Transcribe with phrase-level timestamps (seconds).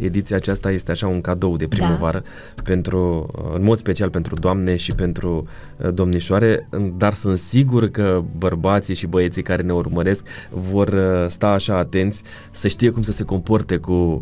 [0.00, 2.22] Ediția aceasta este așa un cadou de primăvară
[2.54, 2.62] da.
[2.62, 8.94] pentru, în mod special pentru doamne și pentru uh, domnișoare, dar sunt sigur că bărbații
[8.94, 13.22] și băieții care ne urmăresc vor uh, sta așa atenți să știe cum să se
[13.22, 14.20] comporte cu uh,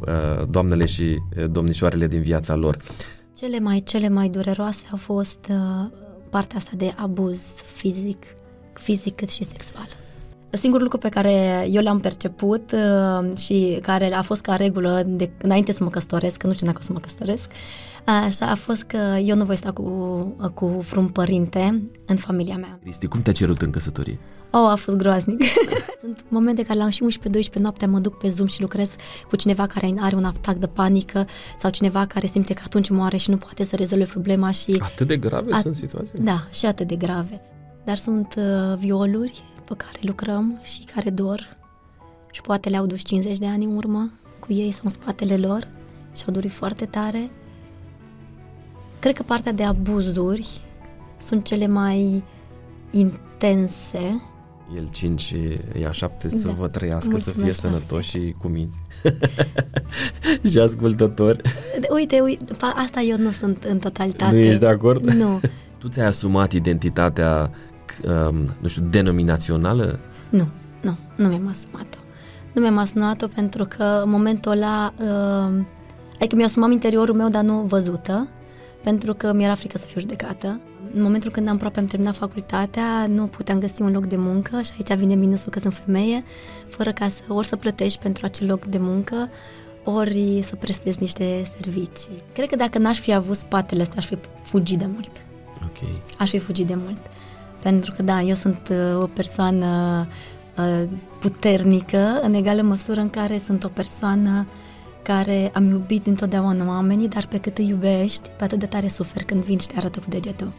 [0.51, 1.19] doamnele și
[1.51, 2.77] domnișoarele din viața lor.
[3.37, 5.53] Cele mai, cele mai dureroase au fost
[6.31, 7.41] partea asta de abuz
[7.75, 8.25] fizic,
[8.73, 9.89] fizic cât și sexual.
[10.57, 15.31] Singurul lucru pe care eu l-am perceput uh, și care a fost ca regulă de
[15.43, 17.51] înainte să mă căsătoresc, că nu știu dacă o să mă căsătoresc,
[18.05, 20.19] așa a fost că eu nu voi sta cu,
[20.55, 22.79] cu vreun părinte în familia mea.
[22.83, 24.19] Cristi, cum te-a cerut în căsătorie?
[24.51, 25.43] Oh, a fost groaznic.
[26.01, 28.95] Sunt momente care la 11-12 noaptea mă duc pe Zoom și lucrez
[29.29, 31.27] cu cineva care are un atac de panică
[31.59, 34.81] sau cineva care simte că atunci moare și nu poate să rezolve problema și...
[34.83, 35.59] Atât de grave a...
[35.59, 36.19] sunt situații?
[36.19, 37.41] Da, și atât de grave.
[37.85, 41.57] Dar sunt uh, violuri pe care lucrăm și care dor
[42.33, 45.69] și poate le-au dus 50 de ani în urmă cu ei sau în spatele lor
[46.17, 47.31] și au durit foarte tare.
[48.99, 50.61] Cred că partea de abuzuri
[51.19, 52.25] sunt cele mai
[52.91, 54.23] intense.
[54.77, 55.37] El 5 și
[55.81, 56.37] ea 7 da.
[56.37, 58.83] să vă trăiască, Mulțumesc să fie sănătoși și cu minți.
[60.51, 61.41] și ascultători.
[61.91, 64.35] Uite, uite, asta eu nu sunt în totalitate.
[64.35, 65.11] Nu ești de acord?
[65.11, 65.41] Nu.
[65.79, 67.57] Tu ți-ai asumat identitatea um,
[68.61, 69.99] nu știu, denominațională?
[70.29, 70.49] Nu,
[70.81, 71.99] nu, nu mi-am asumat-o.
[72.53, 75.65] Nu mi-am asumat-o pentru că în momentul ăla, uh,
[76.15, 78.29] adică mi-asumam interiorul meu, dar nu văzută,
[78.83, 80.61] pentru că mi-era frică să fiu judecată.
[80.95, 84.61] În momentul când am aproape am terminat facultatea, nu puteam găsi un loc de muncă
[84.61, 86.25] și aici vine minusul că sunt femeie,
[86.69, 89.31] fără ca să ori să plătești pentru acel loc de muncă,
[89.85, 92.23] ori să prestezi niște servicii.
[92.33, 95.13] Cred că dacă n-aș fi avut spatele ăsta, aș fi fugit de mult.
[95.65, 95.89] Ok.
[96.19, 97.01] Aș fi fugit de mult.
[97.67, 100.07] Pentru că, da, eu sunt uh, o persoană
[100.57, 100.89] uh,
[101.21, 104.47] puternică, în egală măsură în care sunt o persoană
[105.03, 109.25] care am iubit întotdeauna oamenii, dar pe cât îi iubești, pe atât de tare suferi
[109.25, 110.53] când vin și te arată cu degetul.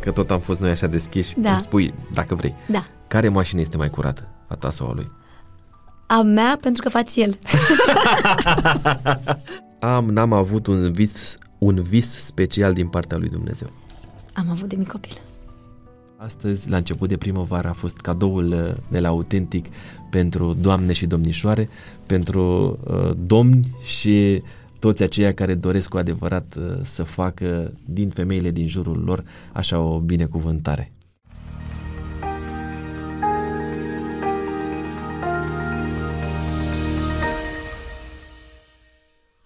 [0.00, 1.50] Că tot am fost noi așa deschiși, da.
[1.50, 2.84] îmi spui, dacă vrei, da.
[3.06, 5.10] care mașină este mai curată, a ta sau a lui?
[6.06, 7.38] A mea, pentru că faci el.
[9.94, 13.68] am, n-am avut un vis, un vis special din partea lui Dumnezeu.
[14.32, 15.20] Am avut de mic copil.
[16.24, 19.66] Astăzi, la început de primăvară, a fost cadoul uh, de la Autentic
[20.10, 21.68] pentru doamne și domnișoare,
[22.06, 24.42] pentru uh, domni și
[24.78, 29.80] toți aceia care doresc cu adevărat uh, să facă din femeile din jurul lor așa
[29.80, 30.92] o binecuvântare.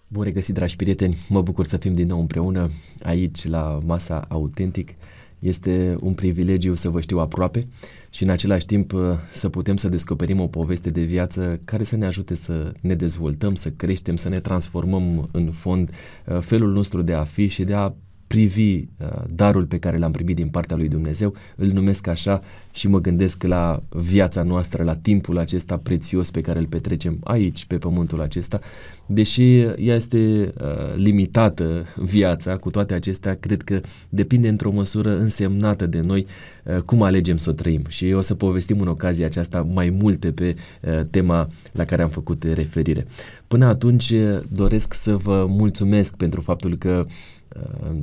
[0.07, 1.17] Bun regăsit, dragi prieteni!
[1.29, 2.69] Mă bucur să fim din nou împreună
[3.03, 4.95] aici la Masa Autentic.
[5.39, 7.67] Este un privilegiu să vă știu aproape
[8.09, 9.01] și în același timp uh,
[9.31, 13.55] să putem să descoperim o poveste de viață care să ne ajute să ne dezvoltăm,
[13.55, 17.73] să creștem, să ne transformăm în fond uh, felul nostru de a fi și de
[17.73, 17.93] a
[18.29, 22.41] privi uh, darul pe care l-am primit din partea lui Dumnezeu, îl numesc așa
[22.71, 27.65] și mă gândesc la viața noastră, la timpul acesta prețios pe care îl petrecem aici,
[27.65, 28.59] pe pământul acesta.
[29.05, 31.85] Deși ea este uh, limitată
[32.15, 36.25] viața, cu toate acestea, cred că depinde într-o măsură însemnată de noi
[36.63, 37.81] uh, cum alegem să o trăim.
[37.87, 42.09] Și o să povestim în ocazia aceasta mai multe pe uh, tema la care am
[42.09, 43.05] făcut referire.
[43.47, 44.13] Până atunci
[44.49, 47.15] doresc să vă mulțumesc pentru faptul că Uh,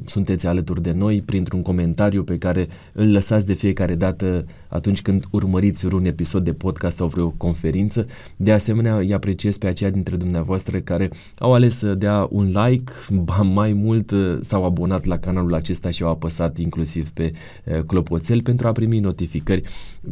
[0.05, 5.25] sunteți alături de noi printr-un comentariu pe care îl lăsați de fiecare dată atunci când
[5.31, 8.07] urmăriți un episod de podcast sau vreo conferință.
[8.37, 12.93] De asemenea, îi apreciez pe aceia dintre dumneavoastră care au ales să dea un like,
[13.11, 17.33] ba mai mult uh, s-au abonat la canalul acesta și au apăsat inclusiv pe
[17.65, 19.63] uh, clopoțel pentru a primi notificări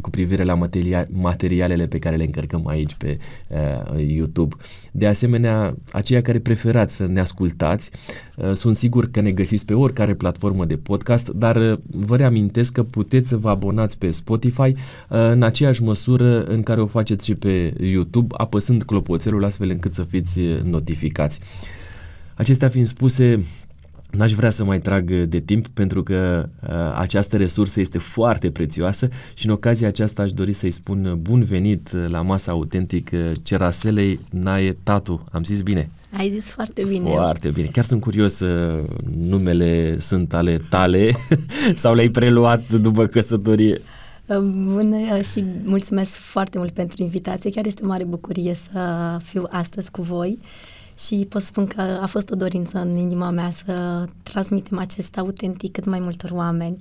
[0.01, 3.17] cu privire la materia- materialele pe care le încărcăm aici pe
[3.49, 4.55] uh, YouTube.
[4.91, 7.91] De asemenea, aceia care preferați să ne ascultați,
[8.35, 12.71] uh, sunt sigur că ne găsiți pe oricare platformă de podcast, dar uh, vă reamintesc
[12.71, 14.75] că puteți să vă abonați pe Spotify uh,
[15.07, 20.03] în aceeași măsură în care o faceți și pe YouTube, apăsând clopoțelul astfel încât să
[20.03, 21.39] fiți uh, notificați.
[22.35, 23.45] Acestea fiind spuse,
[24.11, 29.09] N-aș vrea să mai trag de timp pentru că uh, această resursă este foarte prețioasă
[29.33, 33.09] și în ocazia aceasta aș dori să-i spun bun venit la masa autentic
[33.43, 35.25] Ceraselei Nae Tatu.
[35.31, 35.89] Am zis bine?
[36.17, 37.09] Ai zis foarte bine.
[37.09, 37.67] Foarte bine.
[37.67, 38.83] Chiar sunt curios, uh,
[39.17, 41.11] numele sunt ale tale
[41.75, 43.81] sau le-ai preluat după căsătorie?
[44.25, 44.37] Uh,
[44.73, 47.49] bună uh, și mulțumesc foarte mult pentru invitație.
[47.49, 50.37] Chiar este o mare bucurie să fiu astăzi cu voi
[50.97, 55.71] și pot spun că a fost o dorință în inima mea să transmitem acest autentic
[55.71, 56.79] cât mai multor oameni.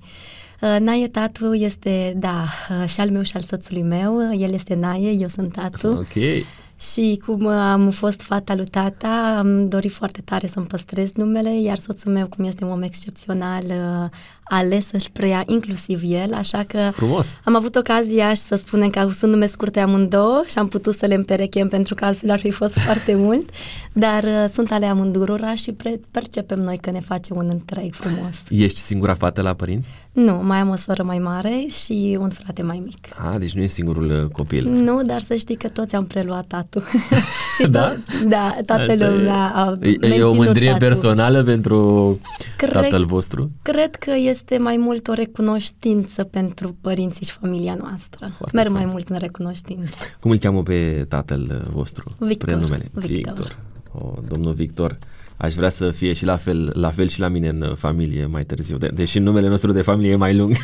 [0.78, 2.44] Naie Tatu este, da,
[2.86, 4.34] și al meu și al soțului meu.
[4.38, 5.88] El este Naie, eu sunt Tatu.
[5.88, 6.44] Ok.
[6.92, 11.78] Și cum am fost fata lui tata, am dorit foarte tare să-mi păstrez numele, iar
[11.78, 14.10] soțul meu, cum este un om excepțional, uh,
[14.44, 17.38] ales să-și preia inclusiv el, așa că Frumos.
[17.44, 21.06] am avut ocazia și să spunem că sunt nume scurte amândouă și am putut să
[21.06, 23.48] le împerechem pentru că altfel ar fi fost foarte mult,
[23.92, 28.34] dar uh, sunt ale amândurora și pre- percepem noi că ne face un întreg frumos.
[28.48, 29.88] Ești singura fată la părinți?
[30.12, 32.98] Nu, mai am o soră mai mare și un frate mai mic.
[33.32, 34.68] A, deci nu e singurul uh, copil.
[34.68, 36.82] Nu, dar să știi că toți am preluat tatu.
[37.60, 37.92] și Da?
[37.94, 40.78] to- da, toată Asta lumea a e, e o menținut mândrie tatu.
[40.84, 42.18] personală pentru
[42.56, 43.50] Cred- tatăl vostru?
[43.62, 48.30] Cred că este mai mult o recunoștință pentru părinții și familia noastră.
[48.36, 48.82] Foarte Merg fain.
[48.82, 49.94] mai mult în recunoștință.
[50.20, 52.10] Cum îl cheamă pe tatăl uh, vostru?
[52.18, 52.48] Victor.
[52.48, 52.90] Prenumele.
[52.92, 53.58] Victor.
[53.92, 54.98] O, domnul Victor.
[55.36, 58.26] Aș vrea să fie și la fel, la fel și la mine în uh, familie
[58.26, 60.56] mai târziu, de, deși numele nostru de familie e mai lung.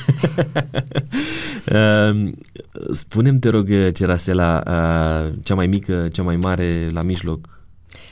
[1.73, 2.31] Uh,
[2.91, 7.60] Spune-mi, te rog, uh, Cerasela, uh, cea mai mică, cea mai mare, la mijloc,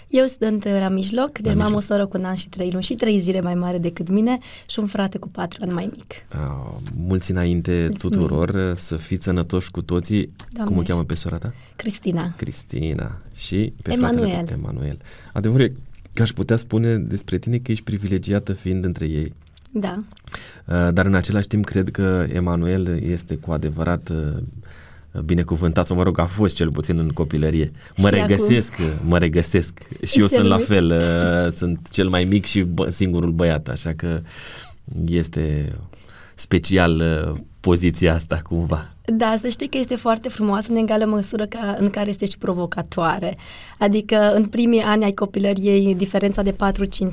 [0.08, 1.82] Eu sunt la mijloc, deci La am o mijloc.
[1.82, 4.78] soră cu un an și trei luni și trei zile mai mare decât mine și
[4.78, 6.05] un frate cu patru ani mai mic.
[6.34, 10.32] uh, mulți înainte tuturor, uh, să fiți sănătoși cu toții.
[10.52, 11.52] Doamne Cum o și- cheamă pe sora ta?
[11.76, 12.32] Cristina.
[12.37, 14.28] Cristina și pe Emanuel.
[14.28, 14.99] fratele tău, Emanuel.
[15.32, 15.72] Adevărul e
[16.14, 19.32] că aș putea spune despre tine că ești privilegiată fiind între ei.
[19.72, 20.02] Da.
[20.66, 24.43] Uh, Dar în același timp cred că Emanuel este cu adevărat uh,
[25.25, 27.70] binecuvântat, sau mă rog, a fost cel puțin în copilărie.
[27.96, 28.75] Mă Și regăsesc,
[29.05, 29.78] mă regăsesc.
[30.06, 30.66] Și eu Cel sunt la mic.
[30.66, 34.20] fel, uh, sunt cel mai mic și bă, singurul băiat, așa că
[35.06, 35.75] este
[36.34, 38.86] special uh, poziția asta cumva.
[39.04, 42.38] Da, să știi că este foarte frumoasă în egală măsură ca, în care este și
[42.38, 43.36] provocatoare.
[43.78, 46.56] Adică în primii ani ai copilăriei, diferența de 4-5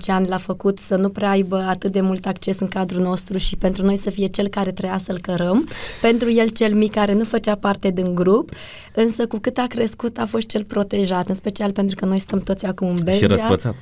[0.08, 3.56] ani l-a făcut să nu prea aibă atât de mult acces în cadrul nostru și
[3.56, 5.68] pentru noi să fie cel care treia să-l cărăm,
[6.02, 8.52] pentru el cel mic care nu făcea parte din grup,
[8.94, 12.40] însă cu cât a crescut a fost cel protejat, în special pentru că noi stăm
[12.40, 13.18] toți acum în Belgia.
[13.18, 13.76] Și răsfățat.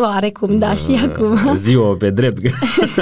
[0.00, 1.54] Oarecum, da, și acum.
[1.54, 2.50] Ziua pe drept, că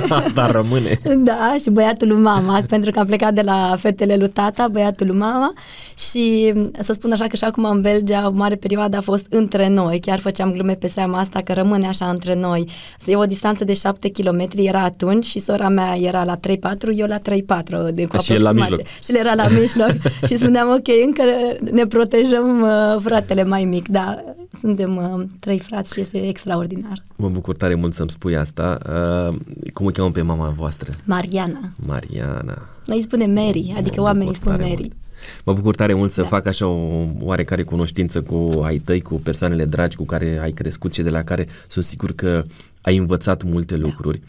[0.15, 1.01] asta rămâne.
[1.19, 5.07] Da, și băiatul lui mama, pentru că am plecat de la fetele lui tata, băiatul
[5.07, 5.53] lui mama
[6.11, 6.53] și
[6.83, 9.99] să spun așa că și acum în Belgia o mare perioadă a fost între noi,
[10.01, 12.69] chiar făceam glume pe seama asta că rămâne așa între noi.
[13.07, 16.41] E o distanță de 7 km, era atunci și sora mea era la 3-4,
[16.97, 17.23] eu la 3-4
[17.95, 18.55] de cu Și el la aproximație.
[18.59, 18.81] mijloc.
[18.87, 19.93] Și el era la mijloc
[20.29, 21.23] și spuneam ok, încă
[21.73, 24.23] ne protejăm uh, fratele mai mic, da,
[24.61, 27.03] suntem uh, trei frați și este extraordinar.
[27.17, 28.79] Mă bucur tare mult să-mi spui asta.
[29.31, 29.37] Uh,
[29.73, 30.93] cum o cheamă pe mama voastră?
[31.05, 31.61] Mariana.
[31.87, 32.59] Mariana.
[32.87, 34.81] Noi îi spunem Mary, adică Mă oamenii bucur spun tare Mary.
[34.83, 34.93] mult.
[35.45, 36.27] Mă bucur tare mult să Da.
[36.27, 40.93] fac așa o oarecare cunoștință cu ai tăi, cu persoanele dragi cu care ai crescut
[40.93, 42.45] și de la care sunt sigur că
[42.81, 43.81] ai învățat multe Da.
[43.87, 44.21] lucruri.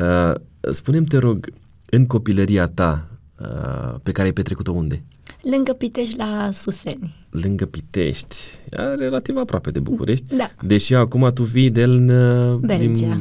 [0.00, 0.34] Uh,
[0.72, 1.52] spune-mi, te rog,
[1.90, 3.08] în copilăria ta,
[3.40, 5.02] uh, pe care ai petrecut-o unde?
[5.50, 7.14] Lângă Pitești la Suseni.
[7.30, 8.36] Lângă Pitești,
[8.70, 10.50] e relativ aproape de București, Da.
[10.62, 13.20] deși acum tu vii de în, uh, Belgia.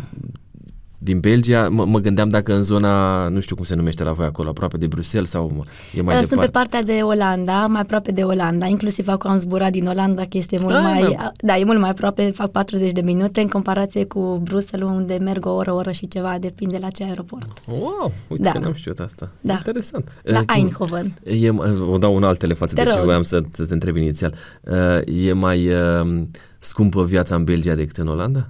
[1.04, 4.12] Din, din Belgia, mă, mă gândeam dacă în zona, nu știu cum se numește la
[4.12, 5.64] voi acolo, aproape de Bruxelles sau
[5.96, 6.46] e mai Uh, Sunt departe.
[6.52, 10.38] pe partea de Olanda, mai aproape de Olanda, inclusiv acum am zburat din Olanda, că
[10.38, 11.16] este mult Ah, mai...
[11.18, 11.32] da.
[11.42, 15.46] Da, e mult mai aproape, fac 40 de minute în comparație cu Bruxelles, unde merg
[15.46, 17.48] o oră, o oră și ceva, depinde la ce aeroport.
[17.68, 18.52] Wow, uite Da.
[18.52, 19.30] că n-am știut asta.
[19.42, 19.54] Da.
[19.54, 20.12] Interesant.
[20.24, 21.14] La Eh, cum- Eindhoven.
[21.42, 21.50] E,
[21.92, 23.06] o dau în altele față Te de ce rog.
[23.06, 24.34] voiam să te, te întreb inițial.
[24.64, 26.22] Uh, E mai uh,
[26.60, 28.50] scumpă viața în Belgia decât în Olanda?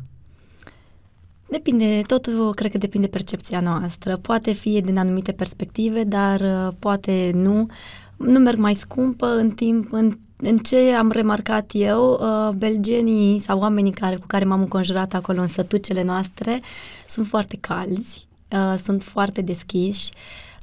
[1.53, 4.17] Depinde, totul cred că depinde percepția noastră.
[4.17, 7.67] Poate fi din anumite perspective, dar uh, poate nu.
[8.17, 13.59] Nu merg mai scumpă în timp, în, în ce am remarcat eu, uh, belgenii sau
[13.59, 16.61] oamenii care, cu care m-am înconjurat acolo în sătucele noastre
[17.07, 20.09] sunt foarte calzi, uh, sunt foarte deschiși.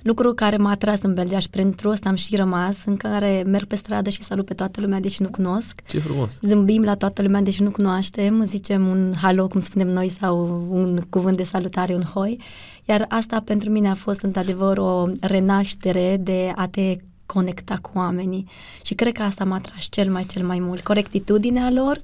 [0.03, 3.65] Lucru care m-a atras în Belgia și pentru ăsta am și rămas, în care merg
[3.67, 6.39] pe stradă și salut pe toată lumea, deși nu cunosc Ce frumos.
[6.43, 11.01] zâmbim la toată lumea, deși nu cunoaștem, zicem un halo, cum spunem noi, sau un
[11.11, 12.41] cuvânt de salutare, un hoi.
[12.85, 18.47] Iar asta pentru mine a fost într-adevăr o renaștere de a te conecta cu oamenii.
[18.83, 20.81] Și cred că asta m-a atras cel mai, cel mai mult.
[20.81, 22.01] Corectitudinea lor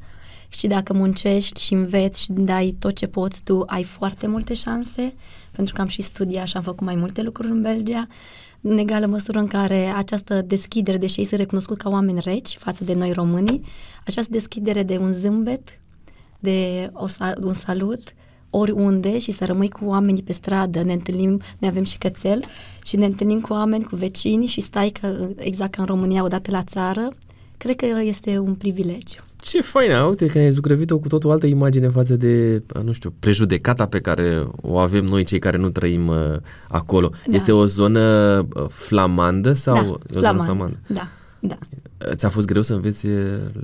[0.48, 5.14] și dacă muncești și înveți și dai tot ce poți tu, ai foarte multe șanse,
[5.56, 8.06] pentru că am și studiat și am făcut mai multe lucruri în Belgia,
[8.60, 12.84] în egală măsură în care această deschidere, deși ei sunt recunoscut ca oameni reci față
[12.84, 13.64] de noi românii,
[14.04, 15.80] această deschidere de un zâmbet,
[16.38, 18.00] de o, sa- un salut,
[18.50, 22.44] oriunde și să rămâi cu oamenii pe stradă, ne întâlnim, noi avem și cățel
[22.84, 26.50] și ne întâlnim cu oameni, cu vecini și stai că, exact ca în România, odată
[26.50, 27.08] la țară,
[27.56, 29.20] cred că este un privilegiu.
[29.46, 33.86] Ce faină, uite că ai zugrăvit-o cu totul altă imagine față de, nu știu, prejudecata
[33.86, 36.36] pe care o avem noi cei care nu trăim uh,
[36.68, 37.10] acolo.
[37.26, 37.36] Da.
[37.36, 38.00] Este o zonă
[38.54, 40.44] uh, flamandă sau da, e o zonă flamand.
[40.44, 40.78] flamandă?
[40.86, 41.08] Da,
[41.40, 41.58] da.
[42.14, 43.06] Ți-a fost greu să înveți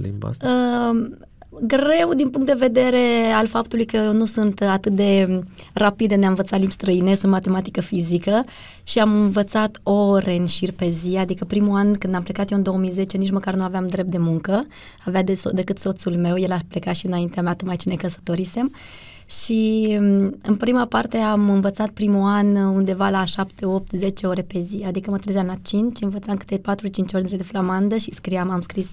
[0.02, 0.48] limba asta?
[0.94, 1.10] Uh,
[1.60, 5.40] greu din punct de vedere al faptului că eu nu sunt atât de
[5.72, 8.44] rapid în a învăța limbi străine, sunt matematică fizică
[8.82, 12.56] și am învățat ore în șir pe zi, adică primul an când am plecat eu
[12.56, 14.66] în 2010 nici măcar nu aveam drept de muncă,
[15.04, 17.94] avea de so- decât soțul meu, el a plecat și înaintea mea, tocmai ce ne
[17.94, 18.72] căsătorisem.
[19.26, 24.42] Și mm, în prima parte am învățat primul an undeva la 7, 8, 10 ore
[24.42, 26.60] pe zi, adică mă trezeam la 5, învățam câte 4-5
[27.14, 28.86] ore de flamandă și scriam, am scris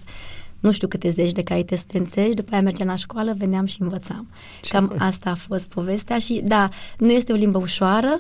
[0.59, 4.27] nu știu câte zeci de caiete studențești, după aia mergeam la școală, veneam și învățam.
[4.61, 4.97] Ce Cam faci?
[4.99, 8.17] asta a fost povestea și da, nu este o limbă ușoară,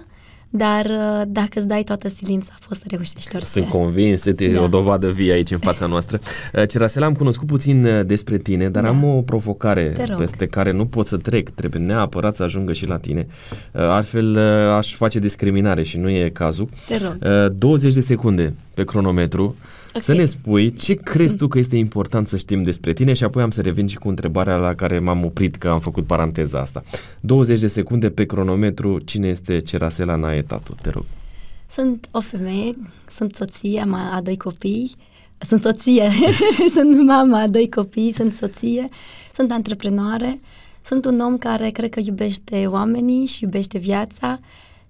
[0.49, 3.49] dar uh, dacă îți dai toată silința, poți să reușești orice.
[3.49, 4.61] Sunt convins, este da.
[4.61, 6.19] o dovadă vie aici în fața noastră.
[6.53, 8.89] Uh, Cerasela, am cunoscut puțin uh, despre tine, dar da.
[8.89, 12.97] am o provocare peste care nu pot să trec, trebuie neapărat să ajungă și la
[12.97, 13.27] tine.
[13.71, 14.37] Altfel
[14.69, 16.69] aș face discriminare și nu e cazul.
[16.87, 17.51] Te rog.
[17.53, 19.55] 20 de secunde pe cronometru.
[19.89, 20.01] Okay.
[20.01, 23.43] Să ne spui ce crezi tu că este important să știm despre tine și apoi
[23.43, 26.83] am să revin și cu întrebarea la care m-am oprit că am făcut paranteza asta.
[27.19, 30.75] 20 de secunde pe cronometru, cine este Cerasela Naetatu?
[30.81, 31.05] Te rog.
[31.71, 32.75] Sunt o femeie,
[33.11, 34.95] sunt soție a doi copii,
[35.37, 36.09] sunt soție,
[36.75, 38.85] sunt mama a doi copii, sunt soție,
[39.33, 40.39] sunt antreprenoare,
[40.83, 44.39] sunt un om care cred că iubește oamenii și iubește viața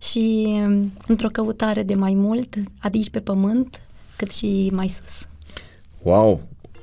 [0.02, 0.58] și
[1.08, 3.82] într-o căutare de mai mult, adici pe pământ,
[4.20, 5.28] cât și mai sus.
[6.02, 6.42] Wow!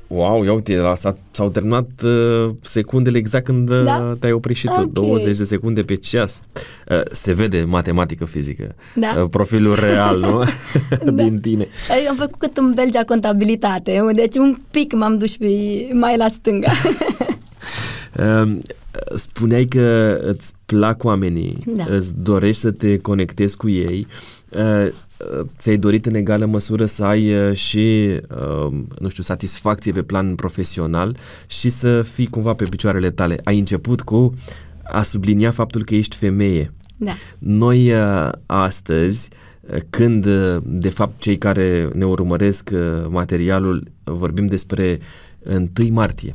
[0.09, 4.16] Wow, ia uite, la, s s-au terminat uh, secundele exact când uh, da?
[4.21, 4.90] te-ai oprit și tu, okay.
[4.93, 6.40] 20 de secunde pe ceas.
[6.88, 9.14] Uh, se vede matematică fizică, da?
[9.23, 10.43] uh, profilul real, nu?
[11.12, 11.23] da.
[11.23, 11.69] Din tine.
[12.05, 15.37] Eu am făcut cât în Belgia contabilitate, deci un pic m-am dus
[15.93, 16.73] mai la stânga.
[18.19, 18.50] uh,
[19.14, 21.85] spuneai că îți plac oamenii, da.
[21.88, 24.07] îți dorești să te conectezi cu ei.
[24.50, 24.93] Uh,
[25.59, 30.35] ți-ai dorit în egală măsură să ai uh, și, uh, nu știu, satisfacție pe plan
[30.35, 33.41] profesional și să fii cumva pe picioarele tale.
[33.45, 34.35] Ai început cu
[34.83, 36.73] a sublinia faptul că ești femeie.
[36.97, 37.13] Da.
[37.39, 39.29] Noi uh, astăzi,
[39.91, 40.27] când
[40.63, 42.71] de fapt cei care ne urmăresc
[43.09, 44.99] materialul, vorbim despre
[45.79, 46.35] 1 martie.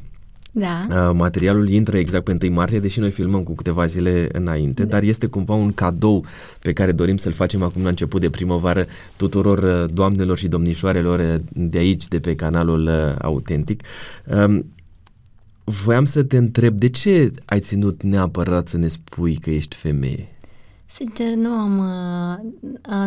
[0.52, 0.80] Da.
[0.90, 4.90] Uh, materialul intră exact pe 1 martie, deși noi filmăm cu câteva zile înainte, da.
[4.90, 6.26] dar este cumva un cadou
[6.60, 11.20] pe care dorim să-l facem acum la început de primăvară tuturor uh, doamnelor și domnișoarelor
[11.20, 12.90] uh, de aici, de pe canalul
[13.22, 13.84] Autentic.
[14.36, 14.66] Um,
[15.64, 20.28] voiam să te întreb, de ce ai ținut neapărat să ne spui că ești femeie?
[20.86, 21.76] Sincer, nu am,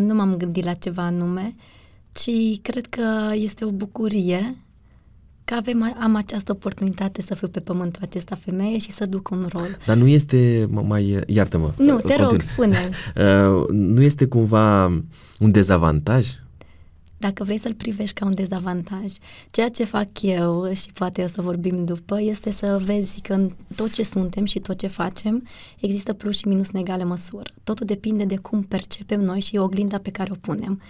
[0.00, 1.54] nu m-am gândit la ceva anume,
[2.12, 4.56] ci cred că este o bucurie
[5.44, 9.48] că avem, am această oportunitate să fiu pe pământul acesta femeie și să duc un
[9.52, 9.78] rol.
[9.86, 11.72] Dar nu este, mai, iartă-mă.
[11.76, 12.28] Nu, te continu.
[12.28, 14.84] rog, spune uh, Nu este cumva
[15.38, 16.26] un dezavantaj?
[17.18, 19.12] Dacă vrei să-l privești ca un dezavantaj,
[19.50, 23.50] ceea ce fac eu și poate o să vorbim după, este să vezi că în
[23.76, 25.46] tot ce suntem și tot ce facem
[25.80, 27.50] există plus și minus în egală măsură.
[27.64, 30.80] Totul depinde de cum percepem noi și oglinda pe care o punem.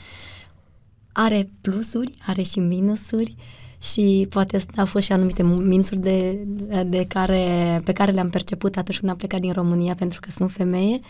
[1.13, 6.47] Are plusuri, are și minusuri, uh, și poate au fost și anumite mințuri de,
[6.87, 10.51] de care, pe care le-am perceput atunci când am plecat din România pentru că sunt
[10.51, 11.01] femeie,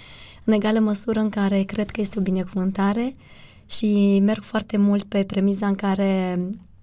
[0.44, 3.12] în egală măsură în care cred că este o binecuvântare
[3.66, 6.38] și merg foarte mult pe premiza în care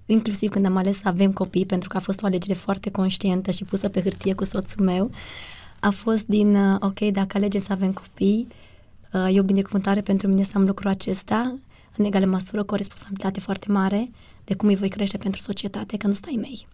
[0.05, 3.51] inclusiv când am ales să avem copii, pentru că a fost o alegere foarte conștientă
[3.51, 5.09] și pusă pe hârtie cu soțul meu,
[5.79, 8.47] a fost din, uh, ok, dacă alegem să avem copii,
[9.13, 11.55] uh, e o binecuvântare pentru mine să am lucrul acesta,
[11.97, 14.07] în egală măsură cu o responsabilitate foarte mare
[14.43, 16.67] de cum îi voi crește pentru societate, că nu stai mei.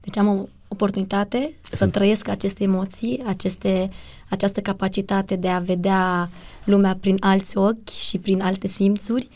[0.00, 1.92] Deci am o oportunitate să Sunt.
[1.92, 3.90] trăiesc aceste emoții, aceste,
[4.28, 6.30] această capacitate de a vedea
[6.64, 9.28] lumea prin alți ochi și prin alte simțuri,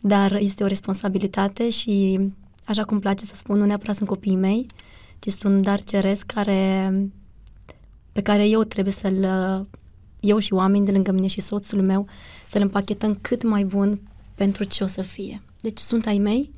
[0.00, 2.20] dar este o responsabilitate și,
[2.64, 4.66] așa cum place să spun, nu neapărat sunt copiii mei,
[5.18, 6.92] ci sunt un dar ceresc care,
[8.12, 9.26] pe care eu trebuie să-l,
[10.20, 12.06] eu și oamenii de lângă mine și soțul meu,
[12.50, 14.00] să-l împachetăm cât mai bun
[14.38, 15.42] pentru ce o să fie.
[15.60, 16.50] Deci sunt ai mei,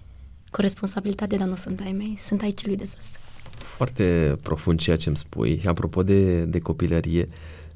[0.51, 3.05] cu responsabilitate, dar nu sunt ai mei, sunt ai celui de sus.
[3.57, 5.59] Foarte profund ceea ce îmi spui.
[5.59, 7.29] Și apropo de, de copilărie,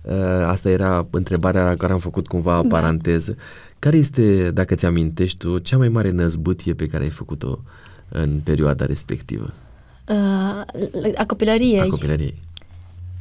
[0.03, 0.13] uh,
[0.47, 2.69] asta era întrebarea la care am făcut cumva da.
[2.69, 3.37] paranteză.
[3.79, 7.59] Care este, dacă ți amintești tu, cea mai mare năzbâtie pe care ai făcut-o
[8.09, 9.53] în perioada respectivă?
[10.09, 11.81] Uh, a copilăriei.
[11.81, 12.43] A copilăriei.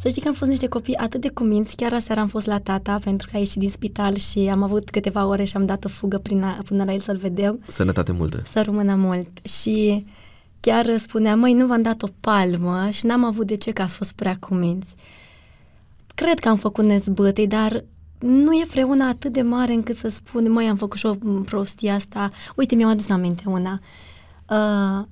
[0.03, 2.59] Să știi că am fost niște copii atât de cuminți, chiar aseară am fost la
[2.59, 5.85] tata pentru că a ieșit din spital și am avut câteva ore și am dat
[5.85, 7.63] o fugă prin a, până la el să-l vedem.
[7.67, 8.43] Sănătate multă.
[8.51, 9.29] Să rămână mult.
[9.45, 10.05] Și
[10.59, 13.95] chiar spunea, măi, nu v-am dat o palmă și n-am avut de ce că ați
[13.95, 14.95] fost prea cuminți.
[16.15, 17.83] Cred că am făcut nezbătei, dar
[18.19, 21.89] nu e freuna atât de mare încât să spun, măi, am făcut și o prostie
[21.89, 22.31] asta.
[22.55, 23.79] Uite, mi-am adus aminte una.
[24.49, 25.05] Uh,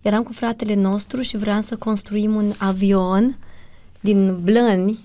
[0.00, 3.36] eram cu fratele nostru și vreau să construim un avion
[4.04, 4.98] din blăni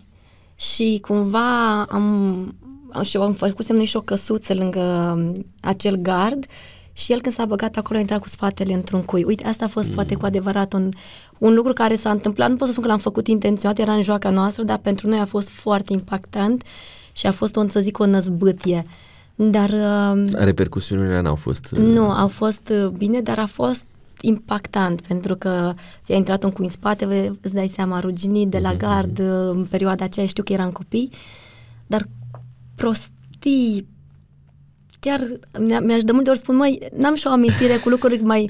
[0.55, 2.55] și cumva am,
[3.01, 6.45] și am făcut noi și o căsuță lângă um, acel gard
[6.93, 9.23] și el când s-a băgat acolo a intrat cu spatele într-un cui.
[9.23, 9.93] Uite, asta a fost mm.
[9.93, 10.89] poate cu adevărat un,
[11.37, 12.49] un lucru care s-a întâmplat.
[12.49, 15.19] Nu pot să spun că l-am făcut intenționat, era în joaca noastră, dar pentru noi
[15.19, 16.63] a fost foarte impactant
[17.11, 18.81] și a fost, o, să zic, o năzbâtie.
[19.35, 19.69] Dar...
[19.69, 21.71] Uh, Repercusiunile n-au fost...
[21.71, 21.79] Uh...
[21.79, 23.85] Nu, au fost uh, bine, dar a fost
[24.21, 25.71] impactant pentru că
[26.03, 27.05] ți-a intrat un cui în spate,
[27.41, 28.77] îți dai seama, ruginit de la mm-hmm.
[28.77, 31.09] gard, în perioada aceea știu că eram copii,
[31.87, 32.07] dar
[32.75, 33.87] prostii,
[34.99, 35.19] chiar
[35.59, 38.49] mi-aș de multe ori spun, mai n-am și o amintire cu lucruri mai,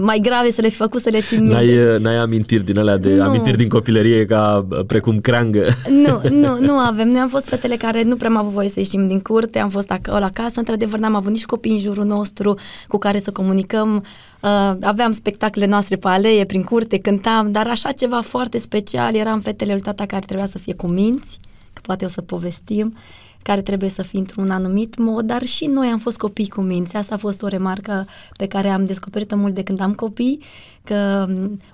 [0.00, 1.54] mai grave să le fi făcut, să le țin minte.
[1.54, 3.22] N-ai, n-ai amintiri din alea de nu.
[3.22, 5.66] amintiri din copilărie ca precum creangă?
[5.88, 7.08] Nu, nu, nu avem.
[7.08, 9.68] Noi am fost fetele care nu prea am avut voie să ieșim din curte, am
[9.68, 14.04] fost acolo acasă, într-adevăr n-am avut nici copii în jurul nostru cu care să comunicăm.
[14.40, 19.40] Uh, aveam spectacole noastre pe alee, prin curte, cântam, dar așa ceva foarte special eram
[19.40, 21.36] fetele lui tata care trebuia să fie cu minți,
[21.72, 22.94] că poate o să povestim
[23.48, 26.96] care trebuie să fie într-un anumit mod, dar și noi am fost copii cu minți.
[26.96, 30.38] Asta a fost o remarcă pe care am descoperit-o mult de când am copii,
[30.84, 31.26] că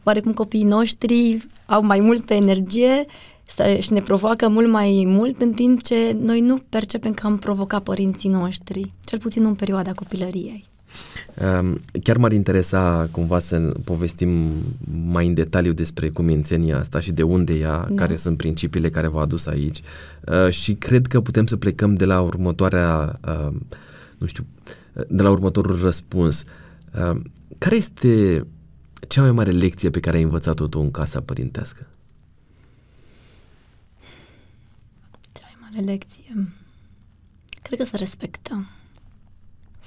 [0.02, 3.04] oarecum copiii noștri au mai multă energie
[3.78, 7.82] și ne provoacă mult mai mult, în timp ce noi nu percepem că am provocat
[7.82, 10.64] părinții noștri, cel puțin în perioada copilăriei.
[12.02, 14.50] Chiar m-ar interesa cumva să povestim
[15.06, 17.94] mai în detaliu despre cumințenia asta și de unde ea, da.
[17.94, 19.80] care sunt principiile care v-au adus aici
[20.26, 23.54] uh, și cred că putem să plecăm de la următoarea, uh,
[24.18, 24.46] nu știu,
[25.08, 26.44] de la următorul răspuns.
[26.94, 27.20] Uh,
[27.58, 28.46] care este
[29.08, 31.86] cea mai mare lecție pe care ai învățat-o tu în casa părintească?
[35.32, 36.48] Cea mai mare lecție?
[37.62, 38.68] Cred că să respectăm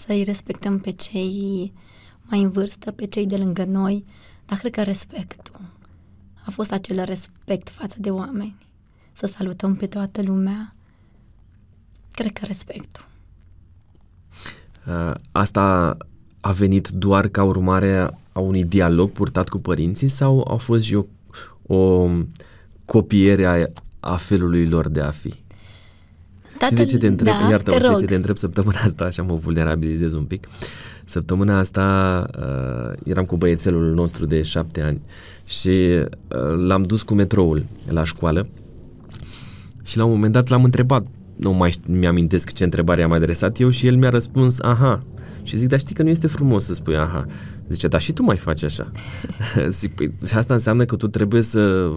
[0.08, 1.74] să-i respectăm pe cei
[2.30, 4.06] mai în vârstă, pe cei de lângă noi,
[4.46, 5.60] dar cred că respectul
[6.46, 8.56] a fost acel respect față de oameni.
[9.14, 10.76] Să salutăm pe toată lumea.
[12.12, 13.06] Cred că respectul.
[14.88, 15.98] Uh, asta
[16.42, 20.96] a venit doar ca urmare a unui dialog purtat cu părinții sau a fost și
[20.96, 21.06] o,
[21.76, 22.10] o
[22.86, 25.34] copiere a, a felului lor de a fi?
[26.58, 29.24] Tatăl, de ce te întreb, da, iartă te de ce te întreb săptămâna asta, așa
[29.24, 30.48] mă vulnerabilizez un pic.
[31.06, 35.02] Săptămâna asta uh, eram cu băiețelul nostru de șapte ani
[35.46, 38.48] și uh, l-am dus cu metroul la școală
[39.84, 43.70] și la un moment dat l-am întrebat, nu mai mi-amintesc ce întrebare am adresat eu
[43.70, 45.04] și el mi-a răspuns, aha.
[45.44, 47.26] Și zic, dar știi că nu este frumos să spui aha.
[47.68, 48.92] Zice, dar și tu mai faci așa.
[49.80, 51.90] zic, păi, și asta înseamnă că tu trebuie să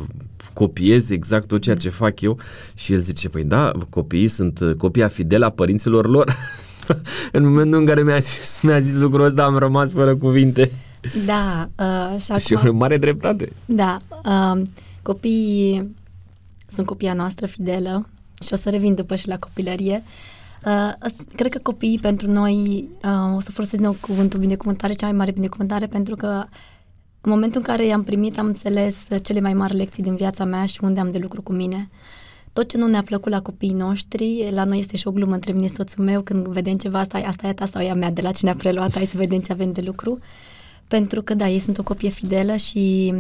[0.52, 2.38] copiezi exact tot ceea ce fac eu
[2.74, 6.36] și el zice, păi da, copiii sunt copia fidelă a părinților lor.
[7.32, 10.70] în momentul în care mi-a zis, mi-a zis lucrul ăsta am rămas fără cuvinte.
[11.26, 11.68] Da.
[11.78, 13.52] Uh, și, și acum, o mare dreptate.
[13.64, 13.96] Da.
[14.24, 14.62] Uh,
[15.02, 15.96] copiii
[16.68, 18.08] sunt copia noastră fidelă
[18.44, 20.02] și o să revin după și la copilărie.
[20.64, 25.16] Uh, cred că copiii pentru noi, uh, o să folosesc din cuvântul binecuvântare, cea mai
[25.16, 26.44] mare binecuvântare, pentru că
[27.20, 30.66] în momentul în care i-am primit, am înțeles cele mai mari lecții din viața mea
[30.66, 31.90] și unde am de lucru cu mine.
[32.52, 35.52] Tot ce nu ne-a plăcut la copiii noștri, la noi este și o glumă între
[35.52, 38.10] mine și soțul meu, când vedem ceva, asta, asta e ta sau e a mea,
[38.10, 40.18] de la cine a preluat, hai să vedem ce avem de lucru.
[40.88, 43.14] Pentru că, da, ei sunt o copie fidelă și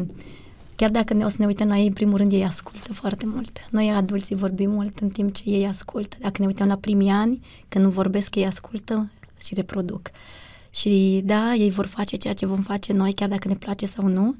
[0.76, 3.26] chiar dacă ne o să ne uităm la ei, în primul rând, ei ascultă foarte
[3.26, 3.50] mult.
[3.70, 6.16] Noi, adulții, vorbim mult în timp ce ei ascultă.
[6.20, 9.10] Dacă ne uităm la primii ani, când nu vorbesc, ei ascultă
[9.40, 10.10] și reproduc.
[10.70, 14.06] Și da, ei vor face ceea ce vom face noi, chiar dacă ne place sau
[14.06, 14.34] nu,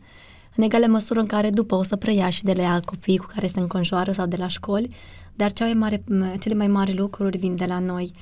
[0.56, 3.46] în egală măsură în care după o să preia și de la copii cu care
[3.46, 4.88] se înconjoară sau de la școli,
[5.34, 6.02] dar cea mai mare,
[6.38, 8.12] cele mai mari lucruri vin de la noi.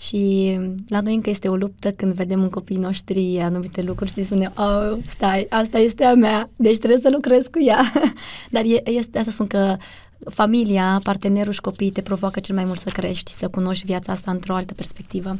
[0.00, 0.56] Și
[0.88, 4.52] la noi încă este o luptă când vedem în copiii noștri anumite lucruri și spunem,
[4.56, 7.92] oh, stai, asta este a mea, deci trebuie să lucrez cu ea.
[8.50, 9.76] Dar e, este, asta spun că
[10.30, 14.30] familia, partenerul și copiii te provoacă cel mai mult să crești, să cunoști viața asta
[14.30, 15.32] într-o altă perspectivă.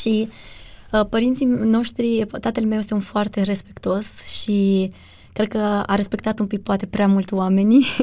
[0.00, 0.53] Și Uh,
[1.02, 4.88] părinții noștri, tatăl meu este un foarte respectos și
[5.32, 7.84] cred că a respectat un pic poate prea mult oamenii.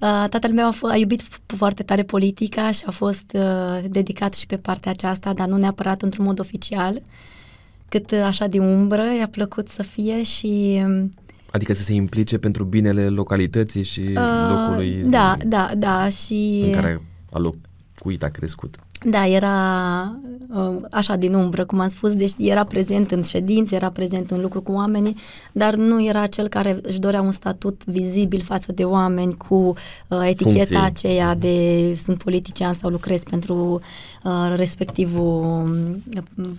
[0.00, 4.34] Uh, tatăl meu a, f- a iubit foarte tare politica și a fost uh, dedicat
[4.34, 7.02] și pe partea aceasta, dar nu neapărat într-un mod oficial,
[7.88, 10.82] cât uh, așa de umbră, i-a plăcut să fie și...
[10.84, 11.10] Um,
[11.50, 16.62] adică să se implice pentru binele localității și uh, locului da, de, da, da, și...
[16.64, 18.78] în care a locuit, a crescut.
[19.10, 20.18] Da, era
[20.54, 24.40] uh, așa din umbră, cum am spus, deci era prezent în ședințe, era prezent în
[24.40, 25.16] lucru cu oamenii,
[25.52, 30.20] dar nu era cel care își dorea un statut vizibil față de oameni cu uh,
[30.24, 30.76] eticheta Funcții.
[30.76, 33.78] aceea de sunt politician sau lucrez pentru
[34.24, 36.00] uh, respectivul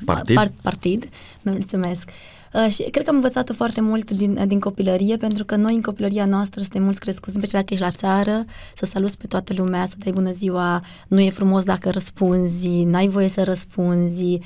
[0.06, 0.36] partid.
[0.36, 1.10] Par, partid.
[1.42, 2.08] Mulțumesc.
[2.08, 2.37] Uh,
[2.70, 6.26] și cred că am învățat-o foarte mult din, din copilărie, pentru că noi în copilăria
[6.26, 9.86] noastră suntem mulți crescuți, în special dacă ești la țară, să saluți pe toată lumea,
[9.86, 14.40] să dai bună ziua, nu e frumos dacă răspunzi, n-ai voie să răspunzi.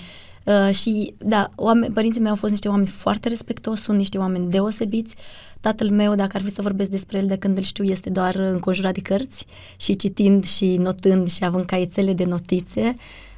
[0.43, 4.49] Uh, și da, oameni, părinții mei au fost niște oameni foarte respectoși, sunt niște oameni
[4.49, 5.15] deosebiți.
[5.59, 8.35] Tatăl meu, dacă ar fi să vorbesc despre el de când îl știu, este doar
[8.35, 9.45] înconjurat de cărți
[9.75, 12.93] și citind și notând și având caietele de notițe.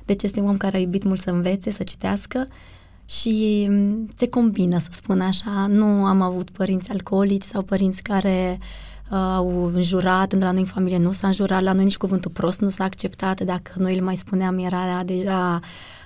[0.06, 2.46] Deci este un om care a iubit mult să învețe, să citească
[3.06, 5.68] și mm, se combină, să spun așa.
[5.68, 8.58] Nu am avut părinți alcoolici sau părinți care
[9.12, 12.32] uh, au înjurat, de la noi în familie nu s-a înjurat, la noi nici cuvântul
[12.32, 15.60] prost nu s-a acceptat, dacă noi îl mai spuneam era deja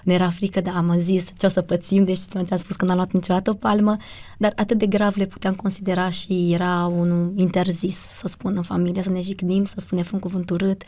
[0.07, 2.95] ne era frică, dar am zis ce o să pățim, deci ți-am spus că n-am
[2.95, 3.93] luat niciodată o palmă,
[4.37, 9.03] dar atât de grav le puteam considera și era un interzis, să spun, în familie,
[9.03, 10.83] să ne jignim, să spunem un cuvânt urât,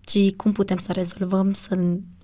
[0.00, 1.78] ci cum putem să rezolvăm, să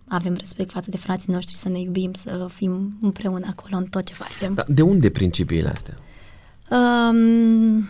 [0.09, 4.05] avem respect față de frații noștri, să ne iubim, să fim împreună acolo în tot
[4.05, 4.53] ce facem.
[4.55, 5.95] Da, de unde principiile astea?
[6.71, 7.89] Um,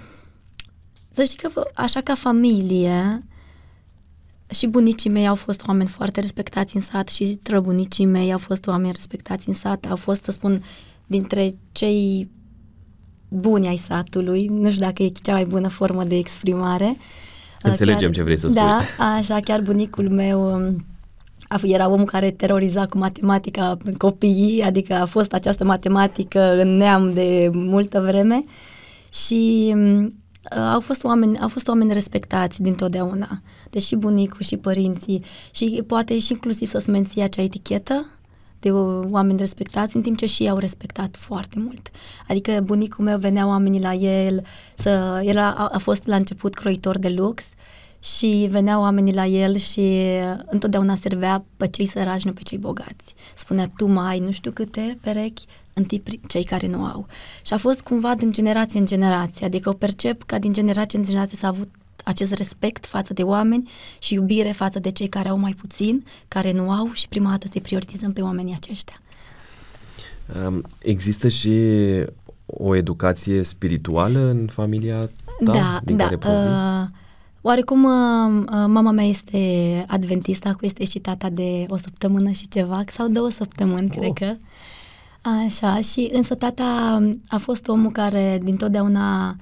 [1.10, 3.18] să știi că așa ca familie
[4.50, 8.66] și bunicii mei au fost oameni foarte respectați în sat și străbunicii mei au fost
[8.66, 10.62] oameni respectați în sat, au fost, să spun,
[11.06, 12.30] dintre cei
[13.28, 16.96] buni ai satului, nu știu dacă e cea mai bună formă de exprimare.
[17.62, 18.62] Înțelegem chiar, ce vrei să spui.
[18.62, 18.80] Da,
[19.16, 20.86] așa, chiar bunicul meu um,
[21.62, 27.50] era omul care teroriza cu matematica copiii, adică a fost această matematică în neam de
[27.52, 28.44] multă vreme
[29.12, 30.06] și uh,
[30.72, 36.32] au fost oameni, au fost oameni respectați dintotdeauna, deși bunicul și părinții și poate și
[36.32, 38.06] inclusiv să-ți menții acea etichetă
[38.60, 38.70] de
[39.10, 41.90] oameni respectați, în timp ce și ei au respectat foarte mult.
[42.28, 46.98] Adică bunicul meu venea oamenii la el, să, el a, a fost la început croitor
[46.98, 47.44] de lux
[48.14, 50.00] și veneau oamenii la el și
[50.44, 53.14] întotdeauna servea pe cei săraci, nu pe cei bogați.
[53.34, 57.06] Spunea, tu mai ai nu știu câte perechi, întâi cei care nu au.
[57.44, 61.04] Și a fost cumva din generație în generație, adică o percep ca din generație în
[61.04, 61.68] generație s-a avut
[62.04, 66.52] acest respect față de oameni și iubire față de cei care au mai puțin, care
[66.52, 69.00] nu au și prima dată să prioritizăm pe oamenii aceștia.
[70.78, 71.50] Există și
[72.46, 75.10] o educație spirituală în familia
[75.44, 76.50] ta da, din da, care provin?
[76.50, 76.88] Uh,
[77.46, 82.48] Oarecum uh, uh, mama mea este adventistă, acum este și tata de o săptămână și
[82.48, 83.96] ceva, sau două săptămâni, oh.
[83.96, 84.36] cred că.
[85.46, 89.36] Așa, și însă tata a fost omul care dintotdeauna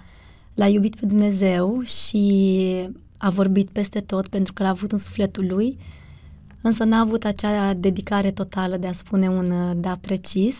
[0.55, 2.89] l-a iubit pe Dumnezeu și
[3.19, 5.79] a vorbit peste tot pentru că l-a avut în sufletul lui,
[6.61, 10.59] însă n-a avut acea dedicare totală de a spune un uh, da precis.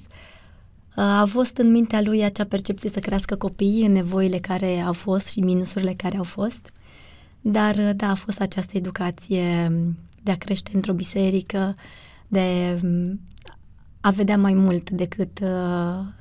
[0.95, 5.27] A fost în mintea lui acea percepție să crească copiii în nevoile care au fost
[5.27, 6.73] și minusurile care au fost.
[7.47, 9.73] Dar, da, a fost această educație
[10.23, 11.75] de a crește într-o biserică,
[12.29, 12.79] de
[14.01, 15.41] a vedea mai mult decât,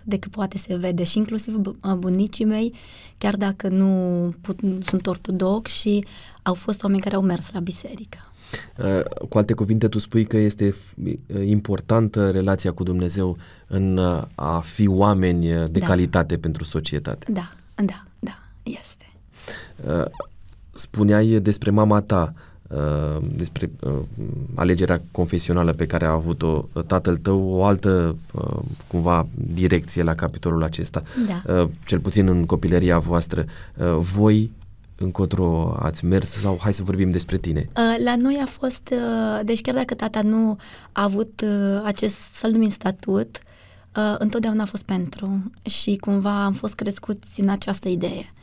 [0.03, 1.55] decât poate se vede și inclusiv
[1.97, 2.73] bunicii mei,
[3.17, 6.05] chiar dacă nu put, sunt ortodox și
[6.41, 8.19] au fost oameni care au mers la biserică.
[8.77, 14.21] Uh, cu alte cuvinte, tu spui că este uh, importantă relația cu Dumnezeu în uh,
[14.35, 15.85] a fi oameni de da.
[15.85, 17.31] calitate pentru societate.
[17.31, 19.05] Da, da, da, este
[20.73, 22.33] spuneai despre mama ta,
[22.67, 23.91] uh, despre uh,
[24.55, 28.15] alegerea confesională pe care a avut-o uh, tatăl tău, o altă,
[28.87, 31.67] cumva, direcție la capitolul acesta, da.
[31.85, 33.45] cel puțin în copilăria voastră.
[33.99, 34.51] Voi
[34.95, 37.69] încotro ați mers sau hai să vorbim despre tine?
[38.03, 38.93] La noi a fost,
[39.43, 40.57] deci chiar dacă tata nu
[40.91, 41.43] a avut
[41.83, 43.39] acest, să-l numim statut,
[44.17, 48.33] întotdeauna a fost pentru și cumva am fost crescuți în această idee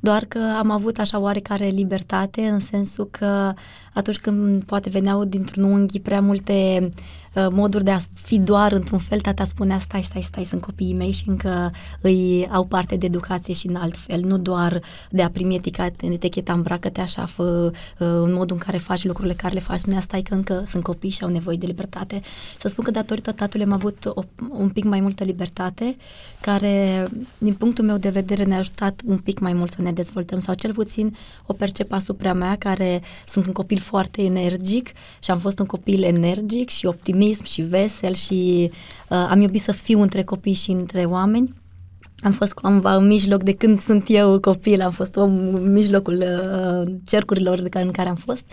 [0.00, 3.52] doar că am avut așa oarecare libertate în sensul că
[3.94, 6.90] atunci când poate veneau dintr-un unghi prea multe uh,
[7.34, 11.10] moduri de a fi doar într-un fel, tata spunea stai, stai, stai, sunt copiii mei
[11.10, 15.30] și încă îi au parte de educație și în alt fel, nu doar de a
[15.30, 19.60] primi eticheta, eticheta îmbracă-te așa, fă, uh, în modul în care faci lucrurile care le
[19.60, 22.20] faci, spunea stai că încă sunt copii și au nevoie de libertate.
[22.58, 25.96] Să spun că datorită tatălui am avut o, un pic mai multă libertate,
[26.40, 27.06] care,
[27.38, 30.54] din punctul meu de vedere, ne-a ajutat un pic mai mult să ne dezvoltăm sau
[30.54, 31.16] cel puțin
[31.46, 34.88] o percep asupra mea, care sunt un copil foarte energic
[35.18, 36.86] și am fost un copil energic și
[37.20, 38.70] optimism și vesel și
[39.08, 41.52] uh, am iubit să fiu între copii și între oameni.
[42.22, 46.16] Am fost cumva în mijloc de când sunt eu copil, am fost om în mijlocul
[46.16, 48.44] uh, cercurilor de care, în care am fost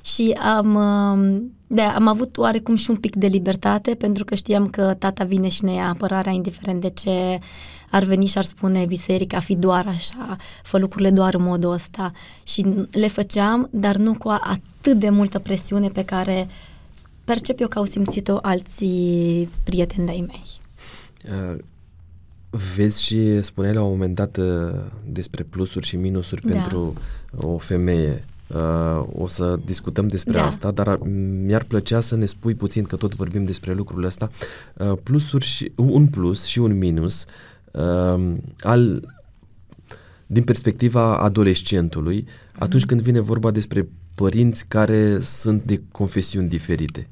[0.00, 4.68] și am, uh, de, am avut oarecum și un pic de libertate pentru că știam
[4.68, 7.38] că tata vine și ne ia apărarea indiferent de ce uh,
[7.90, 12.12] ar veni și ar spune biserica, fi doar așa, fă lucrurile doar în modul ăsta.
[12.42, 16.48] Și le făceam, dar nu cu atât de multă presiune pe care
[17.28, 20.60] percep eu că au simțit-o alții prieteni de-ai mei.
[21.24, 21.58] Uh,
[22.74, 26.52] Vezi și spuneai la un moment dat uh, despre plusuri și minusuri da.
[26.52, 26.94] pentru
[27.36, 28.24] o femeie.
[28.46, 30.46] Uh, o să discutăm despre da.
[30.46, 30.98] asta, dar uh,
[31.44, 34.30] mi-ar plăcea să ne spui puțin, că tot vorbim despre lucrurile astea,
[34.76, 37.24] uh, plusuri și, un plus și un minus
[37.72, 39.08] uh, al,
[40.26, 42.26] din perspectiva adolescentului,
[42.58, 42.88] atunci mm.
[42.88, 47.06] când vine vorba despre părinți care sunt de confesiuni diferite.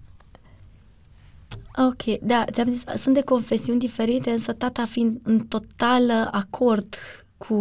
[1.76, 6.94] Ok, da, ți-am zis, sunt de confesiuni diferite, însă tata fiind în total acord
[7.36, 7.54] cu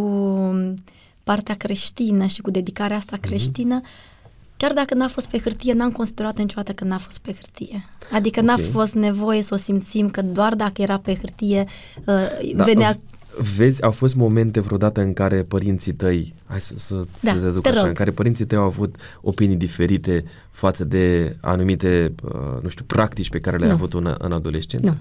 [1.22, 3.26] partea creștină și cu dedicarea asta mhm.
[3.26, 4.56] creștină, mm-hmm.
[4.56, 7.88] chiar dacă n-a fost pe hârtie, n-am considerat niciodată că n-a fost pe hârtie.
[8.12, 8.56] Adică okay.
[8.56, 11.64] n-a fost nevoie să o simțim că doar dacă era pe hârtie
[12.04, 12.98] uh, da, venea...
[13.56, 17.48] Vezi, au fost momente vreodată în care părinții tăi, hai să, să, da, să te
[17.50, 17.88] duc te așa, rog.
[17.88, 23.30] în care părinții tăi au avut opinii diferite față de anumite, uh, nu știu, practici
[23.30, 23.76] pe care le-ai nu.
[23.76, 24.90] avut în, în adolescență?
[24.90, 24.96] Nu.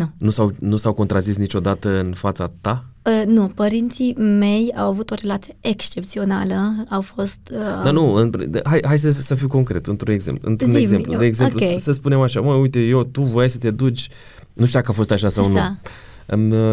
[0.00, 0.10] Nu.
[0.18, 2.84] Nu s-au, nu s-au contrazis niciodată în fața ta?
[3.02, 7.38] Uh, nu, părinții mei au avut o relație excepțională, au fost...
[7.50, 7.82] Uh...
[7.84, 8.32] Dar nu, în,
[8.64, 10.50] hai, hai să, să fiu concret, într-un exemplu.
[10.50, 11.74] Într-un exemplu, de exemplu, okay.
[11.76, 14.08] să, să spunem așa, mă, uite, eu, tu voiai să te duci,
[14.52, 15.52] nu știu dacă a fost așa sau așa.
[15.52, 16.11] nu, Uh,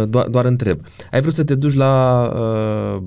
[0.06, 0.80] doar, doar întreb.
[1.12, 3.02] Ai vrut să te duci la uh,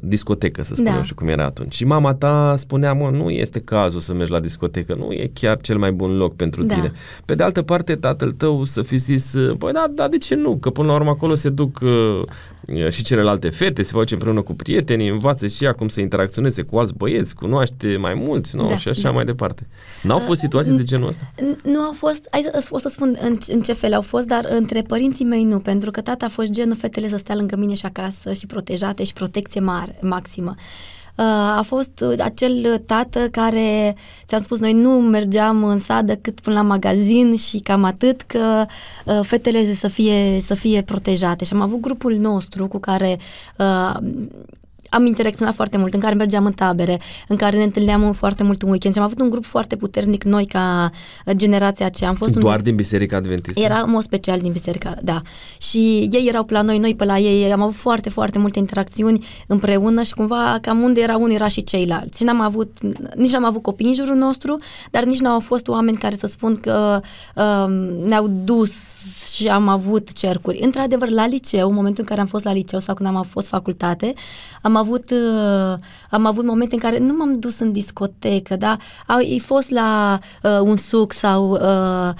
[0.00, 1.02] discotecă, să spunem, da.
[1.02, 1.74] și cum era atunci.
[1.74, 5.60] Și mama ta spunea, mă, nu este cazul să mergi la discotecă, nu e chiar
[5.60, 6.74] cel mai bun loc pentru da.
[6.74, 6.92] tine.
[7.24, 10.56] Pe de altă parte, tatăl tău să fi zis, păi da, da, de ce nu?
[10.56, 12.20] Că până la urmă acolo se duc uh,
[12.90, 16.78] și celelalte fete, se face împreună cu prietenii, învață și ea cum să interacționeze cu
[16.78, 18.68] alți băieți, cunoaște mai mulți, nu?
[18.68, 19.10] Da, și așa da.
[19.10, 19.66] mai departe.
[20.02, 21.30] N-au fost situații uh, de genul ăsta?
[21.64, 24.82] Nu au fost, hai, o să spun în, în ce fel au fost, dar între
[24.82, 27.86] părinții mei nu, pentru că tata a fost genul fetele să stea lângă mine și
[27.86, 30.54] acasă și protejate și protecție mare, maximă.
[31.16, 31.24] Uh,
[31.56, 36.62] a fost acel tată care, ți-am spus, noi nu mergeam în sat decât până la
[36.62, 38.66] magazin și cam atât, că
[39.04, 41.44] uh, fetele să fie, să fie protejate.
[41.44, 43.18] Și am avut grupul nostru cu care
[43.58, 43.96] uh,
[44.94, 48.62] am interacționat foarte mult, în care mergeam în tabere, în care ne întâlneam foarte mult
[48.62, 50.90] în weekend și am avut un grup foarte puternic noi ca
[51.32, 52.10] generația aceea.
[52.10, 52.62] Am fost Doar un...
[52.62, 53.60] din Biserica Adventistă?
[53.60, 55.18] Era în mod special din Biserica, da.
[55.60, 58.58] Și ei erau pe la noi, noi pe la ei, am avut foarte, foarte multe
[58.58, 62.18] interacțiuni împreună și cumva cam unde era unul era și ceilalți.
[62.18, 62.78] Și n-am avut,
[63.14, 64.56] nici n-am avut copii în jurul nostru,
[64.90, 67.00] dar nici n-au fost oameni care să spun că
[67.34, 67.72] um,
[68.06, 68.72] ne-au dus
[69.32, 70.58] și am avut cercuri.
[70.62, 73.48] Într-adevăr, la liceu, în momentul în care am fost la liceu sau când am fost
[73.48, 74.12] facultate,
[74.62, 75.74] am avut, uh,
[76.10, 78.76] am avut momente în care nu m-am dus în discotecă, da?
[79.06, 82.12] Au fost la uh, un suc sau uh,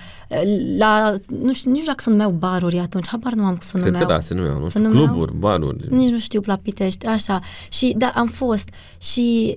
[0.79, 3.85] la, nu știu, nici dacă se numeau baruri atunci, habar nu am cum să Cred
[3.85, 4.05] numeau.
[4.05, 5.05] Cred că da, se numeau, nu știu, numeau?
[5.05, 5.95] cluburi, baruri.
[5.95, 7.41] Nici nu știu, la Pitești, așa.
[7.69, 9.57] Și da, am fost și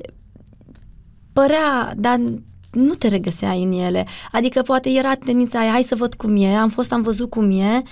[1.34, 2.20] părea, dar
[2.72, 4.06] nu te regăseai în ele.
[4.32, 7.50] Adică poate era tendința aia, hai să văd cum e, am fost, am văzut cum
[7.50, 7.84] e,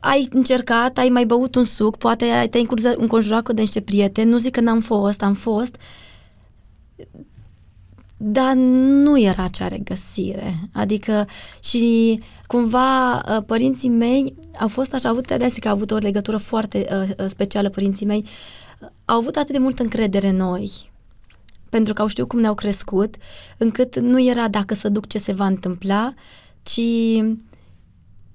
[0.00, 4.38] ai încercat, ai mai băut un suc, poate te-ai înconjurat cu de niște prieteni, nu
[4.38, 5.76] zic că n-am fost, am fost,
[8.16, 10.68] dar nu era acea regăsire.
[10.72, 11.26] Adică
[11.60, 15.96] și cumva ă, părinții mei au fost așa, au avut de că au avut o
[15.96, 16.86] legătură foarte
[17.18, 18.24] uh, specială părinții mei,
[19.04, 20.90] au avut atât de multă încredere în noi,
[21.70, 23.14] pentru că au știut cum ne-au crescut,
[23.56, 26.14] încât nu era dacă să duc ce se va întâmpla,
[26.62, 26.80] ci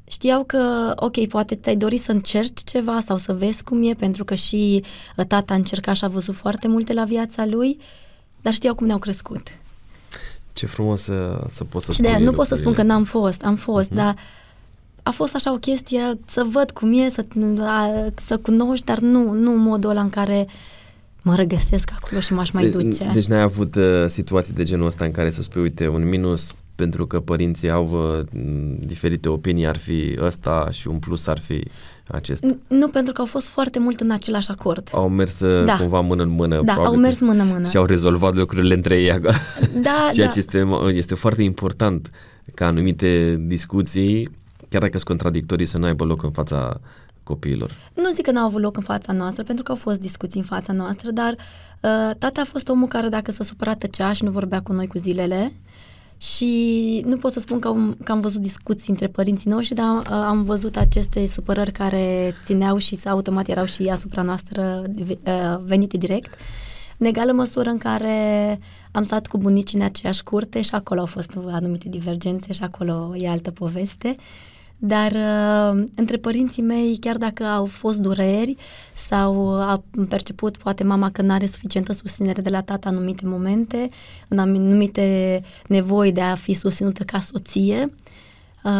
[0.07, 4.25] știau că, ok, poate ți-ai dori să încerci ceva sau să vezi cum e, pentru
[4.25, 4.83] că și
[5.17, 7.79] uh, tata a încercat și a văzut foarte multe la viața lui,
[8.41, 9.47] dar știau cum ne-au crescut.
[10.53, 13.43] Ce frumos să, să poți să Și de nu pot să spun că n-am fost,
[13.43, 13.95] am fost, mm-hmm.
[13.95, 14.15] dar
[15.03, 17.25] a fost așa o chestie să văd cum e, să,
[18.25, 20.53] să cunoști, dar nu, nu modul ăla în care uh,
[21.25, 23.03] mă regăsesc acolo și m-aș mai duce.
[23.03, 26.09] De, deci n-ai avut uh, situații de genul ăsta în care să spui, uite, un
[26.09, 28.41] minus pentru că părinții au uh,
[28.85, 31.63] diferite opinii ar fi ăsta și un plus ar fi
[32.07, 32.47] acesta?
[32.67, 34.89] Nu, pentru că au fost foarte mult în același acord.
[34.91, 35.77] Au mers uh, da.
[35.77, 36.61] cumva mână în mână.
[36.63, 37.67] Da, au mers mână-mână.
[37.67, 39.19] Și au rezolvat lucrurile între ei.
[39.81, 40.31] Da, Ceea da.
[40.33, 42.09] ce este, este foarte important
[42.53, 44.29] ca anumite discuții,
[44.69, 46.79] chiar dacă sunt contradictorii, să nu aibă loc în fața
[47.25, 47.71] copiilor?
[47.93, 50.45] Nu zic că n-au avut loc în fața noastră, pentru că au fost discuții în
[50.45, 54.31] fața noastră, dar uh, tata a fost omul care dacă s-a supărat tăcea și nu
[54.31, 55.53] vorbea cu noi cu zilele
[56.17, 59.97] și nu pot să spun că am, că am văzut discuții între părinții noștri, dar
[59.97, 65.97] uh, am văzut aceste supărări care țineau și automat erau și asupra noastră uh, venite
[65.97, 66.33] direct.
[66.97, 68.59] În egală măsură în care
[68.91, 73.13] am stat cu bunicii în aceeași curte și acolo au fost anumite divergențe și acolo
[73.17, 74.15] e altă poveste.
[74.17, 74.23] Uh,
[74.77, 78.55] dar uh, între părinții mei, chiar dacă au fost dureri
[78.93, 83.25] sau a perceput poate mama că nu are suficientă susținere de la tata în anumite
[83.25, 83.87] momente,
[84.27, 87.91] în anumite nevoi de a fi susținută ca soție,
[88.65, 88.71] Uh,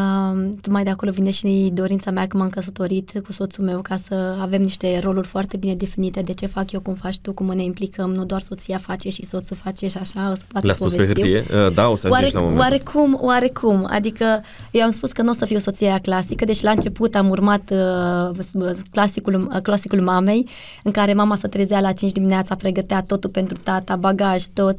[0.69, 4.37] mai de acolo vine și dorința mea că m-am căsătorit cu soțul meu ca să
[4.41, 7.63] avem niște roluri foarte bine definite de ce fac eu, cum faci tu, cum ne
[7.63, 11.05] implicăm, nu doar soția face și soțul face și așa, o să Le-a spus pe
[11.05, 11.43] hârtie?
[11.65, 15.29] Uh, da, o să Oare, la momentul Oarecum, oarecum, adică eu am spus că nu
[15.29, 20.47] o să fiu soția clasică, deci la început am urmat uh, clasicul, uh, clasicul mamei,
[20.83, 24.77] în care mama se trezea la 5 dimineața, pregătea totul pentru tata, bagaj, tot.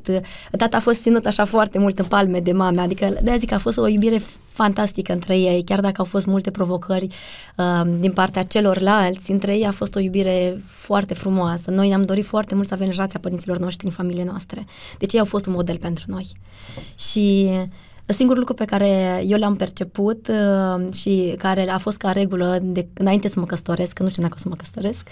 [0.59, 3.55] Tata a fost ținut așa foarte mult în palme de mame, adică de zic că
[3.55, 4.23] a fost o iubire
[4.57, 7.07] fantastică între ei, chiar dacă au fost multe provocări
[7.57, 11.71] uh, din partea celorlalți, între ei a fost o iubire foarte frumoasă.
[11.71, 14.64] Noi ne-am dorit foarte mult să avem generația părinților noștri în familie noastre.
[14.99, 16.27] Deci ei au fost un model pentru noi.
[16.99, 17.51] Și
[18.09, 22.87] Singurul lucru pe care eu l-am perceput uh, și care a fost ca regulă de,
[22.95, 25.09] înainte să mă căsătoresc, că nu știu dacă o să mă căsătoresc,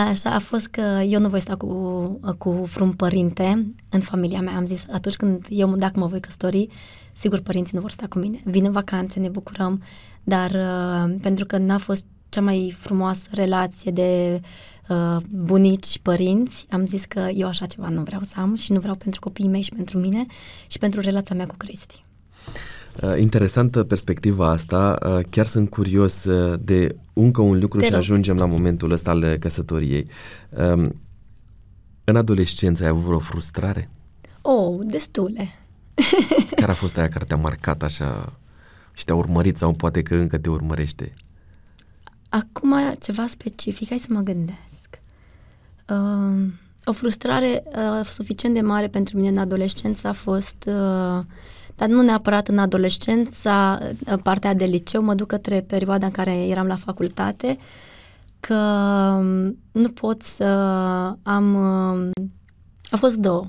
[0.00, 2.02] așa a fost că eu nu voi sta cu,
[2.38, 4.56] cu vreun părinte în familia mea.
[4.56, 6.66] Am zis, atunci când eu, dacă mă voi căsători,
[7.12, 8.40] sigur părinții nu vor sta cu mine.
[8.44, 9.82] Vin în vacanțe, ne bucurăm,
[10.22, 14.40] dar uh, pentru că n-a fost cea mai frumoasă relație de
[14.88, 18.80] uh, bunici, părinți, am zis că eu așa ceva nu vreau să am și nu
[18.80, 20.24] vreau pentru copiii mei și pentru mine
[20.66, 22.00] și pentru relația mea cu Cristi.
[23.02, 24.98] Uh, interesantă perspectiva asta.
[25.06, 28.00] Uh, chiar sunt curios uh, de încă un lucru Te și rog.
[28.00, 30.06] ajungem la momentul ăsta al căsătoriei.
[30.48, 31.00] Um,
[32.04, 33.90] în adolescență ai avut vreo frustrare?
[34.42, 35.48] Oh, destule.
[36.60, 38.32] care a fost aia care te-a marcat așa
[38.92, 41.14] și te-a urmărit sau poate că încă te urmărește?
[42.28, 45.00] Acum ceva specific, hai să mă gândesc.
[45.88, 46.46] Uh,
[46.84, 51.22] o frustrare uh, suficient de mare pentru mine în adolescență a fost uh,
[51.76, 53.78] dar nu neapărat în adolescența,
[54.22, 57.56] partea de liceu, mă duc către perioada în care eram la facultate,
[58.40, 58.54] că
[59.18, 60.44] um, nu pot să
[61.22, 61.54] am...
[61.54, 62.10] Um,
[62.90, 63.46] a fost două.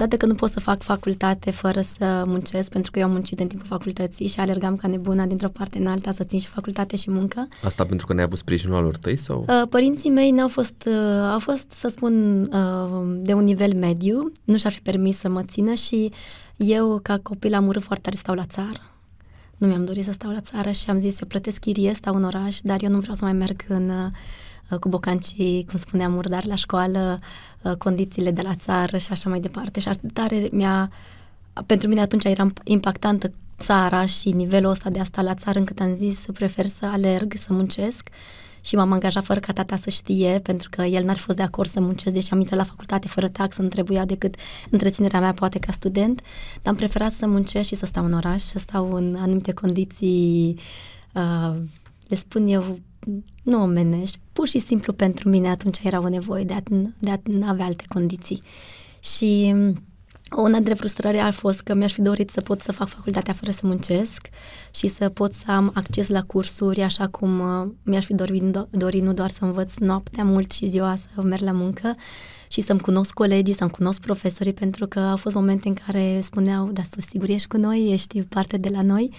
[0.00, 3.38] Odată că nu pot să fac facultate fără să muncesc, pentru că eu am muncit
[3.38, 6.96] în timpul facultății și alergam ca nebuna dintr-o parte în alta să țin și facultate
[6.96, 7.48] și muncă.
[7.64, 9.44] Asta pentru că ne-ai avut sprijinul alor tăi sau?
[9.48, 14.32] Uh, părinții mei n-au fost, uh, au fost, să spun, uh, de un nivel mediu,
[14.44, 16.10] nu și-ar fi permis să mă țină și
[16.56, 18.80] eu, ca copil, am urât foarte tare să stau la țară.
[19.56, 22.24] Nu mi-am dorit să stau la țară și am zis, eu plătesc chirie, stau în
[22.24, 24.10] oraș, dar eu nu vreau să mai merg în, uh,
[24.78, 27.18] cu bocancii, cum spuneam, murdar la școală,
[27.62, 29.80] uh, condițiile de la țară și așa mai departe.
[29.80, 30.90] Și atât tare mi-a...
[31.66, 35.80] Pentru mine atunci era impactantă țara și nivelul ăsta de a sta la țară încât
[35.80, 38.08] am zis prefer să alerg, să muncesc
[38.60, 41.42] și m-am angajat fără ca tata să știe, pentru că el n-ar fi fost de
[41.42, 44.34] acord să muncesc, deși am intrat la facultate fără taxă, nu trebuia decât
[44.70, 46.20] întreținerea mea poate ca student,
[46.62, 50.58] dar am preferat să muncesc și să stau în oraș, să stau în anumite condiții,
[51.14, 51.56] uh,
[52.08, 52.78] le spun eu,
[53.42, 56.60] nu omenești, pur și simplu pentru mine atunci era o nevoie de a,
[57.00, 58.38] de a avea alte condiții.
[59.00, 59.54] Și
[60.36, 63.50] una dintre frustrări a fost că mi-aș fi dorit să pot să fac facultatea fără
[63.50, 64.28] să muncesc
[64.74, 69.02] și să pot să am acces la cursuri așa cum uh, mi-aș fi dorit, dorit
[69.02, 71.94] nu doar să învăț noaptea mult și ziua să merg la muncă
[72.48, 76.70] și să-mi cunosc colegii, să-mi cunosc profesorii, pentru că au fost momente în care spuneau,
[76.72, 79.10] da, tu sigur ești cu noi, ești parte de la noi.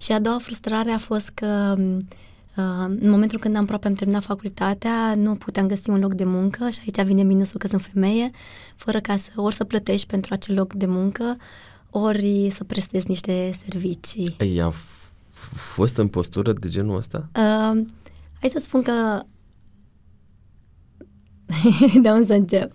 [0.00, 1.96] Și a doua frustrare a fost că Uh,
[2.86, 6.68] în momentul când am aproape am terminat facultatea, nu puteam găsi un loc de muncă
[6.68, 8.30] și aici vine minusul că sunt femeie,
[8.76, 11.36] fără ca să ori să plătești pentru acel loc de muncă,
[11.90, 14.34] ori să prestezi niște servicii.
[14.38, 14.72] Ei, a
[15.74, 17.28] fost în postură de genul ăsta?
[17.34, 17.84] Uh,
[18.40, 19.20] hai să spun că...
[22.02, 22.74] de unde să încep?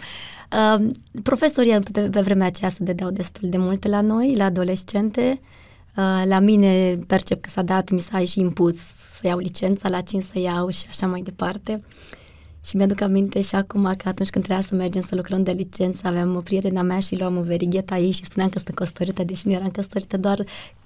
[0.52, 0.88] Uh,
[1.24, 5.40] profesorii pe, pe vremea aceea se dădeau destul de multe la noi, la adolescente.
[5.96, 8.76] Uh, la mine percep că s-a dat, mi s-a și impus
[9.22, 11.84] să iau licența, la cine să iau și așa mai departe.
[12.66, 16.08] Și mi-aduc aminte și acum că atunci când trebuia să mergem să lucrăm de licență,
[16.08, 19.48] aveam o prietena mea și luam o verigheta ei și spuneam că sunt căsătorită, deși
[19.48, 20.44] nu eram căsătorită, doar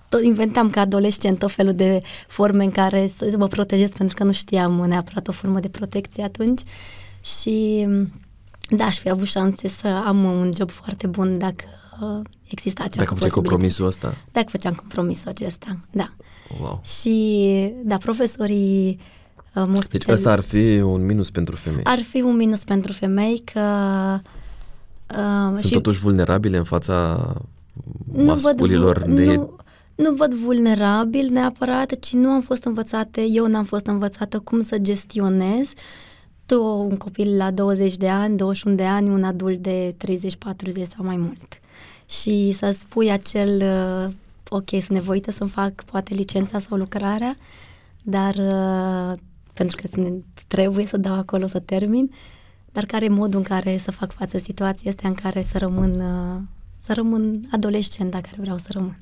[0.10, 4.24] tot inventam ca adolescent tot felul de forme în care să mă protejez, pentru că
[4.24, 6.62] nu știam neapărat o formă de protecție atunci.
[7.24, 7.88] Și
[8.70, 11.64] da, aș fi avut șanse să am un job foarte bun dacă
[12.48, 14.16] exista această Dacă făceai compromisul ăsta?
[14.32, 16.14] Dacă făceam compromisul acesta, da.
[16.62, 16.82] Wow.
[16.84, 19.00] Și, da, profesorii
[19.56, 21.84] uh, mă Deci ăsta ar fi un minus pentru femei.
[21.84, 23.62] Ar fi un minus pentru femei că...
[25.12, 27.34] Uh, Sunt și totuși vulnerabile în fața
[28.14, 29.36] masculilor văd, de...
[29.36, 29.56] Nu,
[29.96, 34.78] nu văd vulnerabil neapărat, ci nu am fost învățate, eu n-am fost învățată cum să
[34.78, 35.74] gestionez
[36.46, 40.06] tu, un copil la 20 de ani, 21 de ani, un adult de 30-40
[40.96, 41.60] sau mai mult.
[42.10, 44.14] Și să spui acel uh,
[44.50, 47.38] ok, sunt nevoită să-mi fac poate licența sau lucrarea,
[48.04, 49.18] dar uh,
[49.54, 49.88] pentru că
[50.48, 52.12] trebuie să dau acolo să termin,
[52.72, 55.92] dar care e modul în care să fac față situației astea în care să rămân,
[55.92, 56.42] uh,
[56.86, 58.98] să rămân adolescent, dacă vreau să rămân.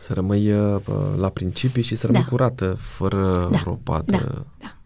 [0.00, 0.80] Să rămâi uh,
[1.16, 2.28] la principii și să rămâi Da.
[2.28, 4.04] curată, fără Da, ropată.
[4.10, 4.76] Da, da.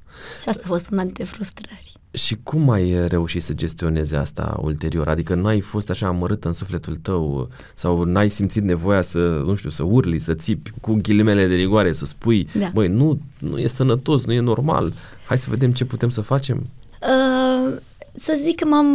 [0.42, 1.87] Și asta a fost una dintre frustrări.
[2.10, 5.08] Și cum ai reușit să gestionezi asta ulterior?
[5.08, 9.54] Adică nu ai fost așa amărât în sufletul tău sau n-ai simțit nevoia să, nu
[9.54, 12.70] știu, să urli, să țipi cu ghilimele de rigoare, să spui, Da.
[12.74, 14.92] băi, nu, nu e sănătos, nu e normal,
[15.26, 16.66] hai să vedem ce putem să facem?
[17.02, 17.76] Uh,
[18.14, 18.88] să zic că m-am...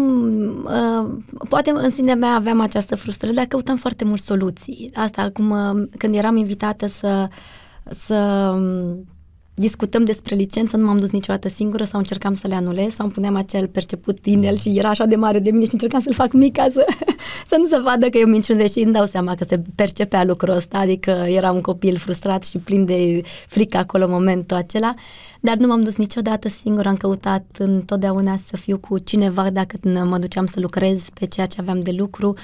[0.63, 4.91] Uh, poate în sinea mea aveam această frustrare, dar căutam foarte mult soluții.
[4.93, 7.27] Asta, acum, uh, când eram invitată să,
[8.05, 9.05] să um,
[9.53, 13.13] discutăm despre licență, nu m-am dus niciodată singură sau încercam să le anulez sau îmi
[13.13, 16.13] puneam acel perceput din el și era așa de mare de mine și încercam să-l
[16.13, 16.85] fac mic ca să,
[17.49, 20.23] să nu se vadă că e o minciună, deși îmi dau seama că se percepea
[20.23, 24.93] lucrul ăsta, adică era un copil frustrat și plin de frică acolo în momentul acela,
[25.39, 30.17] dar nu m-am dus niciodată singură, am căutat întotdeauna să fiu cu cineva dacă mă
[30.17, 32.35] duceam să lucrez pe ceea ce aveam de lucru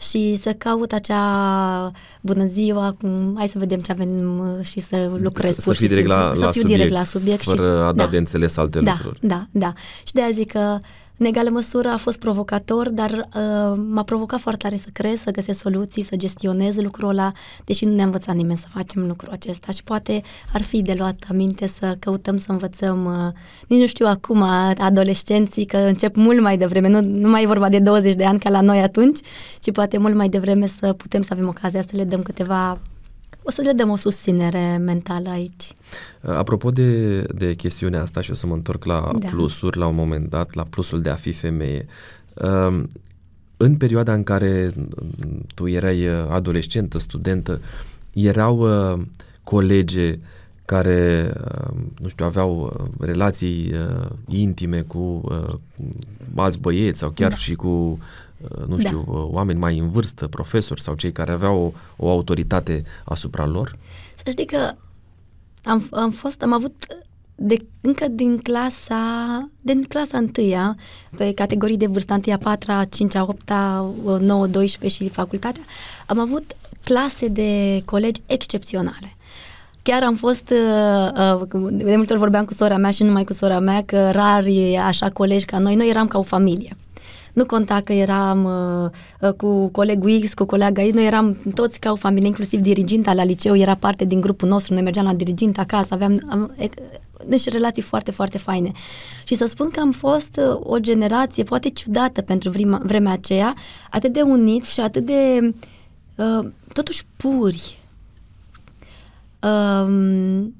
[0.00, 5.10] și să caut acea bună ziua, cum, hai să vedem ce avem uh, și să
[5.16, 6.26] lucrez să, pur să fii și direct simplu.
[6.26, 8.80] la, să la fiu subiect, direct la subiect fără și, a da, de înțeles alte
[8.80, 9.18] da, lucruri.
[9.22, 9.72] Da, da.
[10.06, 10.78] Și de aia zic că
[11.18, 15.30] în egală măsură a fost provocator, dar uh, m-a provocat foarte tare să crez, să
[15.30, 17.32] găsesc soluții, să gestionez lucrul ăla,
[17.64, 20.20] deși nu ne-a învățat nimeni să facem lucrul acesta și poate
[20.52, 23.32] ar fi de luat aminte să căutăm să învățăm, uh,
[23.68, 24.42] nici nu știu acum,
[24.78, 28.38] adolescenții, că încep mult mai devreme, nu, nu mai e vorba de 20 de ani
[28.38, 29.18] ca la noi atunci,
[29.60, 32.78] ci poate mult mai devreme să putem să avem ocazia să le dăm câteva
[33.46, 35.72] o să le dăm o susținere mentală aici.
[36.22, 39.28] Apropo de, de chestiunea asta și o să mă întorc la Da.
[39.28, 41.86] plusuri la un moment dat, la plusul de a fi femeie.
[42.34, 42.88] Um,
[43.56, 47.60] În perioada în care mm, tu erai uh, adolescentă, studentă,
[48.12, 48.58] erau
[48.92, 49.00] uh,
[49.44, 50.18] colege
[50.64, 55.54] care, uh, nu știu, aveau uh, relații uh, intime cu uh,
[56.34, 57.36] alți băieți sau chiar Da.
[57.36, 57.98] și cu, uh,
[58.66, 58.88] nu Da.
[58.88, 63.46] știu, uh, oameni mai în vârstă, profesori sau cei care aveau o, o autoritate asupra
[63.46, 63.74] lor?
[64.24, 64.72] Să știi că
[65.64, 66.86] am, am fost, am avut
[67.34, 68.98] de, încă din clasa,
[69.60, 70.76] din clasa întâia,
[71.16, 75.62] pe categorii de vârstă, întâia, patra, cincea, opta, nouă, 12 și facultatea,
[76.06, 79.16] am avut clase de colegi excepționale.
[79.82, 83.32] Chiar am fost, uh, uh, de multe ori vorbeam cu sora mea și numai cu
[83.32, 86.76] sora mea, că rari așa colegi ca noi, noi eram ca o familie.
[87.36, 91.80] Nu conta că eram uh, uh, cu colegul X, cu colega Y, noi eram toți
[91.80, 95.14] ca o familie, inclusiv diriginta la liceu era parte din grupul nostru, noi mergeam la
[95.14, 98.72] diriginta acasă, aveam am, ec- deci relații foarte, foarte faine.
[99.24, 103.54] Și să spun că am fost uh, o generație poate ciudată pentru vrima, vremea aceea,
[103.90, 105.54] atât de uniți și atât de
[106.14, 107.78] uh, totuși puri.
[109.42, 110.54] Um,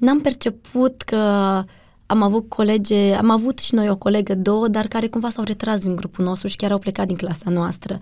[0.00, 1.64] n-am perceput că
[2.10, 5.78] am avut colege, am avut și noi o colegă, două, dar care cumva s-au retras
[5.78, 7.98] din grupul nostru și chiar au plecat din clasa noastră.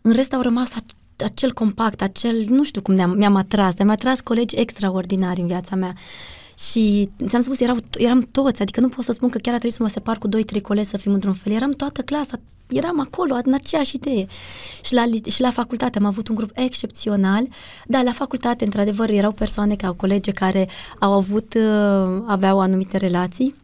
[0.00, 3.90] În rest au rămas ac- acel compact, acel, nu știu cum ne-am, mi-am atras, mi-am
[3.90, 5.94] atras colegi extraordinari în viața mea.
[6.58, 9.76] Și ți-am spus, erau, eram toți, adică nu pot să spun că chiar a trebuit
[9.76, 11.52] să mă separ cu 2-3 colegi să fim într-un fel.
[11.52, 14.26] Eram toată clasa, eram acolo, în aceeași idee.
[14.84, 17.46] Și la, li- și la facultate am avut un grup excepțional,
[17.86, 20.68] dar la facultate, într-adevăr, erau persoane ca colegi care
[21.00, 23.54] au avut, uh, aveau anumite relații,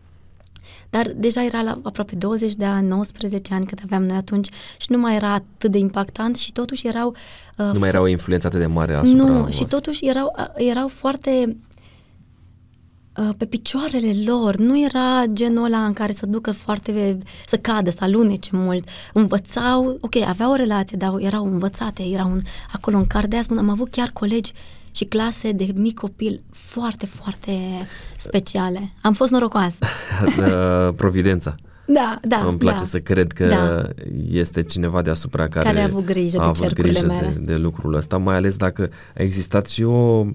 [0.90, 4.86] dar deja era la aproape 20 de ani, 19 ani cât aveam noi atunci și
[4.88, 7.14] nu mai era atât de impactant și totuși erau...
[7.58, 9.50] Uh, Nu mai era o influență atât de mare asupra nu, voastră.
[9.56, 11.54] și totuși erau, erau foarte uh,
[13.38, 14.56] pe picioarele lor.
[14.56, 18.88] Nu era genul ăla în care să ducă foarte, să cadă, să alunece mult.
[19.12, 22.40] Învățau, ok, aveau o relație, dar erau învățate, erau un,
[22.72, 23.46] acolo în cardeas.
[23.58, 24.52] Am avut chiar colegi
[24.94, 27.52] și clase de mic copil foarte, foarte
[28.18, 28.92] speciale.
[29.02, 29.78] Am fost norocoasă.
[30.38, 31.54] Uh, Providența.
[31.86, 32.44] Da, da.
[32.46, 32.84] Îmi place da.
[32.84, 33.82] să cred că Da.
[34.30, 37.28] este cineva deasupra care, Care a avut grijă de a avut cercurile grijă mele.
[37.38, 40.26] de, de lucrul ăsta, mai ales dacă a existat și o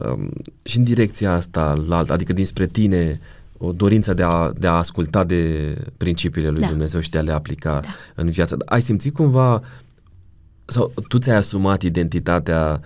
[0.00, 0.30] um,
[0.62, 3.20] și în direcția asta, la alt, adică dinspre tine,
[3.58, 6.68] o dorință de a, de a asculta de principiile lui Da.
[6.68, 7.88] Dumnezeu și de a le aplica Da.
[8.14, 8.56] în viață.
[8.64, 9.62] Ai simțit cumva
[10.64, 12.80] sau tu ți-ai asumat identitatea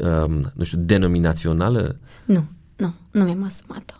[0.00, 1.98] um, nu știu, denominațională?
[2.24, 2.44] Nu,
[2.76, 3.94] nu, nu mi-am asumat-o.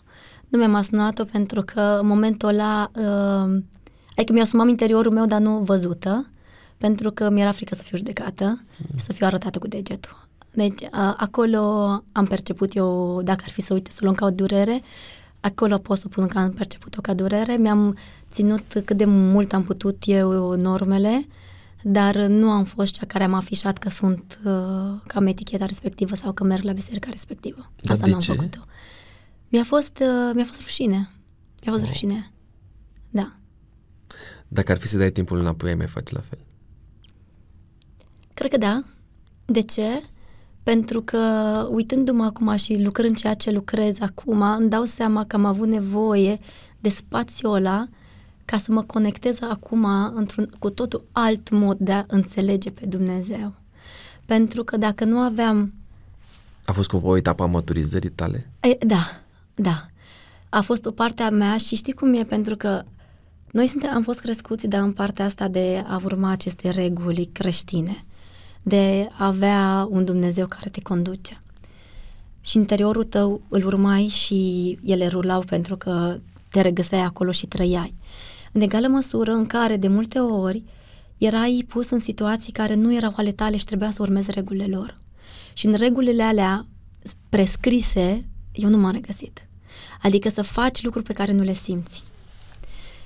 [0.47, 3.61] Nu mi-am asumat-o pentru că în momentul ăla, uh,
[4.15, 6.29] adică mi-asumam interiorul meu, dar nu văzută,
[6.77, 8.63] pentru că mi-era frică să fiu judecată
[8.95, 10.27] și să fiu arătată cu degetul.
[10.53, 11.59] Deci uh, acolo
[12.11, 14.81] am perceput eu, dacă ar fi să uite, să o luăm ca o durere,
[15.39, 17.55] acolo pot să pun că am perceput-o ca durere.
[17.55, 17.97] Mi-am
[18.31, 21.27] ținut cât de mult am putut eu normele,
[21.83, 24.51] dar nu am fost cea care am afișat că sunt uh,
[25.07, 27.71] că am eticheta respectivă sau că merg la biserica respectivă.
[27.75, 28.31] Dar Asta de nu am ce?
[28.33, 28.59] făcut-o.
[29.49, 31.09] Mi-a fost, uh, mi-a fost rușine.
[31.65, 32.31] Mi-a fost rușine.
[33.09, 33.35] Da.
[34.47, 36.39] Dacă ar fi să dai timpul înapoi, ai mai face la fel?
[38.33, 38.83] Cred că da.
[39.45, 40.01] De ce?
[40.73, 41.17] Pentru că
[41.71, 46.39] uitându-mă acum și lucrând ceea ce lucrez acum, îmi dau seama că am avut nevoie
[46.79, 47.87] de spațiul ăla
[48.45, 53.53] ca să mă conectez acum într-un cu totul alt mod de a înțelege pe Dumnezeu.
[54.25, 55.73] Pentru că dacă nu aveam...
[56.65, 58.51] A fost cumva o etapă a maturizării tale?
[58.59, 59.21] E, da,
[59.55, 59.85] da.
[60.49, 62.83] A fost o parte a mea și știi cum e, pentru că
[63.51, 67.99] noi suntem, am fost crescuți de în partea asta de a urma aceste reguli creștine,
[68.63, 71.37] de a avea un Dumnezeu care te conduce.
[72.41, 77.95] Și interiorul tău îl urmai și ele rulau pentru că te regăseai acolo și trăiai.
[78.51, 80.63] În egală măsură în care de multe ori
[81.17, 84.95] erai pus în situații care nu erau ale tale și trebuia să urmezi regulile lor.
[85.53, 86.67] Și în regulile alea
[87.29, 88.19] prescrise,
[88.51, 89.47] eu nu m-am regăsit.
[90.01, 92.03] Adică să faci lucruri pe care nu le simți.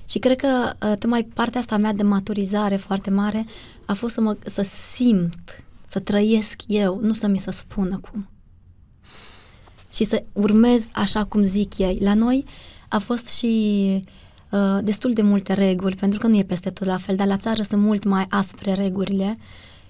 [0.05, 3.45] Și cred că uh, tocmai partea asta mea de maturizare foarte mare
[3.85, 8.29] a fost să, mă, să simt, să trăiesc eu, nu să mi se spună cum.
[9.93, 11.97] Și să urmez așa cum zic ei.
[12.01, 12.45] La noi
[12.87, 14.01] a fost și
[14.49, 17.37] uh, destul de multe reguli, pentru că nu e peste tot la fel, dar la
[17.37, 19.35] țară sunt mult mai aspre regulile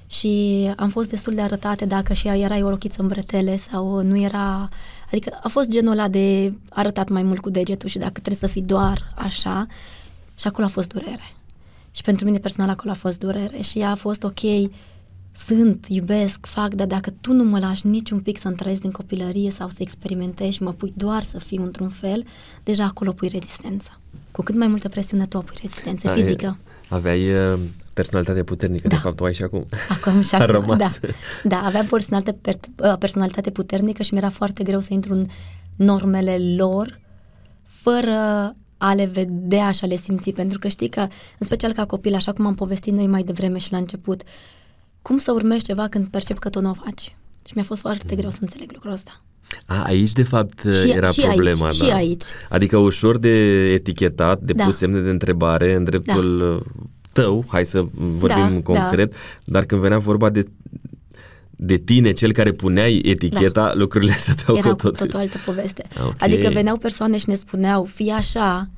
[0.08, 4.18] și am fost destul de arătate dacă și erai o rochiță în bretele sau nu
[4.18, 4.70] era...
[5.12, 8.48] Adică a fost genul ăla de arătat mai mult cu degetul și dacă trebuie să
[8.48, 9.68] fii doar așa
[10.36, 11.32] și acolo a fost durere.
[11.92, 14.40] Și pentru mine personal acolo a fost durere și ea a fost ok,
[15.38, 19.52] sunt, iubesc, fac, dar dacă tu nu mă lași niciun pic să-mi trăiesc din copilărie
[19.52, 22.26] sau să experimentez și mă pui doar să fiu într-un fel,
[22.64, 23.90] deja acolo pui rezistență.
[24.32, 26.58] Cu cât mai multă presiune tu pui rezistență da, fizică.
[26.90, 27.60] Aveai uh,
[27.94, 28.96] personalitate puternică, da.
[28.96, 29.66] de fapt o ai și acum.
[29.90, 30.78] Acum și acum, rămas.
[30.78, 30.90] da.
[31.44, 35.26] Da, aveam personalitate, uh, personalitate puternică și mi-era foarte greu să intru în
[35.76, 37.00] normele lor
[37.64, 38.54] fără
[38.86, 41.00] a le vedea și a le simți, pentru că știi că,
[41.40, 44.22] în special ca copil, așa cum am povestit noi mai devreme și la început,
[45.02, 47.16] cum să urmezi ceva când percep că tu nu o faci?
[47.46, 48.18] Și mi-a fost foarte mm.
[48.18, 49.22] greu să înțeleg lucrul ăsta.
[49.66, 51.86] A, aici de fapt și, era și problema, aici, da.
[51.86, 52.26] Și aici.
[52.50, 53.30] Adică ușor de
[53.74, 54.64] etichetat, de da.
[54.64, 56.82] pus semne de întrebare în dreptul da.
[57.22, 59.18] tău, hai să vorbim da, concret, da.
[59.44, 60.44] dar când venea vorba de
[61.56, 63.74] de tine, cel care puneai eticheta, da.
[63.74, 64.98] lucrurile stăteau Era cu tot.
[64.98, 65.88] cu totul altă poveste.
[66.00, 66.14] Okay.
[66.18, 68.70] Adică veneau persoane și ne spuneau, fii așa,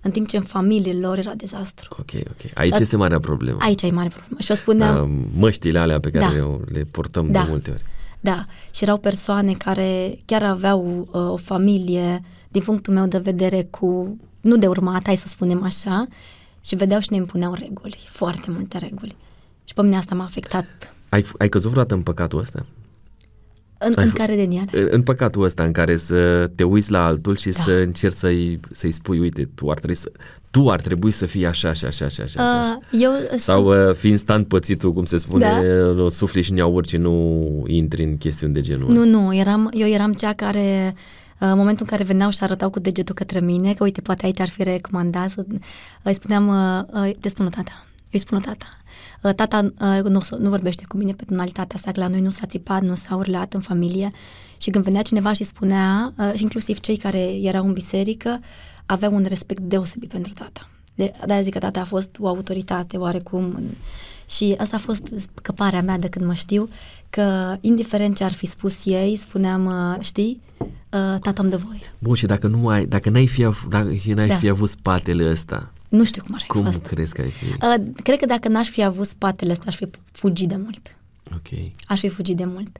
[0.00, 1.96] în timp ce în familie lor era dezastru.
[1.98, 2.50] Ok, ok.
[2.54, 3.58] Aici este marea problemă.
[3.60, 4.40] Aici e mare problemă.
[4.40, 4.94] Și o spuneam...
[4.94, 6.58] Da, măștile alea pe care da.
[6.72, 7.42] le purtăm da.
[7.42, 7.82] de multe ori.
[8.20, 13.62] Da, și erau persoane care chiar aveau uh, o familie, din punctul meu de vedere,
[13.70, 16.06] cu nu de urmat, hai să spunem așa,
[16.60, 19.16] și vedeau și ne impuneau reguli, foarte multe reguli.
[19.64, 22.66] Și pe mine asta m-a afectat ai, ai căzut vreodată în păcatul ăsta?
[23.78, 24.92] În, ai, în care de ele?
[24.94, 27.62] În păcatul ăsta în care să te uiți la altul și da.
[27.62, 30.12] să încerci să-i, să-i spui, uite, tu ar trebui să,
[30.50, 32.42] tu ar trebui să fii așa și așa și așa.
[32.42, 32.78] așa.
[32.92, 35.62] Uh, eu Sau uh, fiind stand pățitul, cum se spune,
[35.96, 36.08] da.
[36.08, 39.10] sufli și în aur și nu intri în chestiuni de genul Nu, ăsta.
[39.10, 40.94] nu, eram, eu eram cea care
[41.40, 44.26] uh, în momentul în care veneau și arătau cu degetul către mine, că uite, poate
[44.26, 45.44] aici ar fi recomandat, să,
[46.02, 48.81] îi spuneam, uh, te spun tata, îi spun tata, Uh,
[49.30, 52.46] tata uh, nu, nu vorbește cu mine pe tonalitatea asta, că la noi nu s-a
[52.46, 54.10] țipat, nu s-a urlat în familie
[54.56, 58.40] și când venea cineva și spunea, uh, și inclusiv cei care erau în biserică,
[58.86, 60.68] aveau un respect deosebit pentru tata.
[60.94, 63.60] De, de zic că tata a fost o autoritate oarecum
[64.28, 65.02] și asta a fost
[65.42, 66.68] căparea mea de când mă știu,
[67.10, 70.40] că indiferent ce ar fi spus ei, spuneam, știi,
[70.90, 71.94] tata îmi dă voie.
[71.98, 74.36] Bun, și dacă nu ai, dacă n-ai fi, dacă n-ai da.
[74.36, 76.78] fi avut spatele ăsta, nu știu cum ar fi cum fost.
[76.78, 77.44] crezi că ai fi?
[77.44, 80.96] Uh, cred că dacă n-aș fi avut spatele ăsta, aș fi fugit de mult.
[81.34, 81.70] Ok.
[81.86, 82.78] Aș fi fugit de mult.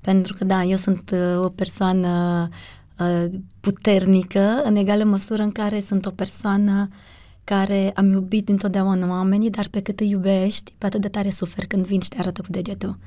[0.00, 2.48] Pentru că, da, eu sunt uh, o persoană
[2.98, 3.24] uh,
[3.60, 6.88] puternică, în egală măsură în care sunt o persoană
[7.44, 11.66] care am iubit întotdeauna oamenii, dar pe cât îi iubești, pe atât de tare suferi
[11.66, 12.98] când vin și te arată cu degetul.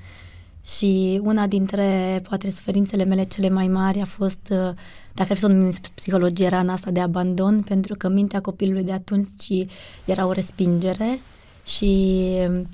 [0.66, 4.72] Și una dintre, poate, suferințele mele cele mai mari a fost, uh,
[5.14, 8.84] dacă ar fi să o numim psihologie, rana asta de abandon, pentru că mintea copilului
[8.84, 9.66] de atunci
[10.06, 11.20] era o respingere
[11.66, 12.68] și um,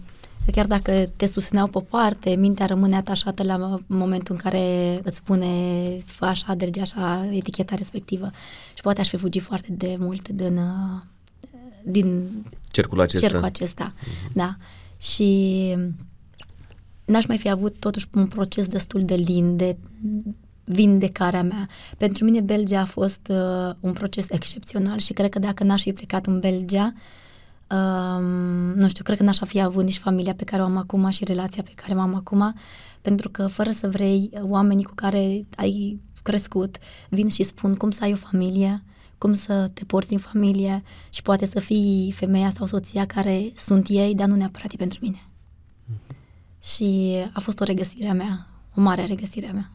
[0.52, 5.48] chiar dacă te susțineau pe parte, mintea rămâne atașată la momentul în care îți spune
[6.06, 8.28] fă așa, derge așa, eticheta respectivă.
[8.74, 11.02] Și poate aș fi fugit foarte de mult din, uh,
[11.84, 12.30] din
[12.72, 13.28] cercul acesta.
[13.28, 13.88] Cercul acesta.
[13.92, 14.32] Uh-huh.
[14.34, 14.56] Da.
[14.98, 15.76] Și
[17.06, 19.78] n-aș mai fi avut totuși un proces destul de lin de
[20.64, 21.68] vindecarea mea.
[21.98, 25.94] Pentru mine Belgia a fost uh, un proces excepțional și cred că dacă n-aș fi
[25.94, 26.94] plecat în Belgia,
[27.70, 28.24] uh,
[28.76, 31.24] nu știu, cred că n-aș fi avut nici familia pe care o am acum și
[31.24, 32.56] relația pe care o am acum,
[33.02, 36.78] pentru că fără să vrei, oamenii cu care ai crescut
[37.10, 38.84] vin și spun cum să ai o familie,
[39.18, 43.88] cum să te porți în familie și poate să fii femeia sau soția care sunt
[43.90, 45.26] ei, dar nu neapărat e pentru mine.
[46.64, 49.72] Și a fost o regăsire a mea o mare regăsire a mea.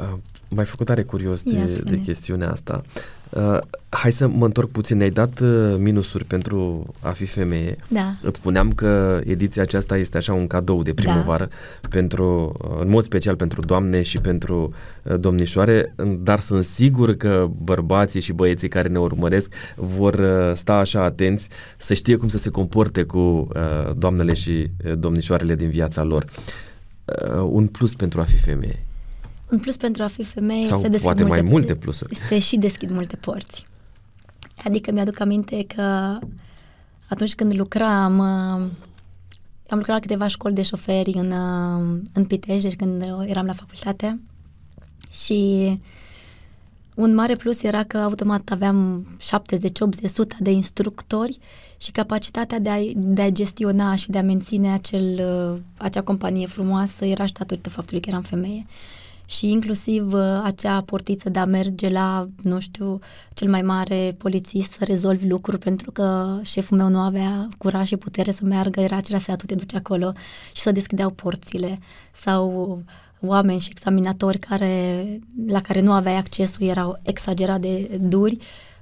[0.00, 0.12] Uh,
[0.48, 2.82] m-ai făcut tare curios de, de chestiunea asta.
[3.30, 3.58] Uh,
[3.88, 4.96] hai să mă întorc puțin.
[4.96, 7.76] Ne-ai dat uh, minusuri pentru a fi femeie.
[7.88, 8.14] Da.
[8.22, 11.48] Îți spuneam că ediția aceasta este așa un cadou de primăvară,
[11.80, 11.88] da.
[11.88, 17.50] pentru, uh, în mod special pentru doamne și pentru uh, domnișoare, dar sunt sigur că
[17.62, 22.38] bărbații și băieții care ne urmăresc vor uh, sta așa atenți să știe cum să
[22.38, 26.24] se comporte cu uh, doamnele și uh, domnișoarele din viața lor.
[27.04, 28.87] Uh, un plus pentru a fi femeie.
[29.50, 32.14] Un plus pentru a fi femeie Sau se deschid poate multe, mai multe plusuri.
[32.14, 33.64] Se și deschid multe porți.
[34.64, 36.18] Adică mi-aduc aminte că
[37.08, 38.70] atunci când lucram, uh,
[39.68, 43.52] am lucrat la câteva școli de șoferi în, uh, în Pitești, deci când eram la
[43.52, 44.20] facultate
[45.10, 45.78] și
[46.94, 51.38] un mare plus era că automat aveam 70, 80, 100 de instructori
[51.76, 55.20] și capacitatea de a, de a gestiona și de a menține acel,
[55.52, 58.64] uh, acea companie frumoasă era și datorită faptului că eram femeie
[59.28, 62.98] și inclusiv uh, acea portiță de a merge la, nu știu,
[63.32, 67.96] cel mai mare polițist să rezolvi lucruri pentru că șeful meu nu avea curaj și
[67.96, 70.10] putere să meargă, era acela să tu te duci acolo
[70.52, 71.74] și să deschideau porțile.
[72.12, 72.82] Sau
[73.20, 75.04] oameni și examinatori care,
[75.46, 78.38] la care nu aveai accesul, erau exagerat de duri,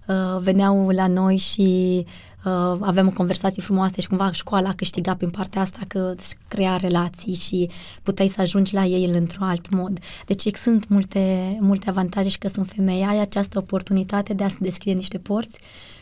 [0.07, 2.05] uh, veneau la noi și
[2.47, 6.15] uh, aveam conversații frumoase și cumva școala câștiga prin partea asta că
[6.49, 7.71] crea relații și
[8.03, 9.99] puteai să ajungi la ei într-un alt mod.
[10.27, 14.57] Deci sunt multe, multe avantaje și că sunt femei, ai această oportunitate de a se
[14.61, 15.59] deschide niște porți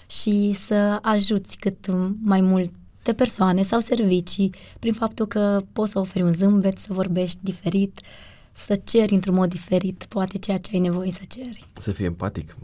[0.07, 1.87] și să ajuți cât
[2.23, 2.73] mai mult
[3.03, 8.01] de persoane sau servicii prin faptul că poți să oferi un zâmbet, să vorbești diferit,
[8.01, 11.65] uh, să ceri într-un mod diferit, poate ceea ce ai nevoie să ceri.
[11.81, 12.57] Să fii empatic.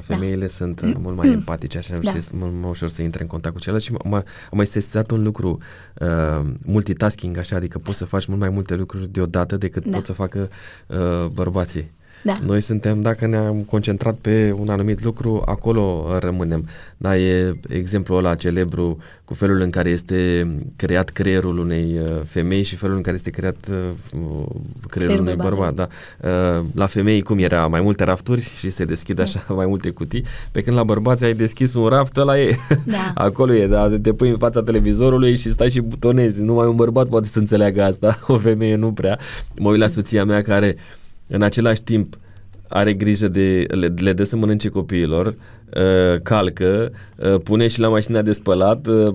[0.00, 0.46] Femeile da.
[0.46, 2.12] sunt uh, mult mai empatice, așa da.
[2.12, 5.22] și mult mai ușor să intre în contact cu celălalt și am mai sesizat un
[5.22, 5.58] lucru,
[6.00, 9.96] uh, multitasking, așa, adică poți să faci mult mai multe lucruri deodată decât da.
[9.96, 10.48] pot să facă
[10.86, 11.90] uh, bărbații.
[12.22, 12.32] Da.
[12.46, 16.68] Noi suntem, dacă ne-am concentrat pe un anumit lucru, acolo rămânem.
[16.96, 22.62] Da, e exemplul ăla celebru cu felul în care este creat creierul unei uh, femei
[22.62, 23.76] și felul în care este creat uh,
[24.10, 25.74] creierul Creierul unui bărbat.
[25.74, 25.88] Da.
[26.22, 27.66] Uh, la femei cum era?
[27.66, 29.22] Mai multe rafturi și se deschid da.
[29.22, 32.56] așa mai multe cutii, pe când la bărbați ai deschis un raft, ăla e.
[32.84, 33.12] Da.
[33.24, 36.42] acolo e, da, te pui în fața televizorului și stai și butonezi.
[36.42, 39.18] Numai un bărbat poate să înțeleagă asta, o femeie nu prea.
[39.58, 40.76] Mă uit la soția mea care
[41.28, 42.18] în același timp
[42.68, 47.88] are grijă de, le, le dă să mănânce copiilor, uh, calcă, uh, pune și la
[47.88, 48.86] mașina de spălat.
[48.86, 49.14] Uh,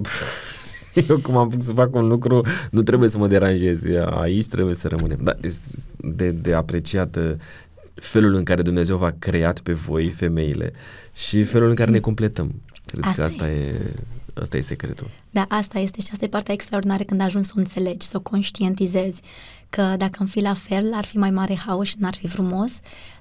[1.10, 2.42] eu cum am să fac un lucru,
[2.72, 3.82] nu trebuie să mă deranjez.
[4.06, 5.20] Aici trebuie să rămânem.
[5.22, 5.34] Da,
[5.98, 7.32] de, de apreciat uh,
[7.94, 10.74] felul în care Dumnezeu v-a creat pe voi, femeile,
[11.14, 12.62] și felul în care ne completăm.
[12.86, 13.54] Cred asta că asta e.
[13.54, 13.80] e
[14.42, 15.08] Asta e secretul.
[15.30, 18.20] Da, asta este și asta e partea extraordinară când ajungi să o înțelegi, să o
[18.20, 19.22] conștientizezi
[19.76, 22.72] că dacă am fi la fel, ar fi mai mare haos și n-ar fi frumos,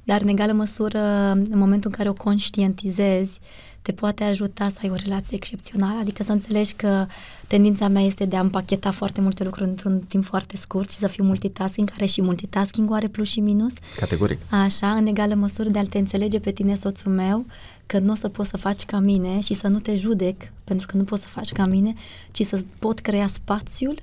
[0.05, 1.01] dar în egală măsură,
[1.31, 3.39] în momentul în care o conștientizezi,
[3.83, 7.07] te poate ajuta să ai o relație excepțională, adică să înțelegi că
[7.47, 11.07] tendința mea este de a împacheta foarte multe lucruri într-un timp foarte scurt și să
[11.07, 13.73] fiu multitasking, care și multitasking are plus și minus.
[13.97, 14.39] Categoric.
[14.51, 17.45] Așa, în egală măsură de a te înțelege pe tine, soțul meu,
[17.87, 20.87] că nu o să poți să faci ca mine și să nu te judec pentru
[20.87, 21.95] că nu poți să faci ca mine,
[22.33, 23.95] ci să pot crea spațiul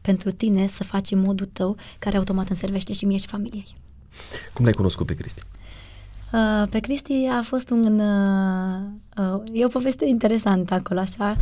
[0.00, 3.66] pentru tine să faci în modul tău care automat înservește și mie și familiei.
[4.54, 5.42] Cum l-ai cunoscut pe Cristi?
[6.32, 8.00] Uh, pe Cristi a fost un...
[8.00, 8.80] Uh,
[9.16, 11.36] uh, e o poveste interesantă acolo, așa.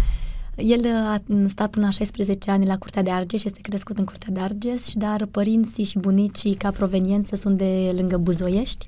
[0.57, 4.33] El a stat până la 16 ani la Curtea de Argeș, este crescut în Curtea
[4.33, 8.87] de Argeș, dar părinții și bunicii ca proveniență sunt de lângă Buzoiești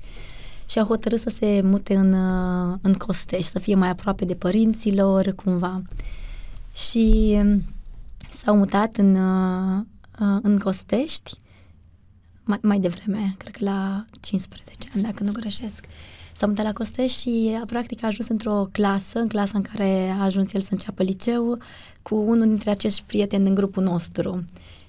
[0.69, 4.33] și a hotărât să se mute în, uh, în Costești, să fie mai aproape de
[4.33, 5.81] părinților, cumva.
[6.73, 7.63] Și um,
[8.43, 9.83] s-au mutat în, uh,
[10.19, 11.31] uh, în Costești
[12.43, 15.85] mai, mai devreme, cred că la 15 ani, dacă nu greșesc.
[16.35, 20.23] S-a mutat la Costești și practic a ajuns într-o clasă, în clasa în care a
[20.23, 21.57] ajuns el să înceapă liceu,
[22.01, 24.45] cu unul dintre acești prieteni în grupul nostru.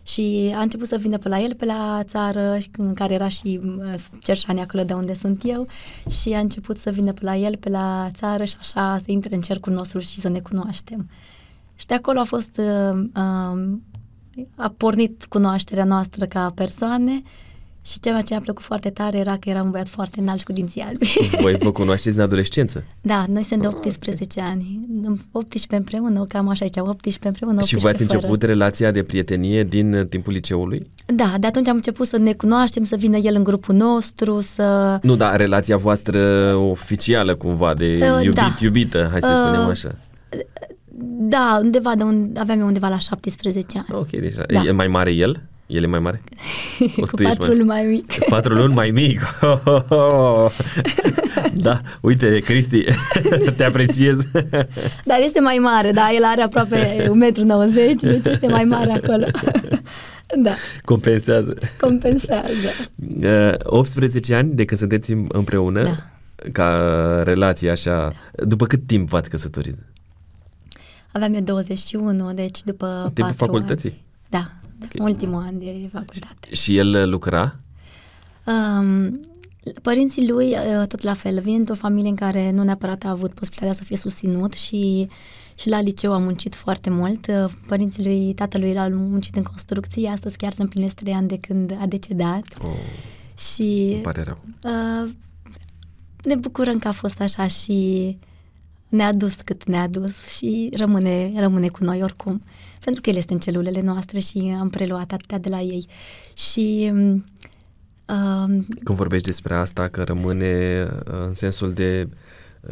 [0.06, 3.60] Și a început să vină pe la el, pe la țară, în care era și
[4.20, 5.66] Cerșani, acolo de unde sunt eu,
[6.22, 9.34] și a început să vină pe la el, pe la țară și așa să intre
[9.34, 11.08] în cercul nostru și să ne cunoaștem.
[11.82, 13.78] Și de acolo a fost, uh, uh,
[14.56, 17.22] a pornit cunoașterea noastră ca persoane
[17.84, 20.44] și ceea ce mi-a plăcut foarte tare era că era un băiat foarte înalt și
[20.44, 21.06] cu dinții albi.
[21.42, 22.84] Voi vă cunoașteți în adolescență?
[23.00, 24.50] Da, noi suntem de 18 okay.
[24.52, 24.88] ani.
[25.32, 30.06] 18 împreună, cam așa aici, 18 împreună, 18 Și v-ați început relația de prietenie din
[30.08, 30.86] timpul liceului?
[31.06, 34.98] Da, de atunci am început să ne cunoaștem, să vină el în grupul nostru, să...
[35.02, 38.54] Nu, da, relația voastră oficială cumva, de uh, iubit, da.
[38.60, 39.98] iubită, hai să uh, spunem așa.
[41.28, 44.00] Da, undeva de un, aveam eu undeva la 17 ani.
[44.00, 44.62] Ok, deci da.
[44.66, 45.40] e mai mare el?
[45.66, 46.22] El e mai mare?
[47.10, 48.24] Cu patru luni mai mic.
[48.28, 49.20] Patru luni mai mic.
[51.54, 52.84] da, uite, Cristi,
[53.56, 54.16] te apreciez.
[55.10, 59.24] Dar este mai mare, da, el are aproape 1,90 m, deci este mai mare acolo.
[60.42, 60.52] da.
[60.84, 61.58] Compensează.
[61.80, 62.68] Compensează.
[63.62, 65.96] 18 uh, ani de când sunteți împreună, da.
[66.52, 68.44] ca relație așa, da.
[68.44, 69.76] după cât timp v-ați căsătorit?
[71.12, 73.90] Aveam eu 21, deci după Timpul facultății?
[73.90, 74.04] Ani.
[74.28, 74.44] Da,
[74.84, 75.12] okay.
[75.12, 76.54] ultimul an de facultate.
[76.54, 77.56] Și el lucra?
[78.44, 79.20] Um,
[79.82, 83.34] părinții lui, uh, tot la fel, vin într-o familie în care nu neapărat a avut
[83.34, 85.08] posibilitatea să fie susținut și,
[85.54, 87.26] și la liceu a muncit foarte mult.
[87.26, 91.38] Uh, părinții lui, tatălui l-au muncit în construcții, astăzi chiar se împlinesc trei ani de
[91.38, 92.44] când a decedat.
[92.62, 92.70] Oh,
[93.38, 94.38] și îmi pare rău.
[94.64, 95.10] Uh,
[96.22, 98.18] ne bucurăm că a fost așa și
[98.92, 102.42] ne-a dus cât ne-a dus și rămâne, rămâne cu noi oricum.
[102.84, 105.86] Pentru că el este în celulele noastre și am preluat atâtea de la ei.
[106.34, 106.92] Și
[108.08, 112.08] uh, când vorbești despre asta, că rămâne uh, în sensul de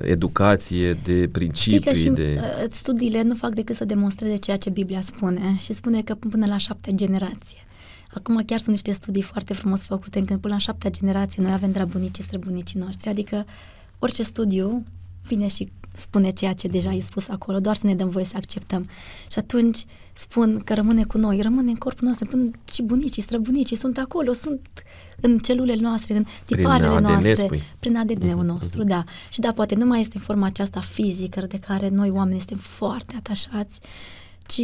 [0.03, 2.41] educație, de principii, Știi că și de...
[2.41, 6.47] Uh, studiile nu fac decât să demonstreze ceea ce Biblia spune și spune că până
[6.47, 7.59] la șaptea generație.
[8.15, 11.73] Acum chiar sunt niște studii foarte frumos făcute, încât până la șaptea generație noi avem
[11.73, 13.47] de la bunicii străbunicii noștri, adică
[13.99, 14.85] orice studiu
[15.23, 18.37] vine și spune ceea ce deja e spus acolo, doar să ne dăm voie să
[18.37, 18.89] acceptăm.
[19.31, 23.77] Și atunci spun că rămâne cu noi, rămâne în corpul nostru, până și bunicii, străbunicii
[23.77, 24.61] sunt acolo, sunt
[25.21, 27.63] în celulele noastre, în tiparele prin noastre, spui.
[27.81, 28.87] prin ADN-ul uh-huh, nostru, uh-huh.
[28.87, 29.05] da.
[29.29, 33.15] Și da, poate nu mai este forma aceasta fizică de care noi oameni suntem foarte
[33.17, 33.81] atașați,
[34.47, 34.63] ci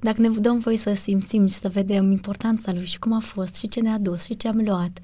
[0.00, 3.54] dacă ne dăm voie să simțim și să vedem importanța lui și cum a fost
[3.54, 4.98] și ce ne-a dus și ce am luat,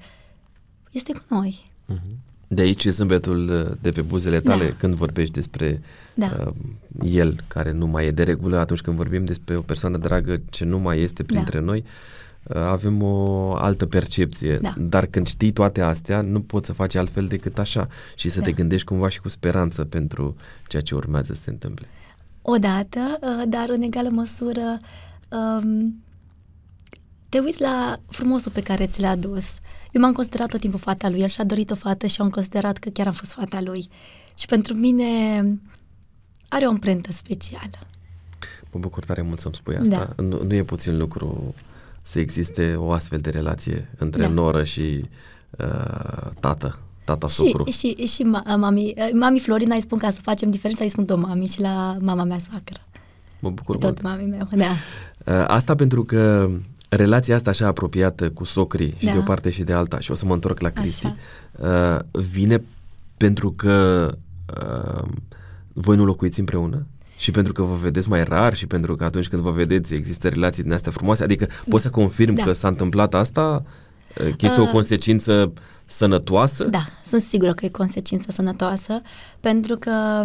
[0.91, 1.71] este cu noi.
[1.89, 2.30] Uh-huh.
[2.53, 4.75] De aici zâmbetul uh, de pe buzele tale da.
[4.77, 5.81] când vorbești despre
[6.13, 6.31] da.
[6.39, 6.53] uh,
[7.03, 10.65] el care nu mai e de regulă, atunci când vorbim despre o persoană dragă ce
[10.65, 11.65] nu mai este printre da.
[11.65, 11.83] noi,
[12.43, 14.57] uh, avem o altă percepție.
[14.57, 14.73] Da.
[14.77, 18.45] Dar când știi toate astea, nu poți să faci altfel decât așa și să da.
[18.45, 20.35] te gândești cumva și cu speranță pentru
[20.67, 21.87] ceea ce urmează să se întâmple.
[22.41, 24.79] Odată, uh, dar în egală măsură
[25.29, 26.03] um,
[27.29, 29.45] te uiți la frumosul pe care ți l-a adus.
[29.91, 32.77] Eu m-am considerat tot timpul fata lui, el și-a dorit o fată și am considerat
[32.77, 33.89] că chiar am fost fata lui.
[34.37, 35.05] Și pentru mine
[36.47, 37.79] are o amprentă specială.
[38.71, 40.13] Mă bucur tare mult să-mi spui asta.
[40.15, 40.23] Da.
[40.23, 41.55] Nu, nu e puțin lucru
[42.01, 44.29] să existe o astfel de relație între da.
[44.29, 45.05] noră și
[45.49, 47.69] uh, tată, tata și, socru.
[47.69, 51.47] Și, și mami, mami Florina îi spun ca să facem diferența, îi spun tot mami
[51.47, 52.81] și la mama mea sacră.
[53.39, 54.17] Mă bucur tot mult.
[54.17, 54.65] mami meu, da.
[55.39, 56.49] Uh, asta pentru că
[56.95, 59.11] relația asta așa apropiată cu socrii și da.
[59.11, 61.13] de o parte și de alta, și o să mă întorc la Cristi,
[61.51, 62.63] uh, vine
[63.17, 64.07] pentru că
[64.61, 65.07] uh,
[65.73, 66.85] voi nu locuiți împreună?
[67.17, 70.27] Și pentru că vă vedeți mai rar și pentru că atunci când vă vedeți există
[70.29, 71.23] relații din astea frumoase?
[71.23, 72.43] Adică poți să confirm da.
[72.43, 73.63] că s-a întâmplat asta?
[74.09, 75.53] Uh, că este uh, o consecință
[75.85, 76.63] sănătoasă?
[76.63, 79.01] Da, sunt sigură că e consecință sănătoasă
[79.39, 80.23] pentru că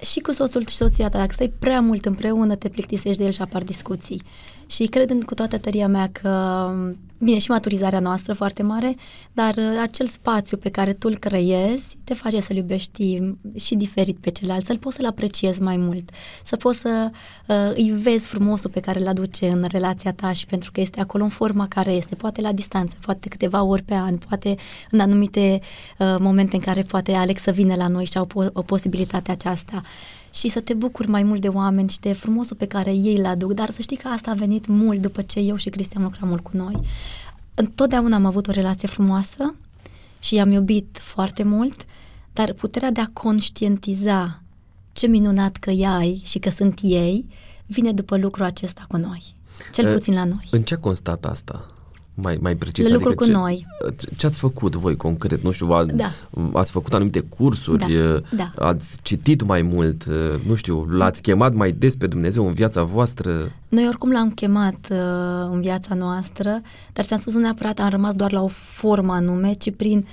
[0.00, 3.32] și cu soțul și soția ta, dacă stai prea mult împreună, te plictisești de el
[3.32, 4.22] și apar discuții.
[4.66, 6.70] Și cred în, cu toată tăria mea că,
[7.18, 8.96] bine, și maturizarea noastră foarte mare,
[9.32, 13.22] dar uh, acel spațiu pe care tu îl creezi te face să-l iubești
[13.54, 16.10] și diferit pe celălalt, să-l poți să-l apreciezi mai mult,
[16.42, 17.10] să poți să
[17.46, 21.00] uh, îi vezi frumosul pe care îl aduce în relația ta și pentru că este
[21.00, 24.54] acolo în forma care este, poate la distanță, poate câteva ori pe an, poate
[24.90, 25.60] în anumite
[25.98, 29.30] uh, momente în care poate Alex să vină la noi și au po- o posibilitate
[29.30, 29.82] aceasta
[30.34, 33.26] și să te bucuri mai mult de oameni și de frumosul pe care ei îl
[33.26, 36.28] aduc, dar să știi că asta a venit mult după ce eu și Cristian lucram
[36.28, 36.80] mult cu noi.
[37.54, 39.56] Întotdeauna am avut o relație frumoasă
[40.20, 41.84] și i-am iubit foarte mult,
[42.32, 44.42] dar puterea de a conștientiza
[44.92, 47.26] ce minunat că ai și că sunt ei,
[47.66, 49.34] vine după lucrul acesta cu noi.
[49.72, 50.48] Cel puțin la noi.
[50.50, 51.73] În ce a constat asta?
[52.14, 52.86] Mai, mai precis.
[52.88, 53.66] Le lucru adică cu ce, noi.
[54.16, 55.42] Ce ați făcut voi concret?
[55.42, 56.10] Nu știu, a, da.
[56.52, 58.46] ați făcut anumite cursuri, da.
[58.54, 58.66] Da.
[58.66, 60.04] ați citit mai mult,
[60.46, 63.52] nu știu, l-ați chemat mai des pe Dumnezeu în viața voastră?
[63.68, 64.98] Noi oricum l-am chemat uh,
[65.52, 66.60] în viața noastră,
[66.92, 70.06] dar ți-am spus nu neapărat am rămas doar la o formă anume, ci prin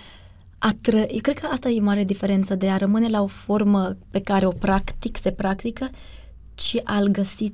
[0.58, 0.97] a tră...
[0.97, 4.45] Eu cred că asta e mare diferență de a rămâne la o formă pe care
[4.45, 5.89] o practic, se practică,
[6.54, 7.54] ci al găsi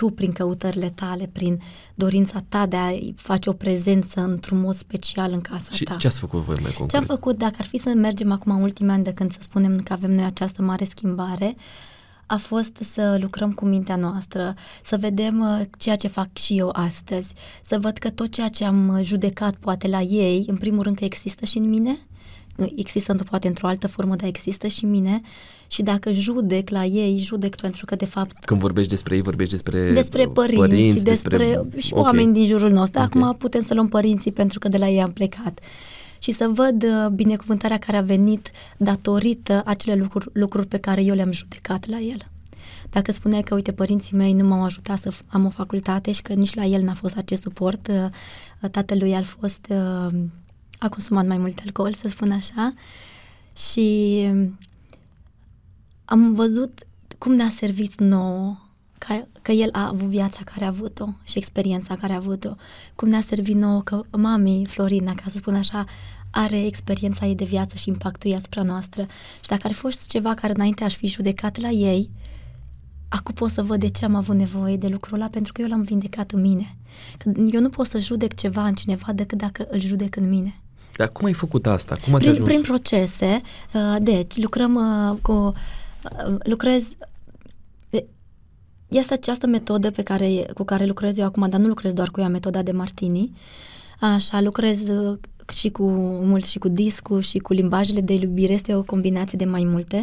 [0.00, 1.60] tu prin căutările tale, prin
[1.94, 5.94] dorința ta de a face o prezență într-un mod special în casa și ta.
[5.94, 6.90] ce ați făcut voi mai concret?
[6.90, 9.38] Ce am făcut, dacă ar fi să mergem acum în ultimii ani de când să
[9.42, 11.56] spunem că avem noi această mare schimbare,
[12.26, 16.70] a fost să lucrăm cu mintea noastră, să vedem uh, ceea ce fac și eu
[16.72, 17.32] astăzi,
[17.66, 21.04] să văd că tot ceea ce am judecat poate la ei, în primul rând că
[21.04, 21.98] există și în mine,
[22.74, 25.20] există poate într-o altă formă, dar există și mine
[25.66, 28.44] și dacă judec la ei, judec pentru că de fapt...
[28.44, 32.04] Când vorbești despre ei, vorbești despre Despre părinți, părinți despre, despre și okay.
[32.04, 33.00] oameni din jurul nostru.
[33.02, 33.20] Okay.
[33.22, 35.60] Acum putem să luăm părinții pentru că de la ei am plecat
[36.18, 41.14] și să văd uh, binecuvântarea care a venit datorită acele lucruri, lucruri pe care eu
[41.14, 42.18] le-am judecat la el.
[42.90, 46.32] Dacă spunea că, uite, părinții mei nu m-au ajutat să am o facultate și că
[46.32, 50.14] nici la el n-a fost acest suport, uh, tatălui a fost, uh,
[50.80, 52.74] a consumat mai mult alcool, să spun așa,
[53.68, 54.26] și
[56.04, 56.86] am văzut
[57.18, 58.56] cum ne-a servit nouă
[58.98, 62.54] că, că el a avut viața care a avut-o și experiența care a avut-o,
[62.94, 65.84] cum ne-a servit nouă că mami Florina, ca să spun așa,
[66.30, 69.06] are experiența ei de viață și impactul ei asupra noastră.
[69.40, 72.10] Și dacă ar fi fost ceva care înainte aș fi judecat la ei,
[73.08, 75.68] acum pot să văd de ce am avut nevoie de lucrul ăla, pentru că eu
[75.68, 76.76] l-am vindecat în mine.
[77.18, 80.60] Că eu nu pot să judec ceva în cineva decât dacă îl judec în mine.
[80.96, 81.96] Dar cum ai făcut asta?
[82.04, 82.48] Cum ați prin, ajuns?
[82.48, 83.42] prin procese.
[83.74, 85.32] Uh, deci, lucrăm uh, cu...
[85.32, 86.88] Uh, lucrez
[88.88, 92.20] este această metodă pe care, cu care lucrez eu acum, dar nu lucrez doar cu
[92.20, 93.32] ea, metoda de Martini.
[94.00, 94.78] Așa, lucrez
[95.54, 95.88] și cu
[96.22, 100.00] mult și cu discul și cu limbajele de iubire, este o combinație de mai multe,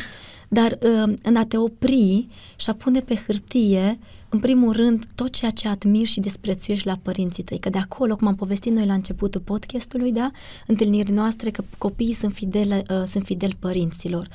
[0.49, 0.77] dar
[1.23, 5.67] în a te opri și a pune pe hârtie în primul rând, tot ceea ce
[5.67, 9.41] admiri și desprețuiești la părinții tăi, că de acolo, cum am povestit noi la începutul
[9.41, 10.31] podcastului, da,
[10.67, 14.27] întâlnirii noastre, că copiii sunt fideli, uh, sunt fideli părinților.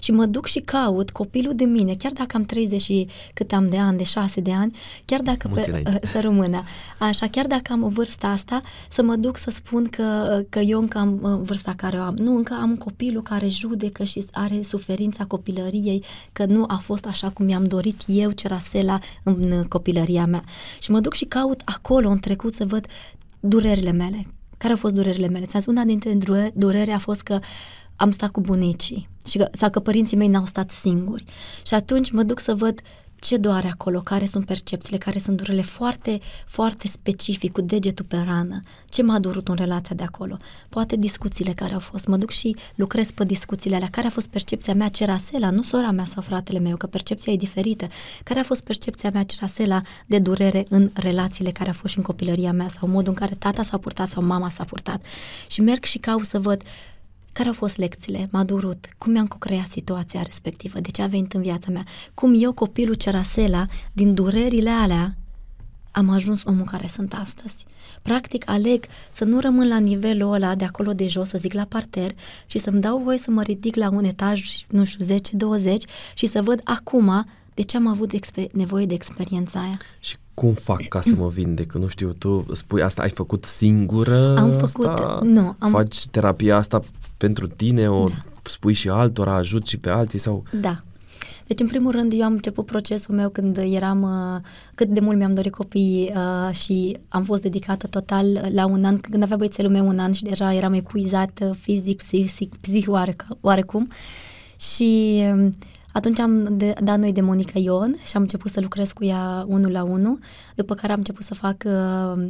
[0.00, 3.68] Și mă duc și caut copilul de mine, chiar dacă am 30 și cât am
[3.68, 6.62] de ani, de 6 de ani, chiar dacă, pe, uh, să rămână,
[6.98, 10.58] așa, chiar dacă am o vârstă asta, să mă duc să spun că, uh, că
[10.58, 12.14] eu încă am uh, vârsta care o am.
[12.16, 17.06] Nu, încă am un copilul care judecă și are suferința copilăriei, că nu a fost
[17.06, 20.44] așa cum mi-am dorit eu, Cerasela, în în copilăria mea.
[20.78, 22.86] Și mă duc și caut acolo, în trecut, să văd
[23.40, 24.26] durerile mele.
[24.58, 25.44] Care au fost durerile mele?
[25.44, 26.18] Ți-am spus, una dintre
[26.54, 27.38] dureri a fost că
[27.96, 31.24] am stat cu bunicii și că, sau că părinții mei n-au stat singuri.
[31.66, 32.80] Și atunci mă duc să văd
[33.20, 38.16] ce doare acolo, care sunt percepțiile, care sunt durerile foarte, foarte specific, cu degetul pe
[38.16, 40.36] rană, ce m-a durut în relația de acolo,
[40.68, 44.28] poate discuțiile care au fost, mă duc și lucrez pe discuțiile alea, care a fost
[44.28, 44.88] percepția mea?
[44.88, 47.88] Cerasela, nu sora mea sau fratele meu, că percepția e diferită,
[48.24, 49.22] care a fost percepția mea?
[49.22, 53.18] Cerasela de durere în relațiile care au fost și în copilăria mea sau modul în
[53.18, 55.04] care tata s-a purtat sau mama s-a purtat?
[55.46, 56.62] Și merg și caut să văd
[57.32, 58.28] care au fost lecțiile?
[58.32, 58.86] M-a durut.
[58.98, 60.80] Cum mi-am co-creat situația respectivă?
[60.80, 61.84] De ce a venit în viața mea?
[62.14, 65.14] Cum eu, copilul Cerasela, din durerile alea,
[65.90, 67.64] am ajuns omul care sunt astăzi.
[68.02, 71.64] Practic, aleg să nu rămân la nivelul ăla de acolo de jos, să zic la
[71.64, 72.12] parter,
[72.46, 75.18] și să-mi dau voie să mă ridic la un etaj, nu știu, 10-20
[76.14, 77.24] și să văd acum
[77.60, 79.78] de ce am avut exper- nevoie de experiența aia.
[80.00, 81.72] Și cum fac ca să mă vindec?
[81.72, 85.20] Nu știu, tu spui asta, ai făcut singură Am făcut, asta?
[85.22, 85.54] nu.
[85.58, 85.70] Am...
[85.70, 86.80] Faci terapia asta
[87.16, 88.14] pentru tine, o da.
[88.42, 90.42] spui și altora, ajut și pe alții sau...
[90.60, 90.78] Da.
[91.46, 94.40] Deci, în primul rând, eu am început procesul meu când eram, uh,
[94.74, 98.96] cât de mult mi-am dorit copii uh, și am fost dedicată total la un an,
[98.96, 102.86] când avea băiețelul meu un an și deja eram epuizat fizic, psihic, psihic
[103.40, 103.88] oarecum.
[104.56, 105.48] Și uh,
[105.92, 109.44] atunci am de, dat noi de Monica Ion și am început să lucrez cu ea
[109.48, 110.18] unul la unul,
[110.54, 112.22] după care am început să fac uh,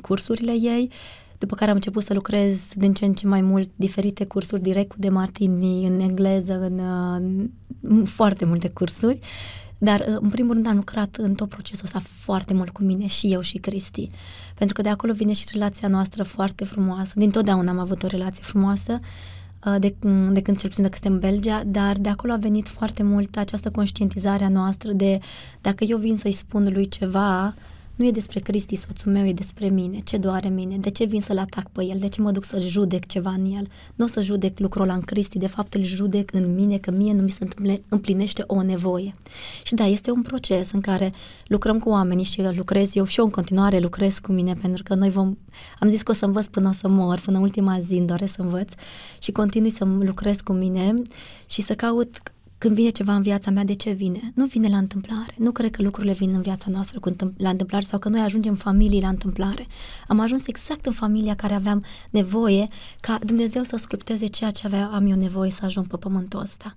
[0.00, 0.90] cursurile ei,
[1.38, 4.88] după care am început să lucrez din ce în ce mai mult diferite cursuri direct
[4.88, 6.80] cu De Martini, în engleză, în,
[7.80, 9.18] în foarte multe cursuri.
[9.78, 13.06] Dar, uh, în primul rând, am lucrat în tot procesul ăsta foarte mult cu mine
[13.06, 14.06] și eu și Cristi.
[14.54, 17.12] Pentru că de acolo vine și relația noastră foarte frumoasă.
[17.14, 18.98] Din totdeauna am avut o relație frumoasă Uh,
[19.78, 19.94] de,
[20.30, 23.02] de când cel puțin de când suntem în Belgia, dar de acolo a venit foarte
[23.02, 25.18] mult această conștientizare a noastră de
[25.60, 27.54] dacă eu vin să-i spun lui ceva,
[27.96, 31.20] nu e despre Cristi, soțul meu, e despre mine, ce doare mine, de ce vin
[31.20, 33.68] să-l atac pe el, de ce mă duc să judec ceva în el.
[33.94, 36.90] Nu o să judec lucrul ăla în Cristi, de fapt îl judec în mine, că
[36.90, 37.48] mie nu mi se
[37.88, 39.10] împlinește o nevoie.
[39.62, 41.10] Și da, este un proces în care
[41.46, 44.94] lucrăm cu oamenii și lucrez eu și eu în continuare lucrez cu mine, pentru că
[44.94, 45.36] noi vom,
[45.78, 48.34] am zis că o să învăț până o să mor, până ultima zi îmi doresc
[48.34, 48.72] să învăț
[49.18, 50.94] și continui să lucrez cu mine
[51.46, 52.20] și să caut
[52.58, 54.32] când vine ceva în viața mea, de ce vine?
[54.34, 55.34] Nu vine la întâmplare.
[55.36, 58.20] Nu cred că lucrurile vin în viața noastră cu întâmpl- la întâmplare sau că noi
[58.20, 59.66] ajungem în familii la întâmplare.
[60.08, 62.66] Am ajuns exact în familia care aveam nevoie
[63.00, 66.76] ca Dumnezeu să sculpteze ceea ce avea, am eu nevoie să ajung pe pământul ăsta.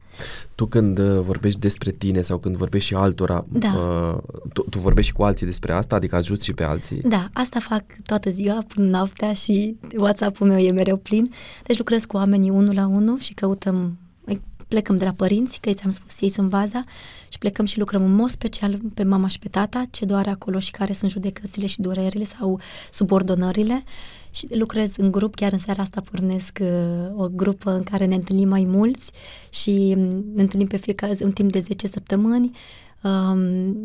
[0.55, 3.73] Tu când uh, vorbești despre tine sau când vorbești și altora, da.
[3.73, 4.17] uh,
[4.53, 5.95] tu, tu vorbești și cu alții despre asta?
[5.95, 7.01] Adică ajuți și pe alții?
[7.01, 11.30] Da, asta fac toată ziua până noaptea și WhatsApp-ul meu e mereu plin.
[11.63, 13.97] Deci lucrez cu oamenii unul la unul și căutăm
[14.70, 16.82] plecăm de la părinți, că ți-am spus, ei sunt baza,
[17.30, 20.59] și plecăm și lucrăm în mod special pe mama și pe tata, ce doare acolo
[20.59, 22.59] și care sunt judecățile și durerile sau
[22.91, 23.84] subordonările.
[24.32, 26.67] Și lucrez în grup, chiar în seara asta pornesc uh,
[27.15, 29.11] o grupă în care ne întâlnim mai mulți
[29.49, 32.51] și mm, ne întâlnim pe fiecare un timp de 10 săptămâni
[33.01, 33.39] um,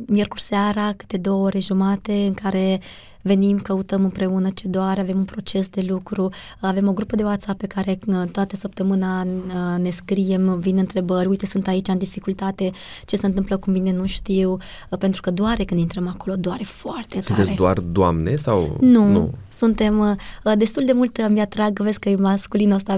[0.06, 2.80] miercuri seara, câte două ore jumate în care
[3.24, 7.58] venim, căutăm împreună ce doare, avem un proces de lucru, avem o grupă de WhatsApp
[7.58, 12.70] pe care uh, toată săptămâna uh, ne scriem, vin întrebări, uite sunt aici în dificultate,
[13.04, 14.52] ce se întâmplă cu mine nu știu,
[14.90, 17.60] uh, pentru că doare când intrăm acolo, doare foarte Sunteți tare.
[17.60, 18.76] doar doamne sau?
[18.80, 19.32] Nu, nu.
[19.50, 20.18] suntem
[20.54, 22.96] destul de mult, mi-atrag, vezi că e masculinul ăsta,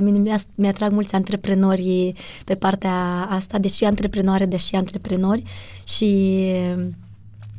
[0.54, 2.14] mi-atrag mulți antreprenori
[2.44, 5.42] pe partea asta, deși antreprenoare, deși antreprenori
[5.84, 6.40] și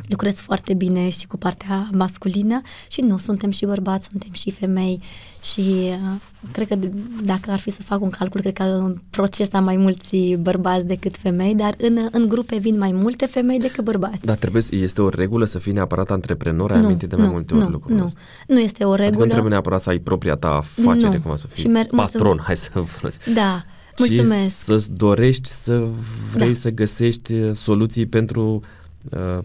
[0.08, 5.02] lucrez foarte bine și cu partea masculină și nu, suntem și bărbați, suntem și femei
[5.54, 6.20] și uh,
[6.52, 6.76] cred că
[7.24, 10.86] dacă ar fi să fac un calcul, cred că în proces am mai mulți bărbați
[10.86, 14.26] decât femei, dar în, în grupe vin mai multe femei decât bărbați.
[14.26, 16.72] Dar trebuie, este o regulă să fii neapărat antreprenor?
[16.72, 18.20] Ai nu, amintit de mai nu, multe ori nu, lucrul Nu, ăsta.
[18.48, 19.08] nu este o regulă.
[19.08, 21.22] Adică nu trebuie neapărat să ai propria ta afacere, nu.
[21.22, 22.46] cum să fii și mer- patron, mulțumesc.
[22.46, 23.26] hai să folosesc.
[23.34, 23.64] Da,
[23.98, 24.58] mulțumesc.
[24.58, 25.88] Și să-ți dorești să
[26.34, 26.60] vrei da.
[26.60, 28.77] să găsești uh, soluții pentru Uh,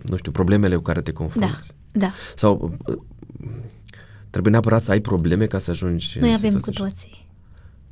[0.03, 1.73] nu știu, problemele cu care te confrunți.
[1.93, 2.13] Da, da.
[2.35, 2.97] Sau uh,
[4.31, 7.23] trebuie neapărat să ai probleme ca să ajungi Noi avem cu toții.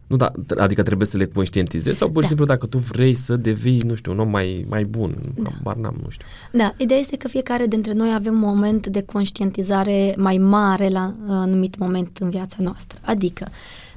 [0.06, 2.26] Nu, da, adică trebuie să le conștientizezi sau pur și da.
[2.26, 5.50] simplu dacă tu vrei să devii, nu știu, un om mai, mai bun, da.
[5.62, 6.26] bar n-am, nu știu.
[6.52, 11.14] Da, ideea este că fiecare dintre noi avem un moment de conștientizare mai mare la
[11.22, 12.98] uh, anumit moment în viața noastră.
[13.04, 13.48] Adică,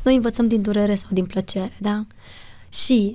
[0.03, 1.99] noi învățăm din durere sau din plăcere, da?
[2.69, 3.13] Și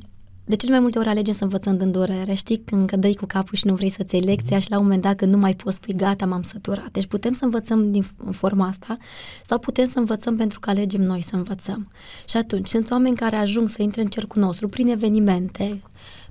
[0.49, 2.35] de cele mai multe ori alegem să învățăm din durere.
[2.35, 5.03] Știi, când dai cu capul și nu vrei să-ți iei lecția și la un moment
[5.03, 6.91] dat când nu mai poți spui gata, m-am săturat.
[6.91, 8.97] Deci putem să învățăm din forma asta
[9.47, 11.91] sau putem să învățăm pentru că alegem noi să învățăm.
[12.29, 15.83] Și atunci sunt oameni care ajung să intre în cercul nostru prin evenimente,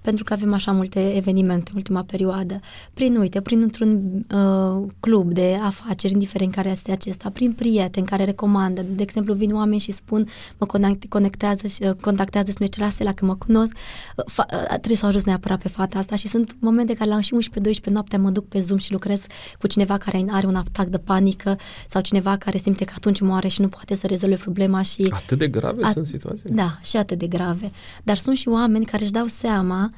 [0.01, 2.59] pentru că avem așa multe evenimente în ultima perioadă,
[2.93, 8.23] prin, uite, prin într-un uh, club de afaceri, indiferent care este acesta, prin prieteni care
[8.23, 10.27] recomandă, de exemplu, vin oameni și spun,
[10.57, 10.65] mă
[11.09, 13.75] conectează și uh, contactează, spune ce la că mă cunosc,
[14.17, 17.09] uh, fa- uh, trebuie să o ajut neapărat pe fata asta și sunt momente care
[17.09, 17.33] la și
[17.81, 19.21] 11-12 noaptea mă duc pe Zoom și lucrez
[19.59, 21.57] cu cineva care are un atac de panică
[21.89, 25.07] sau cineva care simte că atunci moare și nu poate să rezolve problema și...
[25.09, 26.49] Atât de grave at- sunt situații?
[26.49, 27.71] Da, și atât de grave.
[28.03, 29.89] Dar sunt și oameni care își dau seama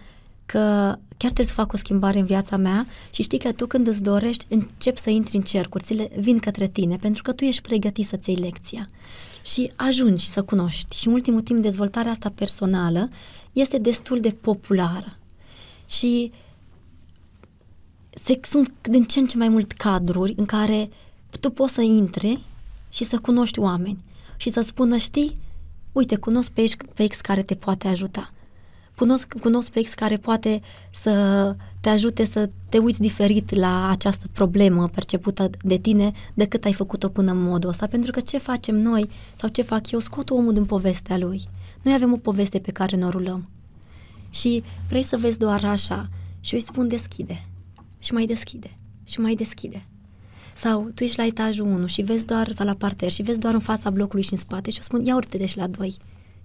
[0.52, 3.88] că chiar trebuie să fac o schimbare în viața mea și știi că tu când
[3.88, 7.43] îți dorești, începi să intri în cercuri, ți le vin către tine, pentru că tu
[7.43, 8.86] ești pregătit să-ți iei lecția
[9.45, 10.97] și ajungi să cunoști.
[10.97, 13.08] Și în ultimul timp, dezvoltarea asta personală
[13.54, 15.18] este destul de populară.
[15.86, 16.32] Și
[18.24, 20.89] se, sunt din ce în ce mai mult cadruri în care
[21.39, 22.39] tu poți să intri
[22.89, 23.97] și să cunoști oameni
[24.38, 25.34] și să spună, știi,
[25.91, 28.26] uite, cunosc pe X, pe X care te poate ajuta
[29.00, 34.26] cunosc, cunosc pe X care poate să te ajute să te uiți diferit la această
[34.32, 37.88] problemă percepută de tine decât ai făcut-o până în modul ăsta.
[37.88, 41.43] Pentru că ce facem noi sau ce fac eu, scot omul din povestea lui.
[41.82, 43.50] Noi avem o poveste pe care ne o rulăm.
[44.30, 47.41] Și vrei să vezi doar așa și eu îi spun deschide.
[48.00, 48.76] Și mai deschide.
[49.04, 49.84] Și mai deschide.
[50.56, 53.54] Sau tu ești la etajul 1 și vezi doar, sau la parter, și vezi doar
[53.54, 55.97] în fața blocului și în spate și eu spun, ia urte și la 2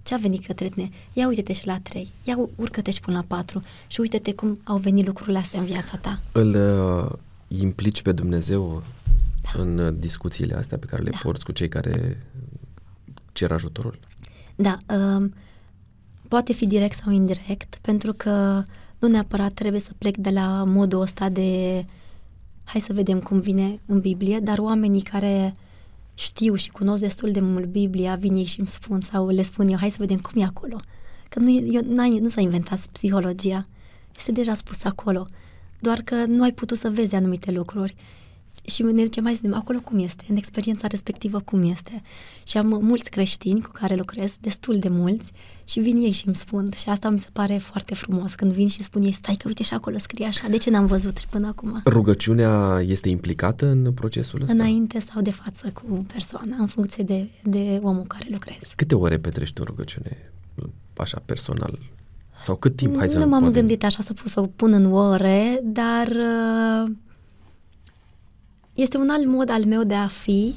[0.05, 0.89] ce a venit către tine?
[1.13, 4.77] Ia uite-te și la 3, ia urcă-te și până la 4 și uite-te cum au
[4.77, 6.19] venit lucrurile astea în viața ta.
[6.31, 7.11] Îl uh,
[7.59, 8.83] implici pe Dumnezeu
[9.41, 9.61] da.
[9.61, 11.17] în uh, discuțiile astea pe care le da.
[11.21, 12.23] porți cu cei care
[13.31, 13.99] cer ajutorul?
[14.55, 15.29] Da, uh,
[16.27, 18.63] poate fi direct sau indirect, pentru că
[18.99, 21.85] nu neapărat trebuie să plec de la modul ăsta de
[22.63, 25.53] hai să vedem cum vine în Biblie, dar oamenii care
[26.15, 29.67] știu și cunosc destul de mult Biblia, vin ei și îmi spun sau le spun
[29.67, 30.77] eu, hai să vedem cum e acolo.
[31.29, 31.81] Că nu, eu,
[32.19, 33.65] nu s-a inventat psihologia,
[34.17, 35.25] este deja spus acolo,
[35.79, 37.95] doar că nu ai putut să vezi anumite lucruri
[38.65, 42.01] și ne ducem mai să vedem acolo cum este, în experiența respectivă cum este.
[42.43, 45.31] Și am mulți creștini cu care lucrez, destul de mulți,
[45.63, 46.67] și vin ei și îmi spun.
[46.75, 49.63] Și asta mi se pare foarte frumos, când vin și spun ei, stai că uite
[49.63, 51.81] și acolo scrie așa, de ce n-am văzut și până acum?
[51.85, 54.53] Rugăciunea este implicată în procesul ăsta?
[54.53, 58.57] Înainte sau de față cu persoana, în funcție de, de omul cu care lucrez.
[58.75, 60.31] Câte ore petrești o rugăciune,
[60.97, 61.79] așa, personal?
[62.43, 62.97] Sau cât timp?
[62.97, 63.59] Hai să nu m-am poate...
[63.59, 66.91] gândit așa să, să o pun în ore, dar uh,
[68.75, 70.55] este un alt mod al meu de a fi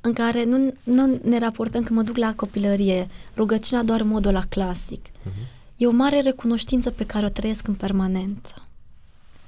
[0.00, 4.44] în care nu, nu ne raportăm că mă duc la copilărie, rugăciunea doar modul la
[4.48, 5.08] clasic.
[5.08, 5.60] Uh-huh.
[5.76, 8.54] E o mare recunoștință pe care o trăiesc în permanență.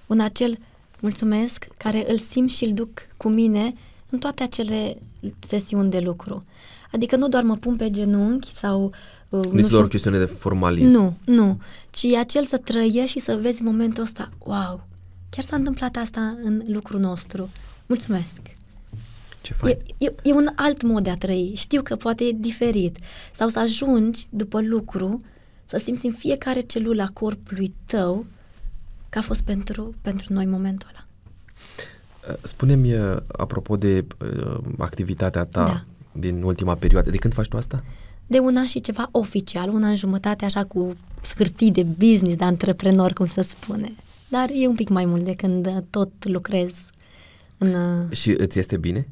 [0.06, 0.58] Un acel
[1.00, 3.74] mulțumesc care îl simt și îl duc cu mine
[4.10, 4.98] în toate acele
[5.38, 6.42] sesiuni de lucru.
[6.92, 8.92] Adică nu doar mă pun pe genunchi sau...
[9.28, 10.96] Uh, nu este doar o chestiune de formalism.
[10.96, 11.60] Nu, nu.
[11.90, 14.86] Ci acel să trăiești și să vezi momentul ăsta, wow,
[15.30, 17.50] chiar s-a întâmplat asta în lucrul nostru.
[17.86, 18.40] Mulțumesc!
[19.44, 19.76] Ce fain.
[19.98, 21.52] E, e, e un alt mod de a trăi.
[21.56, 22.98] Știu că poate e diferit.
[23.34, 25.16] Sau să ajungi după lucru
[25.64, 28.26] să simți în fiecare celulă a corpului tău
[29.08, 31.06] că a fost pentru, pentru noi momentul ăla.
[32.32, 35.82] Uh, spune-mi, uh, apropo de uh, activitatea ta da.
[36.12, 37.84] din ultima perioadă, de când faci tu asta?
[38.26, 42.44] De un an și ceva oficial, un an jumătate așa cu scârtii de business, de
[42.44, 43.92] antreprenor, cum se spune.
[44.28, 46.70] Dar e un pic mai mult de când uh, tot lucrez
[47.64, 48.10] în...
[48.10, 49.08] Și îți este bine?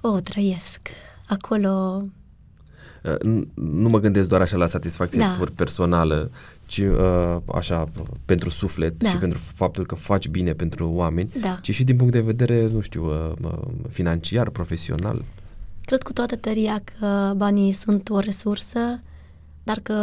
[0.00, 0.80] O, trăiesc.
[1.26, 2.02] Acolo
[3.54, 5.34] nu mă gândesc doar așa la satisfacție da.
[5.38, 6.30] pur personală,
[6.66, 7.84] ci uh, așa
[8.24, 9.08] pentru suflet da.
[9.08, 11.56] și pentru faptul că faci bine pentru oameni, da.
[11.60, 13.58] ci și din punct de vedere, nu știu, uh,
[13.88, 15.24] financiar, profesional.
[15.80, 19.02] Cred cu toată tăria că banii sunt o resursă,
[19.62, 19.94] dar că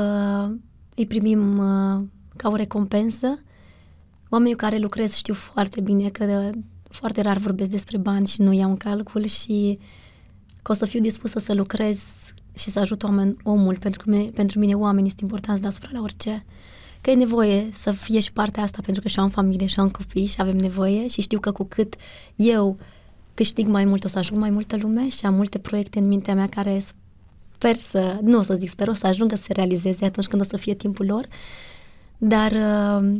[0.95, 2.03] îi primim uh,
[2.36, 3.39] ca o recompensă.
[4.30, 6.51] Oamenii cu care lucrez știu foarte bine că
[6.93, 9.79] foarte rar vorbesc despre bani și nu iau în calcul și
[10.61, 12.03] că o să fiu dispusă să lucrez
[12.53, 16.01] și să ajut oameni, omul, pentru că mine, pentru mine oamenii sunt importanți deasupra la
[16.01, 16.45] orice.
[17.01, 19.89] Că e nevoie să fie și partea asta, pentru că și am familie și am
[19.89, 21.95] copii și avem nevoie și știu că cu cât
[22.35, 22.77] eu
[23.33, 26.35] câștig mai mult, o să ajung mai multă lume și am multe proiecte în mintea
[26.35, 26.83] mea care
[27.55, 30.41] sper să, nu o să zic sper, o să ajungă să se realizeze atunci când
[30.41, 31.27] o să fie timpul lor,
[32.17, 33.13] dar uh,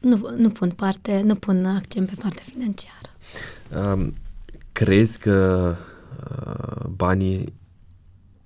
[0.00, 3.10] nu, nu pun parte, nu pun accent pe partea financiară.
[3.94, 4.14] Um,
[4.72, 5.76] crezi că
[6.30, 7.52] uh, banii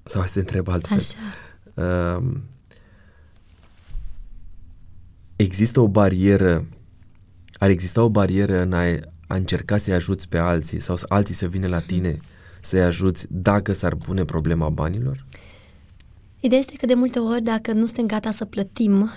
[0.03, 0.97] sau să te întreb altfel.
[0.97, 1.17] Așa.
[1.75, 2.37] Uh,
[5.37, 6.67] există o barieră,
[7.59, 8.83] ar exista o barieră în a,
[9.27, 12.19] a încerca să-i ajuți pe alții sau să alții să vină la tine
[12.61, 15.25] să-i ajuți dacă s-ar pune problema banilor?
[16.41, 19.11] Ideea este că de multe ori dacă nu suntem gata să plătim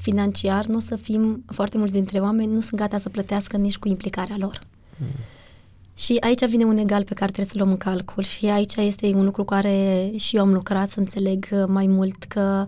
[0.00, 3.78] financiar, nu o să fim, foarte mulți dintre oameni nu sunt gata să plătească nici
[3.78, 4.66] cu implicarea lor.
[4.96, 5.06] Hmm.
[5.94, 9.12] Și aici vine un egal pe care trebuie să luăm în calcul și aici este
[9.14, 12.66] un lucru cu care și eu am lucrat să înțeleg uh, mai mult că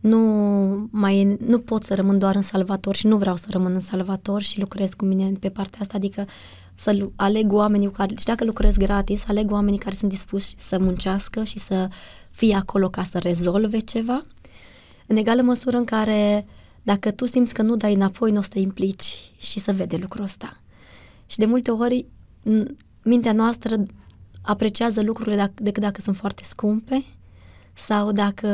[0.00, 3.80] nu, mai, nu pot să rămân doar în salvator și nu vreau să rămân în
[3.80, 6.26] salvator și lucrez cu mine pe partea asta, adică
[6.74, 10.78] să aleg oamenii cu care, și dacă lucrez gratis, aleg oamenii care sunt dispuși să
[10.78, 11.88] muncească și să
[12.30, 14.20] fie acolo ca să rezolve ceva,
[15.06, 16.46] în egală măsură în care
[16.82, 19.96] dacă tu simți că nu dai înapoi, nu o să te implici și să vede
[19.96, 20.52] lucrul ăsta.
[21.26, 22.06] Și de multe ori
[23.02, 23.76] mintea noastră
[24.42, 27.04] apreciază lucrurile dacă, decât dacă sunt foarte scumpe
[27.72, 28.48] sau dacă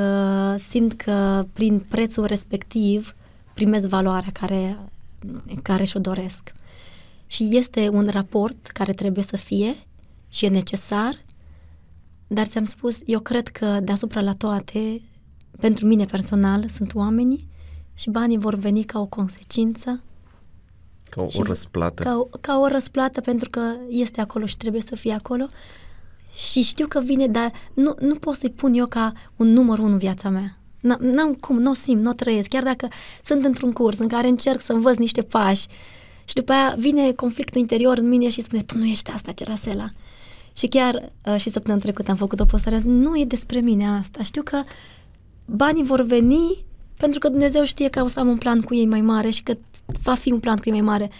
[0.68, 3.14] simt că prin prețul respectiv
[3.54, 4.78] primesc valoarea care,
[5.62, 6.52] care și-o doresc.
[7.26, 9.74] Și este un raport care trebuie să fie
[10.28, 11.14] și e necesar,
[12.26, 15.02] dar ți-am spus, eu cred că deasupra la toate,
[15.60, 17.48] pentru mine personal, sunt oamenii
[17.94, 20.02] și banii vor veni ca o consecință
[21.10, 22.02] ca o răsplată.
[22.02, 25.46] Ca, ca o răsplată pentru că este acolo și trebuie să fie acolo.
[26.34, 29.92] Și știu că vine, dar nu, nu pot să-i pun eu ca un număr unu
[29.92, 30.58] în viața mea.
[30.98, 32.48] N-am cum, nu o simt, nu o trăiesc.
[32.48, 32.88] Chiar dacă
[33.24, 35.66] sunt într-un curs în care încerc să învăț niște pași
[36.24, 39.90] și după aia vine conflictul interior în mine și spune, tu nu ești asta, Cerasela.
[40.56, 44.22] Și chiar uh, și săptămâna trecută am făcut o postare, nu e despre mine asta.
[44.22, 44.60] Știu că
[45.50, 46.64] banii vor veni
[46.96, 49.42] pentru că Dumnezeu știe că o să am un plan cu ei mai mare și
[49.42, 49.56] că
[50.02, 51.10] va fi un plan cu ei mai mare.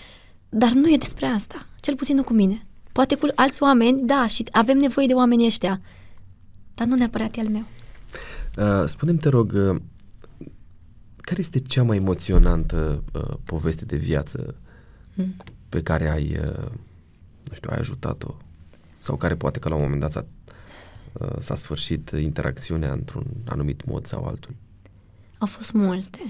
[0.49, 1.67] Dar nu e despre asta.
[1.81, 2.59] Cel puțin nu cu mine.
[2.93, 5.81] Poate cu alți oameni, da, și avem nevoie de oamenii ăștia.
[6.75, 7.65] Dar nu neapărat e al meu.
[8.57, 9.81] Uh, spune-mi, te rog, uh,
[11.17, 14.55] care este cea mai emoționantă uh, poveste de viață
[15.15, 15.37] hmm.
[15.69, 16.71] pe care ai, uh,
[17.49, 18.35] nu știu, ai ajutat-o?
[18.99, 20.27] Sau care poate că la un moment dat
[21.15, 24.55] s-a, uh, s-a sfârșit interacțiunea într-un anumit mod sau altul?
[25.39, 26.21] Au fost multe.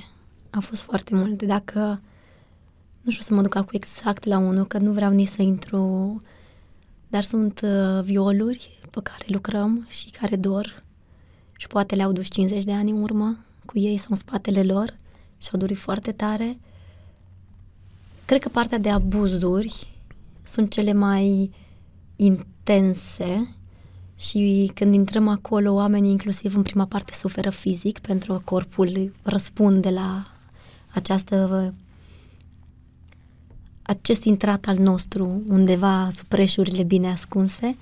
[0.50, 1.46] Au fost foarte multe.
[1.46, 2.00] Dacă
[3.00, 6.16] nu știu să mă duc acum exact la unul, că nu vreau nici să intru,
[7.09, 10.82] dar sunt uh, violuri pe care lucrăm și care dor
[11.56, 14.96] și poate le-au dus 50 de ani în urmă cu ei sau în spatele lor
[15.38, 16.59] și au durit foarte tare.
[18.24, 20.00] Cred că partea de abuzuri
[20.42, 21.50] sunt cele mai
[22.16, 23.55] intense
[24.20, 29.90] și când intrăm acolo, oamenii inclusiv în prima parte suferă fizic pentru că corpul răspunde
[29.90, 30.32] la
[30.94, 31.72] această
[33.82, 37.76] acest intrat al nostru undeva sub preșurile bine ascunse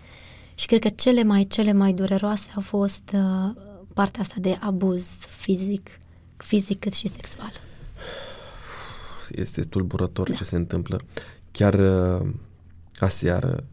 [0.54, 3.54] și cred că cele mai, cele mai dureroase au fost uh,
[3.94, 5.98] partea asta de abuz fizic,
[6.36, 7.52] fizic cât și sexual.
[9.30, 10.36] Este tulburător da.
[10.36, 11.00] ce se întâmplă.
[11.50, 12.28] Chiar uh,
[12.98, 13.64] aseară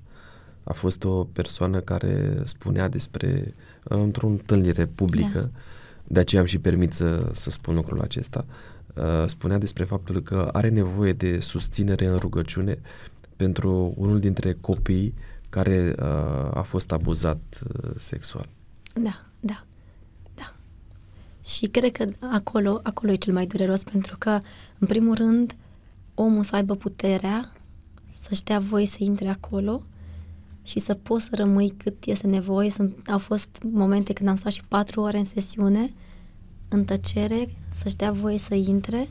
[0.65, 5.49] a fost o persoană care spunea despre, într-o întâlnire publică, da.
[6.07, 8.45] de aceea am și permit să, să spun lucrul acesta,
[8.95, 12.79] uh, spunea despre faptul că are nevoie de susținere în rugăciune
[13.35, 15.13] pentru unul dintre copii
[15.49, 16.05] care uh,
[16.53, 18.45] a fost abuzat uh, sexual.
[18.93, 19.63] Da, da,
[20.35, 20.53] da.
[21.43, 24.39] Și cred că acolo, acolo e cel mai dureros, pentru că,
[24.77, 25.55] în primul rând,
[26.13, 27.51] omul să aibă puterea
[28.27, 29.81] să-și dea voie să intre acolo
[30.65, 32.69] și să poți să rămâi cât este nevoie.
[32.69, 35.93] Sunt, au fost momente când am stat și patru ore în sesiune,
[36.69, 39.09] în tăcere, să-și dea voie să intre.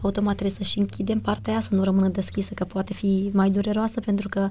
[0.00, 4.00] Automat trebuie să-și închidem partea aia, să nu rămână deschisă, că poate fi mai dureroasă,
[4.00, 4.50] pentru că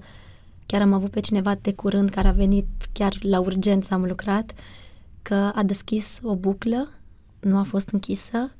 [0.66, 4.54] chiar am avut pe cineva de curând care a venit chiar la urgență, am lucrat,
[5.22, 6.88] că a deschis o buclă,
[7.40, 8.52] nu a fost închisă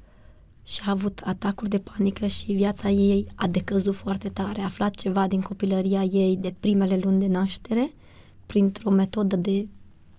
[0.64, 4.62] și a avut atacuri de panică și viața ei a decăzut foarte tare.
[4.62, 7.94] A aflat ceva din copilăria ei de primele luni de naștere
[8.46, 9.68] printr-o metodă de,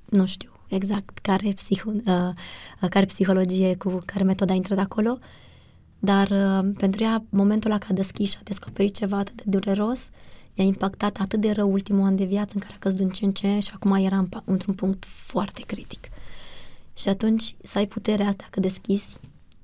[0.09, 5.19] nu știu exact care, psiho- uh, care psihologie, cu care metoda a intrat acolo,
[5.99, 9.43] dar uh, pentru ea momentul ăla că a deschis și a descoperit ceva atât de
[9.47, 10.09] dureros,
[10.55, 13.25] i-a impactat atât de rău ultimul an de viață în care a căzut în ce
[13.25, 16.09] în ce și acum era într-un punct foarte critic.
[16.95, 19.21] Și atunci să ai puterea asta că deschizi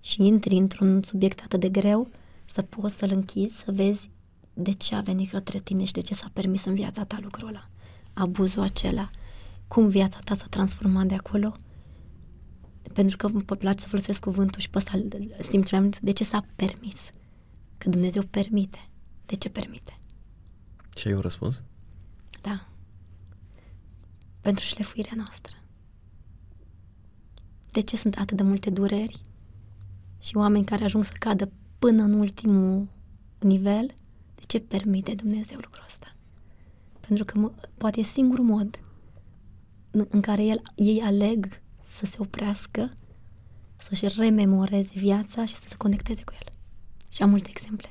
[0.09, 2.11] și intri într-un subiect atât de greu,
[2.45, 4.11] să poți să-l închizi, să vezi
[4.55, 7.49] de ce a venit către tine și de ce s-a permis în viața ta lucrul
[7.49, 7.69] ăla.
[8.15, 9.11] Abuzul acela.
[9.67, 11.55] Cum viața ta s-a transformat de acolo.
[12.93, 14.93] Pentru că îmi place să folosesc cuvântul și pe ăsta
[15.41, 17.11] simt mai mult de ce s-a permis.
[17.79, 18.89] Că Dumnezeu permite.
[19.27, 19.99] De ce permite?
[20.97, 21.63] Și ai un răspuns?
[22.41, 22.69] Da.
[24.41, 25.57] Pentru șlefuirea noastră.
[27.71, 29.21] De ce sunt atât de multe dureri?
[30.19, 32.87] Și oameni care ajung să cadă până în ultimul
[33.39, 33.87] nivel,
[34.35, 36.13] de ce permite Dumnezeu lucrul ăsta?
[37.01, 38.81] Pentru că mă, poate e singurul mod
[39.91, 41.61] în, în care el, ei aleg
[41.99, 42.93] să se oprească,
[43.77, 46.53] să-și rememoreze viața și să se conecteze cu el.
[47.13, 47.89] Și am multe exemple.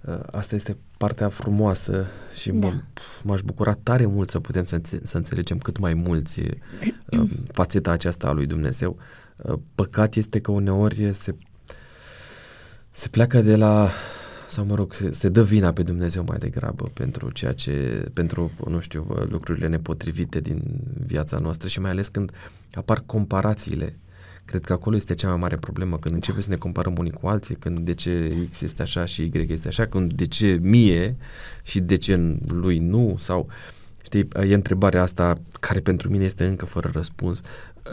[0.00, 2.66] Uh, asta este partea frumoasă și da.
[2.66, 2.80] mă,
[3.22, 8.28] m-aș bucura tare mult să putem să, să înțelegem cât mai mulți uh, fațeta aceasta
[8.28, 8.96] a lui Dumnezeu.
[9.42, 11.36] Uh, păcat este că uneori se,
[12.90, 13.90] se pleacă de la
[14.52, 18.50] sau mă rog, se, se dă vina pe Dumnezeu mai degrabă pentru ceea ce, pentru,
[18.66, 20.62] nu știu, lucrurile nepotrivite din
[21.04, 22.32] viața noastră și mai ales când
[22.74, 23.96] apar comparațiile.
[24.44, 27.26] Cred că acolo este cea mai mare problemă, când începem să ne comparăm unii cu
[27.26, 31.16] alții, când de ce X este așa și Y este așa, când de ce mie
[31.62, 33.48] și de ce lui nu, sau
[34.02, 37.40] știi, e întrebarea asta care pentru mine este încă fără răspuns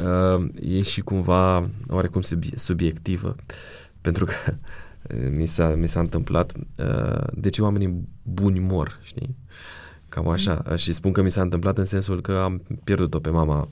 [0.03, 2.22] uh, e și cumva oarecum
[2.56, 3.36] subiectivă,
[4.02, 4.53] pentru că uh,
[5.38, 9.36] mi s-a, mi s-a întâmplat uh, de ce oamenii buni mor, știi?
[10.10, 10.64] Cam așa.
[10.69, 10.76] Mm.
[10.76, 13.69] Și spun că mi s-a întâmplat în sensul că am pierdut-o pe mama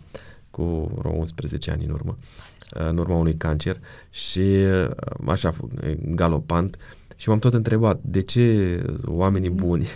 [0.50, 0.64] cu
[0.98, 2.18] vreo 11 ani în urmă,
[2.76, 3.78] uh, în urma unui cancer
[4.10, 4.90] și uh,
[5.28, 5.56] așa,
[6.06, 6.78] galopant.
[7.16, 9.88] Și m-am tot întrebat de ce oamenii buni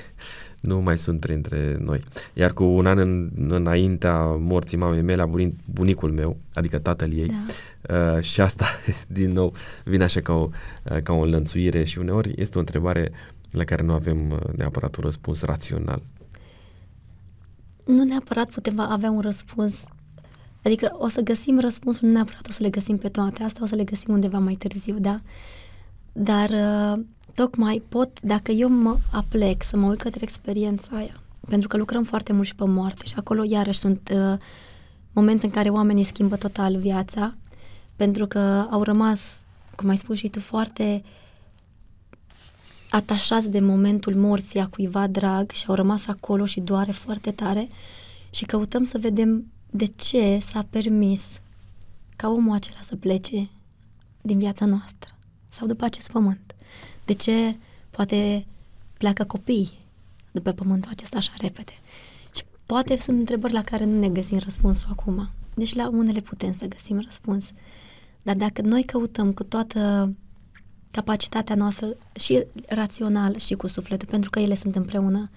[0.61, 1.99] nu mai sunt printre noi.
[2.33, 7.13] Iar cu un an în, înaintea morții mamei mele a murit bunicul meu, adică tatăl
[7.13, 7.31] ei,
[7.81, 8.15] da.
[8.15, 8.65] uh, și asta,
[9.07, 10.49] din nou, vine așa ca o,
[10.91, 13.11] uh, ca o înlănțuire și uneori este o întrebare
[13.51, 16.01] la care nu avem uh, neapărat un răspuns rațional.
[17.85, 19.83] Nu neapărat putem avea un răspuns
[20.63, 23.65] Adică o să găsim răspunsul, nu neapărat o să le găsim pe toate, asta o
[23.65, 25.15] să le găsim undeva mai târziu, da?
[26.13, 27.03] Dar uh,
[27.35, 32.03] tocmai pot, dacă eu mă aplec să mă uit către experiența aia, pentru că lucrăm
[32.03, 34.37] foarte mult și pe moarte și acolo iarăși sunt uh,
[35.13, 37.35] momente în care oamenii schimbă total viața,
[37.95, 39.19] pentru că au rămas,
[39.75, 41.03] cum ai spus și tu, foarte
[42.89, 47.67] atașați de momentul morții a cuiva drag și au rămas acolo și doare foarte tare.
[48.29, 51.21] Și căutăm să vedem de ce s-a permis
[52.15, 53.49] ca omul acela să plece
[54.21, 55.15] din viața noastră
[55.51, 56.55] sau după acest pământ.
[57.05, 57.55] De ce
[57.89, 58.45] poate
[58.97, 59.77] pleacă copii
[60.31, 61.73] după pământul acesta așa repede?
[62.35, 65.29] Și poate sunt întrebări la care nu ne găsim răspunsul acum.
[65.55, 67.51] Deci la unele putem să găsim răspuns.
[68.21, 70.13] Dar dacă noi căutăm cu toată
[70.91, 75.29] capacitatea noastră și rațională și cu sufletul, pentru că ele sunt împreună,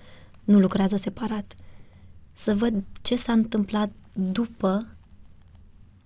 [0.45, 1.55] nu lucrează separat,
[2.35, 4.87] să văd ce s-a întâmplat după,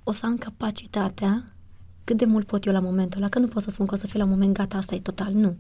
[0.05, 1.53] o să am capacitatea
[2.09, 3.97] cât de mult pot eu la momentul ăla, că nu pot să spun că o
[3.97, 5.59] să fiu la un moment gata, asta e total, nu.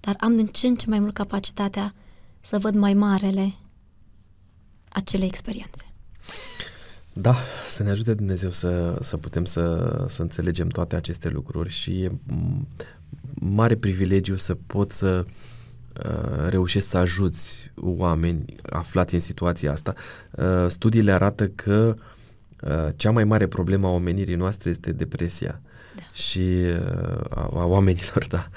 [0.00, 1.94] Dar am din ce în ce mai mult capacitatea
[2.40, 3.54] să văd mai marele
[4.88, 5.92] acele experiențe.
[7.12, 7.34] Da,
[7.68, 12.12] să ne ajute Dumnezeu să, să putem să, să înțelegem toate aceste lucruri și e
[13.34, 19.94] mare privilegiu să pot să uh, reușești să ajuți oameni aflați în situația asta.
[20.30, 21.94] Uh, studiile arată că
[22.60, 25.68] uh, cea mai mare problemă a omenirii noastre este depresia da.
[26.12, 28.48] Și uh, a, a oamenilor, da,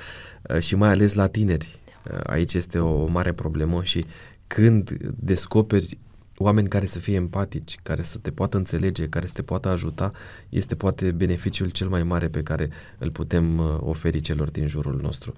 [0.50, 1.80] uh, și mai ales la tineri.
[2.04, 2.14] Da.
[2.14, 4.06] Uh, aici este o mare problemă și
[4.48, 5.98] când descoperi
[6.38, 10.12] oameni care să fie empatici, care să te poată înțelege, care să te poată ajuta,
[10.50, 15.00] este poate beneficiul cel mai mare pe care îl putem uh, oferi celor din jurul
[15.02, 15.34] nostru.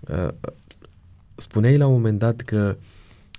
[0.00, 0.28] Uh,
[1.34, 2.76] spuneai la un moment dat că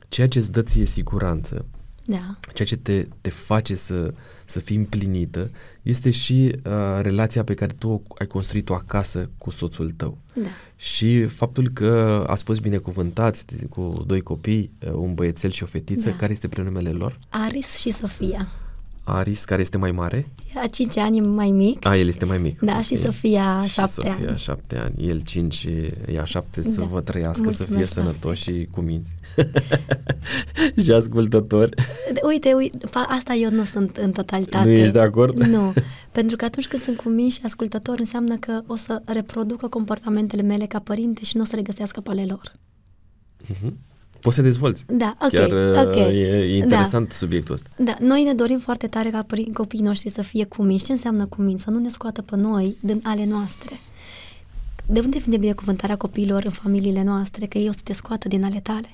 [0.07, 1.65] ceea ce îți dă ție siguranță,
[2.05, 2.35] Da.
[2.53, 4.13] ceea ce te, te face să,
[4.45, 5.49] să fii împlinită,
[5.81, 6.71] este și uh,
[7.01, 10.17] relația pe care tu ai construit-o acasă cu soțul tău.
[10.35, 10.47] Da.
[10.75, 15.65] Și faptul că ați fost binecuvântați de- cu doi copii, uh, un băiețel și o
[15.65, 16.15] fetiță, Da.
[16.15, 17.19] care este prenumele lor?
[17.29, 18.47] Aris și Sofia.
[19.05, 20.31] Aris, care este mai mare?
[20.63, 21.85] A 5 ani e mai mic.
[21.85, 22.59] A, el este mai mic.
[22.59, 22.99] Da, și Ok.
[22.99, 24.37] Sofia Și 7 Sofia, ani.
[24.37, 25.07] șapte ani.
[25.07, 25.69] El cinci și
[26.13, 26.85] ea șapte să Da.
[26.85, 29.15] vă trăiască, să fie Mulțumesc la sănătoși și cu minți.
[30.83, 31.69] și ascultători.
[32.27, 34.65] Uite, uite, pa- asta eu nu sunt în totalitate.
[34.65, 35.43] Nu ești de acord?
[35.43, 35.73] Nu,
[36.11, 40.41] pentru că atunci când sunt cu mine și ascultător înseamnă că o să reproducă comportamentele
[40.41, 42.51] mele ca părinte și nu o să le găsească pe ale lor.
[44.23, 44.83] Poți să dezvolți.
[44.87, 45.95] Da, ok, Chiar uh, ok.
[45.95, 47.13] e, e interesant Da.
[47.15, 47.69] subiectul ăsta.
[47.77, 50.85] Da, noi ne dorim foarte tare ca părin- copiii noștri să fie cuminți.
[50.85, 51.63] Ce înseamnă cuminți?
[51.63, 53.79] Să nu ne scoată pe noi din ale noastre.
[54.85, 57.45] De unde vine binecuvântarea copiilor în familiile noastre?
[57.45, 58.89] Că ei o să te scoată din ale tale.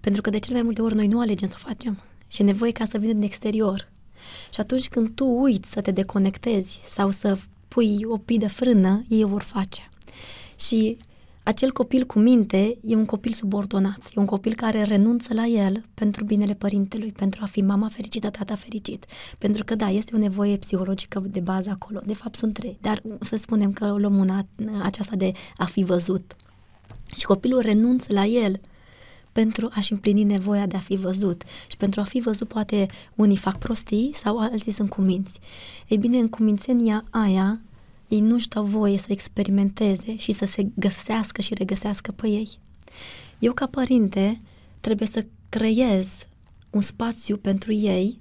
[0.00, 1.98] Pentru că de cele mai multe ori noi nu alegem să o facem.
[2.28, 3.88] Și e nevoie ca să vină din exterior.
[4.54, 7.36] Și atunci când tu uiți să te deconectezi sau să
[7.68, 9.88] pui o pii de frână, ei o vor face.
[10.68, 10.96] Și
[11.42, 15.84] acel copil cu minte e un copil subordonat, e un copil care renunță la el
[15.94, 19.06] pentru binele părintelui, pentru a fi mama fericită, tata fericit.
[19.38, 22.00] Pentru că, da, este o nevoie psihologică de bază acolo.
[22.04, 24.46] De fapt, sunt trei, dar să spunem că luăm una
[24.82, 26.36] aceasta de a fi văzut.
[27.16, 28.60] Și copilul renunță la el
[29.32, 31.42] pentru a-și împlini nevoia de a fi văzut.
[31.66, 35.38] Și pentru a fi văzut, poate unii fac prostii sau alții sunt cuminți.
[35.88, 37.60] Ei bine, în cumințenia aia,
[38.12, 42.58] ei nu-și dau voie să experimenteze și să se găsească și regăsească pe ei.
[43.38, 44.38] Eu, ca părinte,
[44.80, 46.06] trebuie să creez
[46.70, 48.20] un spațiu pentru ei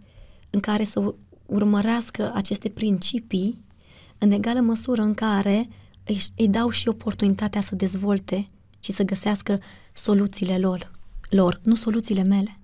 [0.50, 1.14] în care să
[1.46, 3.64] urmărească aceste principii
[4.18, 5.68] în egală măsură în care
[6.04, 8.48] își, îi dau și oportunitatea să dezvolte
[8.80, 9.60] și să găsească
[9.94, 10.92] soluțiile lor,
[11.30, 12.60] lor, nu soluțiile mele.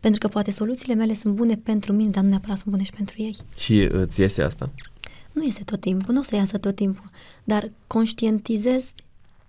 [0.00, 2.92] Pentru că poate soluțiile mele sunt bune pentru mine, dar nu neapărat sunt bune și
[2.92, 3.36] pentru ei.
[3.56, 4.70] Și uh, îți iese asta?
[5.32, 7.10] Nu iese tot timpul, nu o să iasă tot timpul,
[7.44, 8.84] dar conștientizez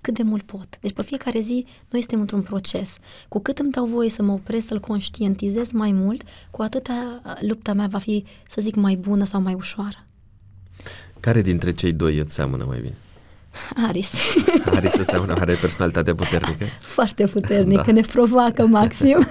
[0.02, 0.68] cât de mult pot.
[0.82, 2.98] Deci pe fiecare zi noi suntem într-un proces.
[3.30, 7.74] Cu cât îmi dau voie să mă opresc, să-l conștientizez mai mult, cu atâta lupta
[7.74, 10.06] mea va fi, să zic, mai bună sau mai ușoară.
[11.20, 12.94] Care dintre cei doi îți seamănă mai bine?
[13.88, 14.10] Aris.
[14.76, 16.66] Are să seamănă, are personalitate puternică.
[16.80, 17.84] Foarte puternic, Da.
[17.84, 17.92] da.
[17.92, 19.28] ne provoacă maxim.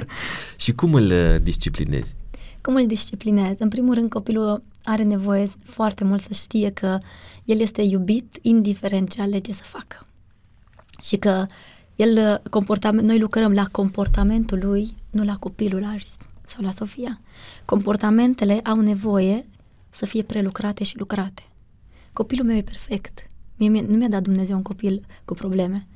[0.56, 2.14] Și cum îl uh, disciplinezi?
[2.60, 3.54] Cum îl disciplinez?
[3.58, 6.98] În primul rând, copilul are nevoie foarte mult să știe că
[7.44, 10.02] el este iubit, indiferent ce alege să facă.
[11.02, 11.46] Și că
[11.96, 17.20] el, comportament, noi lucrăm la comportamentul lui, nu la copilul Aris sau la Sofia.
[17.64, 19.46] Comportamentele au nevoie
[19.90, 21.42] să fie prelucrate și lucrate.
[22.12, 23.26] Copilul meu e perfect.
[23.56, 25.86] Mie, mie, nu mi-a dat Dumnezeu un copil cu probleme.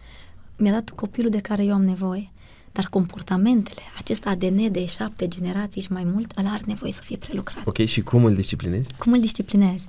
[0.57, 2.31] Mi-a dat copilul de care eu am nevoie.
[2.77, 7.17] Dar comportamentele, acest ADN de șapte generații și mai mult, ăla are nevoie să fie
[7.17, 7.67] prelucrat.
[7.67, 8.89] Ok, și cum îl disciplinezi?
[8.99, 9.81] Cum îl disciplinez?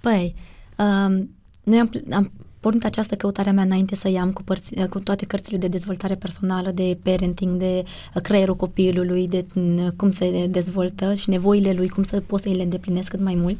[0.00, 0.34] Păi,
[0.78, 1.30] um,
[1.62, 5.24] noi am, am pornit această căutare a mea înainte să iau cu, părți, cu toate
[5.24, 7.82] cărțile de dezvoltare personală, de parenting, de
[8.22, 12.56] creierul copilului, de mm, cum se dezvoltă și nevoile lui, cum să pot să îi
[12.56, 13.56] le îndeplinesc cât mai mult.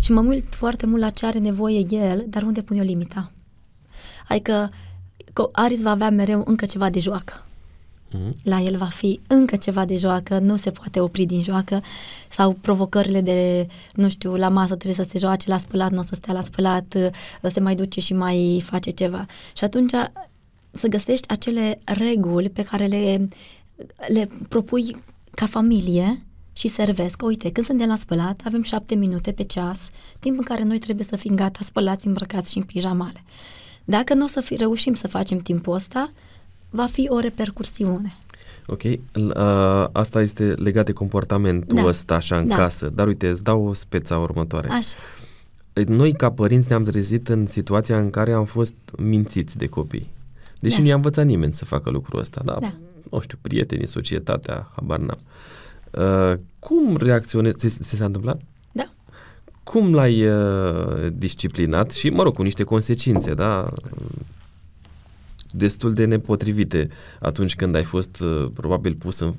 [0.00, 3.32] Și mă mult foarte mult la ce are nevoie el, dar unde pun eu limita.
[4.28, 4.70] Adică
[5.32, 7.51] că Aris va avea mereu încă ceva de joacă Mhm.
[8.42, 11.80] La el va fi încă ceva de joacă, nu se poate opri din joacă
[12.28, 16.02] sau provocările de, nu știu, la masă trebuie să se joace la spălat, nu o
[16.02, 16.96] să stea la spălat,
[17.52, 19.24] se mai duce și mai face ceva.
[19.56, 19.92] Și atunci
[20.70, 23.28] să găsești acele reguli pe care le,
[24.08, 24.96] le propui
[25.30, 26.18] ca familie
[26.52, 27.22] și servesc.
[27.22, 29.78] Uite, când suntem la spălat, avem șapte minute pe ceas,
[30.18, 33.24] timp în care noi trebuie să fim gata, spălați, îmbrăcați și în pijamale.
[33.84, 36.08] Dacă nu o să fi, reușim să facem timpul ăsta,
[36.72, 38.16] va fi o repercursiune.
[38.66, 38.82] Ok,
[39.12, 41.84] L- a, asta este legat de comportamentul Da.
[41.86, 42.56] ăsta așa în Da.
[42.56, 44.68] casă, dar uite, îți dau o speța următoare.
[44.70, 44.96] Așa.
[45.86, 50.08] Noi ca părinți ne-am trezit în situația în care am fost mințiți de copii.
[50.60, 50.82] Deși Da.
[50.82, 52.72] nu i-a învățat nimeni să facă lucrul ăsta, dar, Da.
[53.10, 55.18] nu știu, prietenii, societatea, habar n-am.
[56.32, 57.56] Uh, cum reacționezi?
[57.56, 58.40] Ți, ți s-a întâmplat?
[58.72, 58.88] Da.
[59.62, 63.68] Cum l-ai uh, disciplinat și, mă rog, cu niște consecințe, da?
[65.52, 66.88] Destul de nepotrivite
[67.20, 69.34] atunci când ai fost uh, probabil pus în,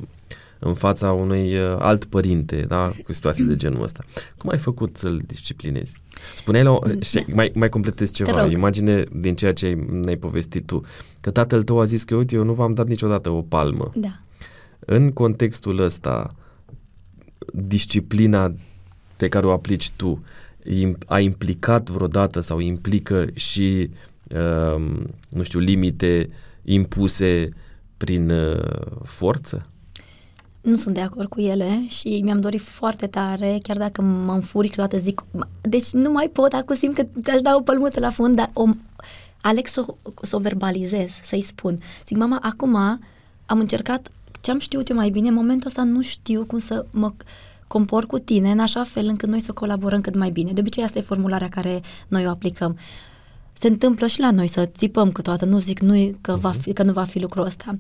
[0.60, 2.92] în fața unui uh, alt părinte, da?
[3.06, 4.04] Cu situații de genul ăsta.
[4.38, 5.98] Cum ai făcut să-l disciplinezi?
[6.36, 8.52] Spuneai la o, și mai, mai completez Te ceva, rog.
[8.52, 10.82] imagine din ceea ce ai- ne-ai povestit tu,
[11.22, 13.92] că tatăl tău a zis că, uite, eu nu v-am dat niciodată o palmă.
[13.96, 14.20] Da.
[14.80, 16.28] În contextul ăsta,
[17.54, 18.54] disciplina
[19.18, 20.24] pe care o aplici tu
[21.08, 23.96] a implicat vreodată sau implică și, uh,
[25.30, 26.30] nu știu, limite
[26.64, 27.50] impuse
[27.98, 29.62] prin uh, forță?
[30.62, 34.68] Nu sunt de acord cu ele și mi-am dorit foarte tare, chiar dacă mă înfuri
[34.68, 35.24] câteodată zic,
[35.62, 38.64] deci nu mai pot, acum simt că ți-aș da o pălmută la fund, dar o,
[39.42, 39.86] aleg să,
[40.22, 41.78] să o verbalizez, să-i spun.
[42.08, 42.76] Zic, mama, acum
[43.46, 44.12] am încercat
[44.42, 47.14] ce am știut eu mai bine, în momentul ăsta nu știu cum să mă
[47.68, 50.52] compor cu tine în așa fel încât noi să colaborăm cât mai bine.
[50.52, 52.78] De obicei asta e formularea care noi o aplicăm.
[53.64, 56.84] Se întâmplă și la noi să țipăm câteodată, nu zic nu, că, va fi, că
[56.84, 57.72] nu va fi lucrul ăsta.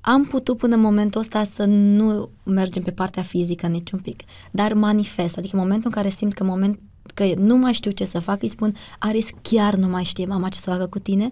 [0.00, 4.74] Am putut până în momentul ăsta să nu mergem pe partea fizică niciun pic, dar
[4.74, 6.78] manifest, adică în momentul în care simt că moment
[7.14, 10.48] că nu mai știu ce să fac, îi spun, Aris, chiar nu mai știe mama
[10.48, 11.30] ce să facă cu tine,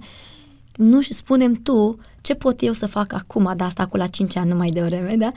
[0.77, 4.49] nu spunem tu ce pot eu să fac acum, de asta cu la 5 ani,
[4.49, 5.31] nu mai devreme, da?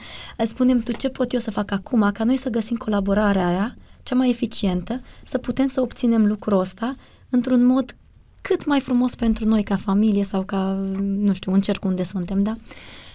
[0.46, 4.14] Spunem tu ce pot eu să fac acum, ca noi să găsim colaborarea aia, cea
[4.14, 6.94] mai eficientă, să putem să obținem lucrul ăsta
[7.30, 7.94] într-un mod
[8.48, 12.42] cât mai frumos pentru noi ca familie sau ca, nu știu, un cerc unde suntem,
[12.42, 12.56] da?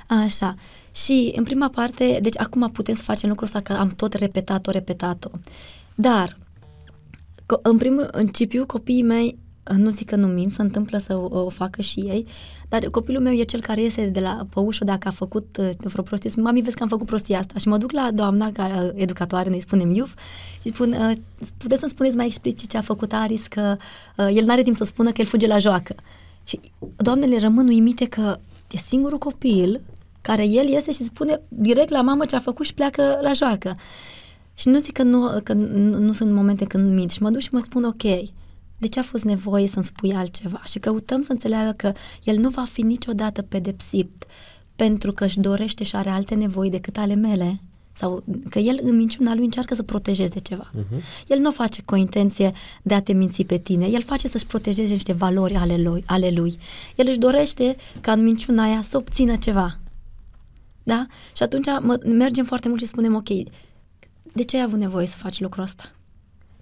[0.07, 0.55] Așa.
[0.93, 4.71] Și în prima parte, deci acum putem să facem lucrul ăsta că am tot repetat-o,
[4.71, 5.29] repetat-o.
[5.95, 6.37] Dar,
[7.61, 9.37] în primul principiu, copiii mei
[9.75, 12.25] nu zic că nu mint, se întâmplă să o, o facă și ei,
[12.69, 15.69] dar copilul meu e cel care iese de la pe ușă dacă a făcut uh,
[15.83, 17.59] vreo prostie, spune, mami, vezi că am făcut prostia asta.
[17.59, 20.13] Și mă duc la doamna care, uh, educatoare, ne spunem Iuf,
[20.61, 21.11] și spun, uh,
[21.57, 23.75] puteți să-mi spuneți mai explici ce a făcut Aris, că
[24.17, 25.95] uh, el nu are timp să spună că el fuge la joacă.
[26.43, 26.59] Și
[26.95, 28.37] doamnele rămân uimite că
[28.71, 29.81] e singurul copil
[30.21, 33.71] care el iese și spune direct la mamă ce a făcut și pleacă la joacă.
[34.53, 37.41] Și nu zic că nu, că nu, nu sunt momente când mint și mă duc
[37.41, 38.03] și mă spun ok,
[38.79, 40.61] de ce a fost nevoie să-mi spui altceva?
[40.65, 41.91] Și căutăm să înțeleagă că
[42.23, 44.25] el nu va fi niciodată pedepsit
[44.75, 47.61] pentru că își dorește și are alte nevoi decât ale mele
[47.93, 50.67] sau că el în minciuna lui încearcă să protejeze ceva.
[50.67, 51.27] Uh-huh.
[51.27, 52.51] El nu o face cu o intenție
[52.81, 56.29] de a te minți pe tine, el face să-și protejeze niște valori ale lui, ale
[56.29, 56.57] lui.
[56.95, 59.77] El își dorește ca în minciuna aia să obțină ceva.
[60.83, 61.05] Da?
[61.35, 63.29] Și atunci mă, mergem foarte mult și spunem, ok,
[64.33, 65.91] de ce ai avut nevoie să faci lucrul ăsta?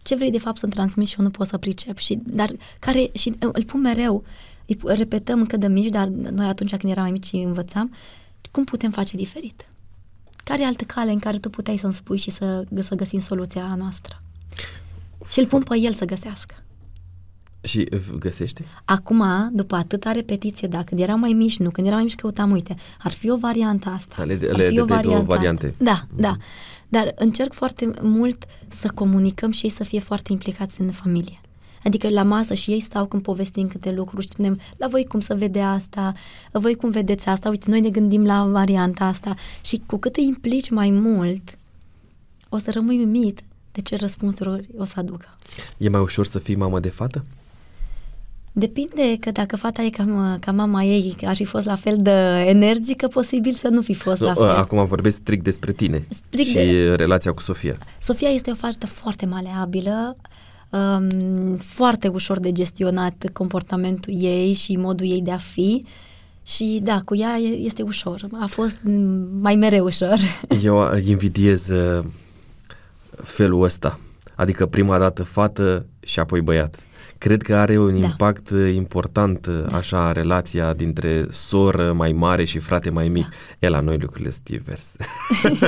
[0.07, 1.97] Ce vrei de fapt să-mi transmiți și eu nu pot să pricep.
[1.97, 4.23] Și, dar care, și îl pun mereu,
[4.65, 7.91] îi repetăm încă de mici, dar noi atunci când eram mai mici învățam,
[8.51, 9.67] cum putem face diferit?
[10.43, 13.75] Care e altă cale în care tu puteai să-mi spui și să, să găsim soluția
[13.77, 14.21] noastră?
[15.29, 16.55] Și îl pun pe el să găsească.
[17.61, 17.89] Și
[18.19, 18.65] găsește?
[18.85, 19.23] Acum,
[19.53, 22.75] după atâta repetiție, da, când eram mai mici, nu, când eram mai mici căutam, uite,
[22.99, 24.23] ar fi o variantă asta.
[24.23, 25.65] Le, ar fi o variantă variante.
[25.67, 25.83] Asta.
[25.83, 26.19] Da, mm-hmm.
[26.19, 26.35] da.
[26.89, 31.41] Dar încerc foarte mult să comunicăm și ei să fie foarte implicați în familie.
[31.83, 35.19] Adică la masă și ei stau când povestim câte lucruri și spunem, la voi cum
[35.19, 36.13] să vede asta,
[36.51, 40.25] voi cum vedeți asta, uite, noi ne gândim la varianta asta și cu cât îi
[40.25, 41.57] implici mai mult,
[42.49, 45.35] o să rămâi umit de ce răspunsuri o să aducă.
[45.77, 47.25] E mai ușor să fii mamă de fată?
[48.59, 52.43] Depinde că dacă fata e ca, ca mama ei ar fi fost la fel de
[52.45, 54.49] energică, posibil să nu fi fost nu, la fel.
[54.49, 56.95] Acum vorbesc strict despre tine strict și de...
[56.95, 57.77] relația cu Sofia.
[58.01, 60.15] Sofia este o fată foarte maleabilă,
[60.69, 65.85] um, foarte ușor de gestionat comportamentul ei și modul ei de a fi.
[66.45, 68.27] Și da, cu ea este ușor.
[68.39, 68.77] A fost
[69.39, 70.17] mai mereu ușor.
[70.63, 72.03] Eu invidiez uh,
[73.23, 73.99] felul ăsta.
[74.35, 76.86] Adică prima dată fată și apoi băiat.
[77.17, 78.07] Cred că are un da.
[78.07, 79.77] impact uh, important uh, da.
[79.77, 83.29] așa relația dintre soră mai mare și frate mai mic.
[83.29, 83.67] Da.
[83.67, 84.95] E la noi lucrurile sunt divers.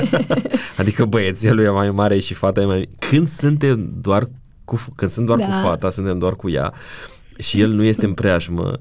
[0.80, 2.98] adică băiețelul e mai mare și fata e mai mic.
[3.10, 4.28] Când suntem doar
[4.64, 5.44] cu, când sunt doar da.
[5.44, 6.72] cu fata, suntem doar cu ea
[7.38, 8.72] și el nu este în preajmă,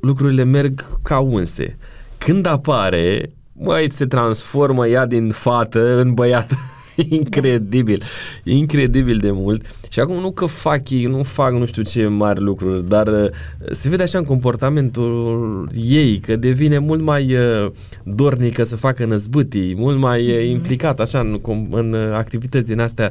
[0.00, 1.78] lucrurile merg ca unse.
[2.18, 6.52] Când apare, mai se transformă ea din fată în băiat.
[7.20, 8.02] incredibil,
[8.44, 9.64] incredibil de mult.
[9.88, 13.28] Și acum nu că fac ei, nu fac nu știu ce mari lucruri, dar uh,
[13.70, 17.70] se vede așa în comportamentul ei că devine mult mai uh,
[18.02, 20.50] dornică să facă năzbâtii, mult mai uh, mhm.
[20.50, 21.40] implicat așa în,
[21.70, 23.10] în activități din astea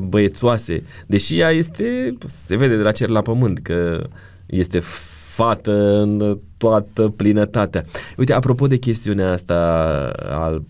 [0.00, 0.82] băiețoase.
[1.06, 4.00] Deși ea este, se vede de la cer la pământ că
[4.46, 4.82] este
[5.36, 7.84] fată în toată plinătatea.
[8.16, 9.54] Uite, apropo de chestiunea asta
[10.30, 10.62] al...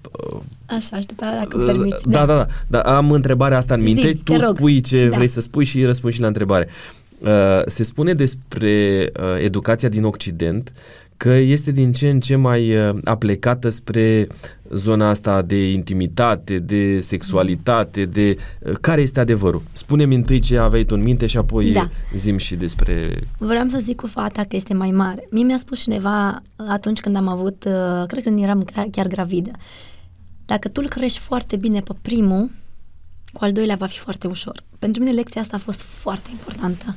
[0.67, 2.09] Așa, și după aia, dacă permiți.
[2.09, 5.17] Da, da, da, da, am întrebarea asta în minte, Zic, tu spui ce da.
[5.17, 6.69] vrei să spui și răspunzi și la întrebare.
[7.19, 7.29] Uh,
[7.67, 10.73] se spune despre uh, educația din Occident
[11.17, 14.27] că este din ce în ce mai uh, aplecată spre
[14.71, 19.63] zona asta de intimitate, de sexualitate, de uh, care este adevărul.
[19.73, 21.89] Spune-mi întâi ce aveai tu în minte și apoi da.
[22.15, 23.21] zim și despre...
[23.39, 25.27] Vreau să zic cu fata că este mai mare.
[25.31, 29.51] Mie mi-a spus cineva atunci când am avut, uh, cred că când eram chiar gravidă,
[30.47, 32.51] dacă tu îl crești foarte bine pe primul,
[33.33, 34.63] cu al doilea va fi foarte ușor.
[34.79, 36.97] Pentru mine lecția asta a fost foarte importantă.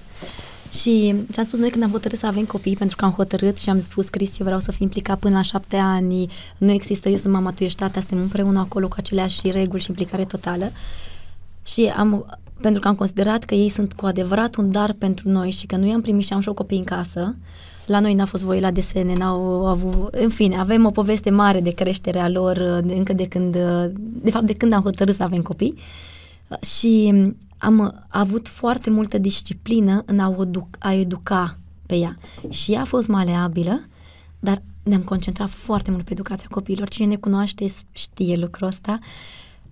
[0.71, 3.69] Și ți-am spus noi când am hotărât să avem copii, pentru că am hotărât și
[3.69, 6.27] am spus, Cristi, eu vreau să fiu implicat până la șapte ani,
[6.57, 9.89] nu există, eu sunt mama, tu ești tata, suntem împreună acolo cu aceleași reguli și
[9.89, 10.71] implicare totală.
[11.63, 15.51] Și am, pentru că am considerat că ei sunt cu adevărat un dar pentru noi
[15.51, 17.35] și că nu i-am primit și am și o copii în casă,
[17.85, 20.13] la noi n-a fost voie la desene, n-au avut...
[20.13, 23.57] În fine, avem o poveste mare de creștere a lor încă de când...
[24.21, 25.73] De fapt, de când am hotărât să avem copii.
[26.77, 27.13] Și
[27.59, 32.17] am avut foarte multă disciplină în a, educa, a educa pe ea.
[32.49, 33.79] Și ea a fost maleabilă,
[34.39, 36.87] dar ne-am concentrat foarte mult pe educația copiilor.
[36.87, 38.99] Cine ne cunoaște știe lucrul ăsta.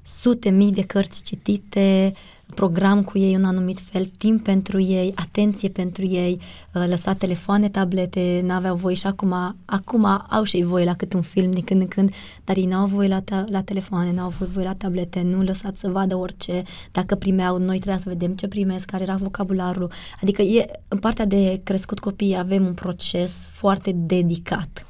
[0.03, 5.11] Sute mii de cărți citite, uh, program cu ei în anumit fel, timp pentru ei,
[5.15, 6.39] atenție pentru ei,
[6.73, 11.13] uh, lăsa telefoane, tablete, n-aveau voie și acum, acum au și ei voie la cât
[11.13, 12.11] un film din când în când,
[12.43, 15.89] dar ei n-au voie la, ta, la telefoane, n-au voie la tablete, nu lăsați să
[15.89, 19.91] vadă orice, dacă primeau, noi trebuia să vedem ce primesc, care era vocabularul,
[20.21, 24.85] adică e, în partea de crescut copii avem un proces foarte dedicat.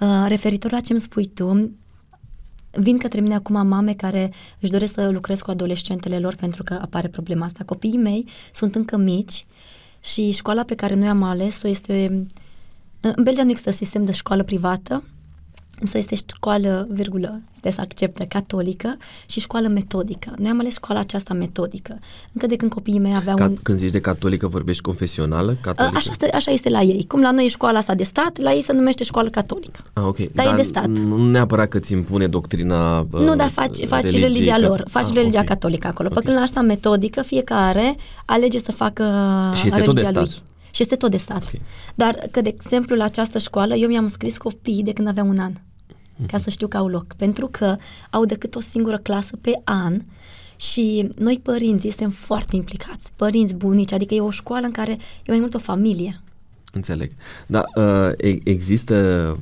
[0.00, 1.70] Uh, referitor la ce îmi spui tu,
[2.72, 6.78] Vin către mine acum mame care își doresc să lucrez cu adolescentele lor pentru că
[6.82, 7.64] apare problema asta.
[7.64, 9.44] Copiii mei sunt încă mici
[10.00, 12.26] și școala pe care noi am ales-o este...
[13.00, 15.04] În Belgia nu există sistem de școală privată,
[15.82, 18.96] însă este școală, virgulă, de să acceptă, catolică
[19.26, 20.32] și școală metodică.
[20.38, 21.98] Noi am ales școala aceasta metodică.
[22.32, 23.56] Încă de când copiii mei aveau Ca, un...
[23.62, 25.56] Când zici de catolică, vorbești confesională?
[25.60, 25.96] Catolică?
[25.96, 27.04] Așa, este, așa este la ei.
[27.08, 29.80] Cum la noi e școala asta de stat, la ei se numește școală catolică.
[29.92, 30.16] Ah, ok.
[30.16, 30.86] Dar, dar e de stat.
[30.86, 35.04] Nu neapărat că ți impune doctrina uh, Nu, dar faci, faci religie, religia lor, faci
[35.04, 35.44] ah, religia okay.
[35.44, 36.08] catolică acolo.
[36.10, 36.20] Okay.
[36.20, 39.04] Pe când la asta metodică, fiecare alege să facă
[39.54, 40.26] și este religia tot de lui.
[40.26, 40.42] Stat.
[40.74, 41.42] Și este tot de stat.
[41.42, 41.60] Okay.
[41.94, 45.38] Dar că, de exemplu, la această școală, eu mi-am scris copii de când aveam un
[45.38, 45.52] an
[46.26, 47.06] ca să știu că au loc.
[47.16, 47.76] Pentru că
[48.10, 50.00] au decât o singură clasă pe an
[50.56, 54.98] și noi părinți suntem foarte implicați, părinți bunici, adică e o școală în care e
[55.26, 56.20] mai mult o familie.
[56.72, 57.10] Înțeleg.
[57.46, 59.38] Dar uh, există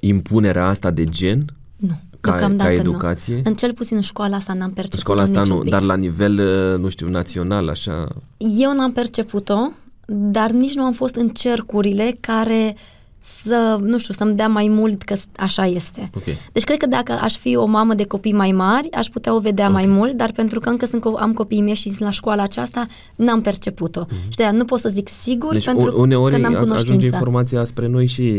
[0.00, 1.44] impunerea asta de gen?
[1.76, 2.00] Nu.
[2.20, 3.34] Ca, ca educație?
[3.34, 3.42] Nu.
[3.44, 5.70] În cel puțin în școala asta n-am perceput-o Școala asta nu, pic.
[5.70, 8.08] dar la nivel, uh, nu știu, național, așa...
[8.36, 9.70] Eu n-am perceput-o,
[10.06, 12.97] dar nici nu am fost în cercurile care uh,
[13.44, 16.10] să, nu știu, să-mi dea mai mult că așa este.
[16.16, 16.36] Okay.
[16.52, 19.38] Deci cred că dacă aș fi o mamă de copii mai mari, aș putea o
[19.38, 19.86] vedea okay.
[19.86, 22.86] mai mult, dar pentru că încă sunt, am copiii mei și sunt la școala aceasta,
[23.14, 24.04] n-am perceput-o.
[24.04, 24.28] Mm-hmm.
[24.28, 26.92] Și de nu pot să zic sigur deci pentru uneori că n-am cunoștință.
[26.92, 28.32] ajunge informația spre noi și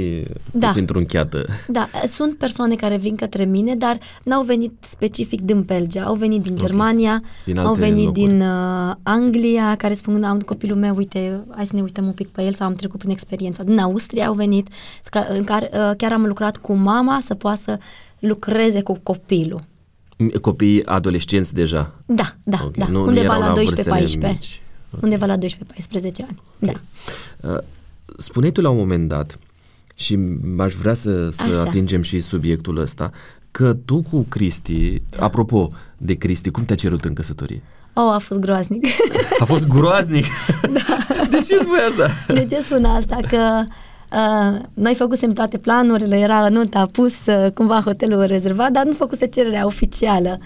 [0.51, 0.67] da.
[0.67, 1.45] puțin trunchiată.
[1.67, 6.41] Da, sunt persoane care vin către mine, dar n-au venit specific din Belgia, au venit
[6.41, 6.67] din okay.
[6.67, 8.27] Germania, din au venit locuri.
[8.27, 12.27] din uh, Anglia, care spun, am copilul meu, uite, hai să ne uităm un pic
[12.27, 13.63] pe el sau am trecut prin experiența.
[13.63, 14.67] Din Austria au venit,
[15.29, 17.79] în care uh, chiar am lucrat cu mama să poată să
[18.19, 19.59] lucreze cu copilul.
[20.41, 21.91] Copii adolescenți deja?
[22.05, 22.73] Da, da, okay.
[22.77, 22.87] da.
[22.87, 24.15] Nu, Undeva nu la 12-14.
[24.17, 24.39] Okay.
[25.01, 26.81] Undeva la 12-14 ani, okay.
[27.39, 27.49] da.
[27.49, 27.57] Uh,
[28.17, 29.39] spuneai tu la un moment dat,
[29.95, 30.19] și
[30.57, 33.11] aș vrea să, să atingem și subiectul ăsta,
[33.51, 37.61] că tu cu Cristi, apropo de Cristi, cum te-a cerut în căsătorie?
[37.93, 38.85] Oh, a fost groaznic.
[39.39, 40.25] A fost groaznic?
[40.75, 40.81] da.
[41.29, 42.33] De ce spui asta?
[42.33, 43.17] De ce spun asta?
[43.29, 43.73] Că Uh,
[44.73, 49.65] noi făcusem toate planurile, era nota pus, uh, cumva hotelul rezervat, dar nu făcuse cererea
[49.65, 50.37] oficială.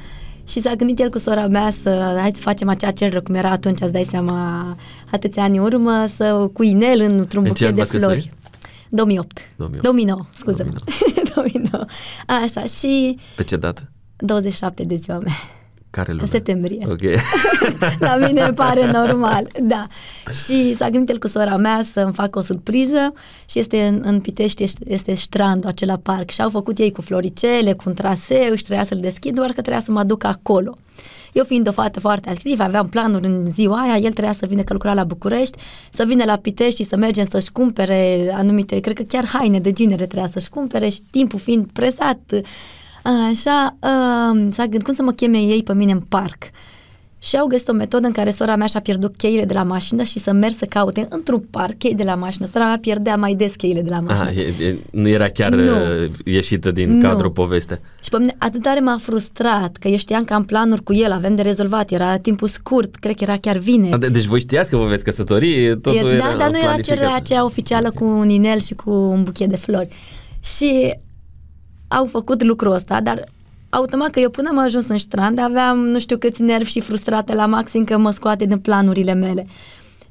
[0.48, 3.50] Și s-a gândit el cu sora mea să hai să facem acea cerere cum era
[3.50, 4.66] atunci, îți dai seama,
[5.12, 8.32] atâția ani în urmă, să cu inel într-un buchet de flori.
[8.90, 9.48] 2008.
[9.56, 9.84] 2008.
[9.84, 10.84] 2009, scuză 2009.
[11.36, 11.86] 2009.
[12.44, 13.18] Așa, și...
[13.36, 13.90] Pe ce dată?
[14.18, 15.34] 27 de ziua mea.
[15.94, 16.24] Care lună?
[16.24, 16.78] În septembrie.
[16.90, 17.02] Ok.
[18.00, 19.84] La mine pare normal, da.
[20.46, 23.14] Și s-a gândit el cu sora mea să îmi facă o surpriză
[23.50, 27.02] și este în, în Pitești, este, este strandul acela parc și au făcut ei cu
[27.02, 30.74] floricele, cu un traseu și trebuia să-l deschid, doar că trebuia să mă aduc acolo.
[31.34, 34.62] Eu fiind o fată foarte activă, aveam planuri în ziua aia, el trebuia să vină
[34.62, 35.58] că lucra la București,
[35.92, 39.72] să vină la Pitești și să mergem să-și cumpere anumite, cred că chiar haine de
[39.72, 42.20] ginere trebuia să-și cumpere și timpul fiind presat,
[43.04, 46.44] Așa, uh, s-a gândit cum să mă cheme ei pe mine în parc.
[47.20, 50.04] Și au găsit o metodă în care sora mea și-a pierdut cheile de la mașină
[50.04, 52.46] și să merg să caute într-un parc chei de la mașină.
[52.46, 54.30] Sora mea pierdea mai des cheile de la mașină.
[54.30, 55.72] Aha, e, e, nu era chiar nu.
[55.72, 57.08] Uh, ieșită din nu.
[57.08, 57.82] cadrul poveste.
[58.04, 61.12] Și pe mine atât tare m-a frustrat că eu știam că am planuri cu el,
[61.12, 64.00] avem de rezolvat, era timpul scurt, cred că era chiar vineri.
[64.00, 66.78] De, deci voi știați că vă veți căsători, totul e, Da, era dar nu era
[66.78, 68.08] cererea aceea oficială okay.
[68.08, 69.88] cu un inel și cu un buchet de flori.
[70.44, 70.98] Și
[71.94, 73.24] au făcut lucrul ăsta, dar
[73.70, 77.34] automat că eu până am ajuns în strand aveam nu știu câți nervi și frustrate
[77.34, 79.46] la maxim că mă scoate din planurile mele.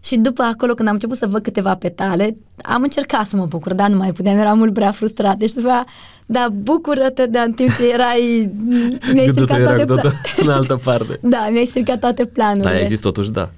[0.04, 3.74] Și după acolo, când am început să văd câteva petale, am încercat să mă bucur,
[3.74, 5.36] dar nu mai puteam, eram mult prea frustrat.
[5.36, 5.84] Deci după aia,
[6.26, 8.50] da, bucură-te de în timp ce erai...
[9.12, 11.18] Mi-ai stricat toate pla- în altă parte.
[11.34, 12.64] Da, mi-ai stricat toate planurile.
[12.70, 13.50] Dar ai zis totuși da.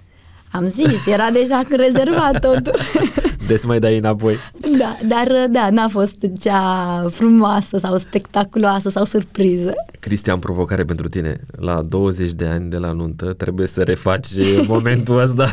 [0.50, 2.74] Am zis, era deja rezervat totul.
[3.46, 4.38] Des mai dai înapoi.
[4.78, 9.72] Da, dar da, n-a fost cea frumoasă sau spectaculoasă sau surpriză.
[10.00, 11.40] Cristian, provocare pentru tine.
[11.56, 14.28] La 20 de ani de la nuntă trebuie să refaci
[14.66, 15.48] momentul ăsta.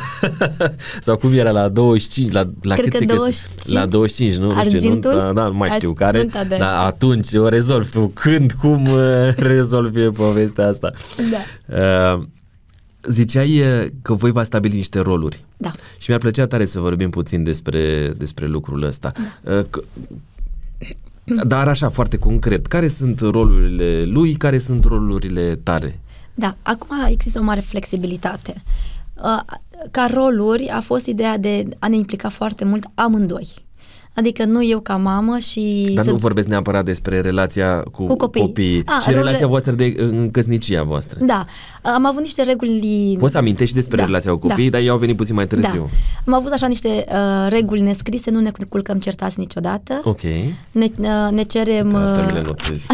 [0.99, 2.31] sau cum era la 25?
[2.31, 3.73] La, la Cred cât că 25.
[3.73, 4.51] La 25, nu?
[4.55, 5.11] Argintul?
[5.11, 6.25] Nu, știu, da, nu mai știu care.
[6.47, 8.11] Dar atunci o rezolvi tu.
[8.13, 10.91] Când, cum uh, rezolvi povestea asta?
[11.31, 12.15] Da.
[12.15, 12.23] Uh,
[13.03, 13.63] Ziceai
[14.01, 15.43] că voi va stabili niște roluri.
[15.57, 15.71] Da.
[15.97, 19.11] Și mi-ar plăcea tare să vorbim puțin despre, despre lucrul ăsta.
[19.43, 19.63] Da.
[19.69, 19.81] Că,
[21.43, 25.99] dar așa, foarte concret, care sunt rolurile lui, care sunt rolurile tare?
[26.33, 28.63] Da, acum există o mare flexibilitate.
[29.91, 33.47] Ca roluri a fost ideea de a ne implica foarte mult amândoi.
[34.13, 35.91] Adică nu eu ca mamă și...
[35.95, 39.17] Dar nu vorbesc neapărat despre relația cu, cu copiii, copiii A, ci role...
[39.17, 41.19] relația voastră de în căsnicia voastră.
[41.21, 41.45] Da,
[41.81, 43.15] am avut niște reguli...
[43.19, 44.77] Poți să amintești despre da, relația cu copiii, da.
[44.77, 45.79] dar ei au venit puțin mai târziu.
[45.79, 45.85] Da.
[46.25, 50.01] Am avut așa niște uh, reguli nescrise, nu ne culcăm certați niciodată.
[50.03, 50.21] Ok.
[50.71, 51.95] Ne, uh, ne cerem...
[51.95, 52.85] Asta mi le notez.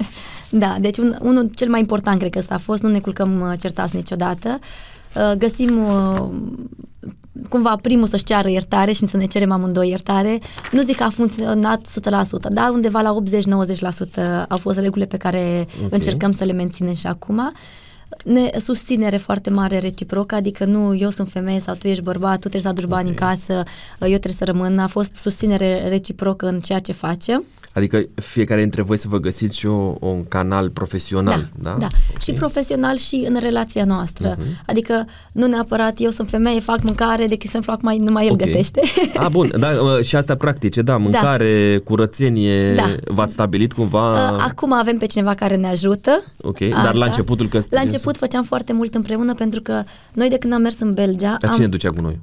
[0.50, 3.40] da, deci un, unul cel mai important cred că ăsta a fost, nu ne culcăm
[3.40, 4.58] uh, certați niciodată.
[4.60, 4.90] Uh,
[5.38, 6.28] găsim uh,
[7.48, 10.38] cumva primul să-și ceară iertare și să ne cerem amândoi iertare.
[10.72, 13.16] Nu zic că a funcționat 100%, dar undeva la
[14.44, 15.88] 80-90% au fost regulile pe care okay.
[15.90, 17.52] încercăm să le menținem și acum.
[18.24, 22.38] Ne susținere foarte mare reciprocă, adică nu eu sunt femeie sau tu ești bărbat, tu
[22.38, 23.28] trebuie să aduci bani okay.
[23.28, 23.52] în casă,
[24.00, 24.78] eu trebuie să rămân.
[24.78, 27.44] A fost susținere reciprocă în ceea ce facem.
[27.72, 31.70] Adică fiecare dintre voi să vă găsiți și o, un canal profesional, da?
[31.70, 31.86] Da, da.
[31.86, 32.20] Okay.
[32.20, 34.36] și profesional și în relația noastră.
[34.36, 34.64] Uh-huh.
[34.66, 38.46] Adică nu neapărat eu sunt femeie, fac mâncare, decât să-mi fac mai, numai el okay.
[38.46, 38.80] gătește.
[39.16, 39.68] A, bun, da,
[40.02, 41.82] și asta practice, da, mâncare, da.
[41.82, 42.94] curățenie, da.
[43.04, 44.28] v-ați stabilit cumva?
[44.28, 46.24] Acum avem pe cineva care ne ajută.
[46.42, 46.82] Ok, Așa.
[46.82, 49.82] dar la începutul că La început făceam foarte mult împreună pentru că
[50.14, 51.36] noi de când am mers în Belgia...
[51.40, 51.56] Dar am...
[51.56, 52.20] cine ducea cu noi?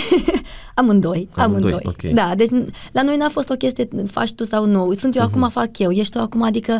[0.74, 1.72] amândoi, amândoi.
[1.72, 1.80] amândoi.
[1.84, 2.12] Okay.
[2.12, 2.50] Da, deci
[2.92, 4.92] la noi n-a fost o chestie faci tu sau nu.
[4.92, 5.26] Sunt eu uh-huh.
[5.26, 5.90] acum, fac eu.
[5.90, 6.78] Ești tu acum, adică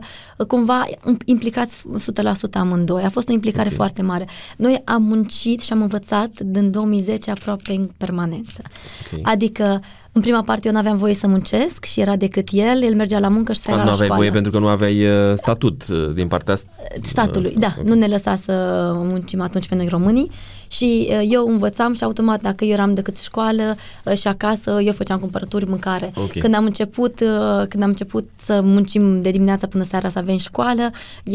[0.49, 0.85] cumva
[1.25, 1.83] implicați
[2.49, 3.03] 100% amândoi.
[3.03, 3.77] A fost o implicare okay.
[3.77, 4.29] foarte mare.
[4.57, 8.63] Noi am muncit și am învățat din 2010 aproape în permanență.
[9.07, 9.21] Okay.
[9.23, 9.81] Adică
[10.17, 13.19] în prima parte eu nu aveam voie să muncesc și era decât el, el mergea
[13.19, 16.15] la muncă și se era Nu aveai voie pentru că nu aveai uh, statut uh,
[16.15, 16.55] din partea
[17.03, 17.51] statului.
[17.51, 17.85] Uh, da, okay.
[17.85, 18.53] nu ne lăsa să
[18.95, 20.31] muncim atunci pe noi românii
[20.69, 24.93] și uh, eu învățam și automat dacă eu eram decât școală uh, și acasă, eu
[24.93, 26.13] făceam cumpărături, mâncare.
[26.15, 26.41] Okay.
[26.41, 30.37] Când am început uh, când am început să muncim de dimineața până seara să avem
[30.37, 30.91] școală,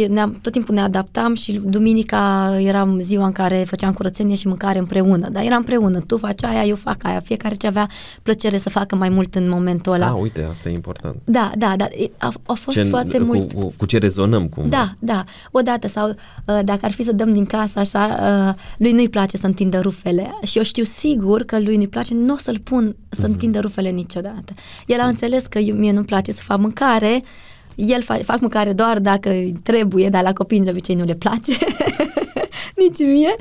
[0.08, 4.80] ne-am, tot timpul ne adaptam și duminica eram ziua în care făceam curățenie și mâncare
[4.80, 7.90] împreună, dar eram împreună, tu faci aia, eu fac aia, fiecare ce avea
[8.24, 10.08] plăcere să facă mai mult în momentul ăla.
[10.08, 11.16] Ah, uite, asta e important.
[11.24, 11.88] Da, da, da,
[12.18, 13.54] a, a fost ce, foarte cu, mult.
[13.54, 14.70] Cu, cu ce rezonăm cumva.
[14.70, 19.21] Da, da, odată sau dacă ar fi să dăm din casă așa, lui nu-i place
[19.22, 22.60] place să întindă rufele și eu știu sigur că lui nu-i place, nu o să-l
[22.60, 23.32] pun să mhm.
[23.32, 24.54] întindă rufele niciodată.
[24.86, 27.22] El a înțeles că mie nu-mi place să fac mâncare,
[27.76, 29.34] el fa- fac mâncare doar dacă
[29.64, 31.58] trebuie, dar la copii de obicei nu le place.
[32.82, 33.36] nici mie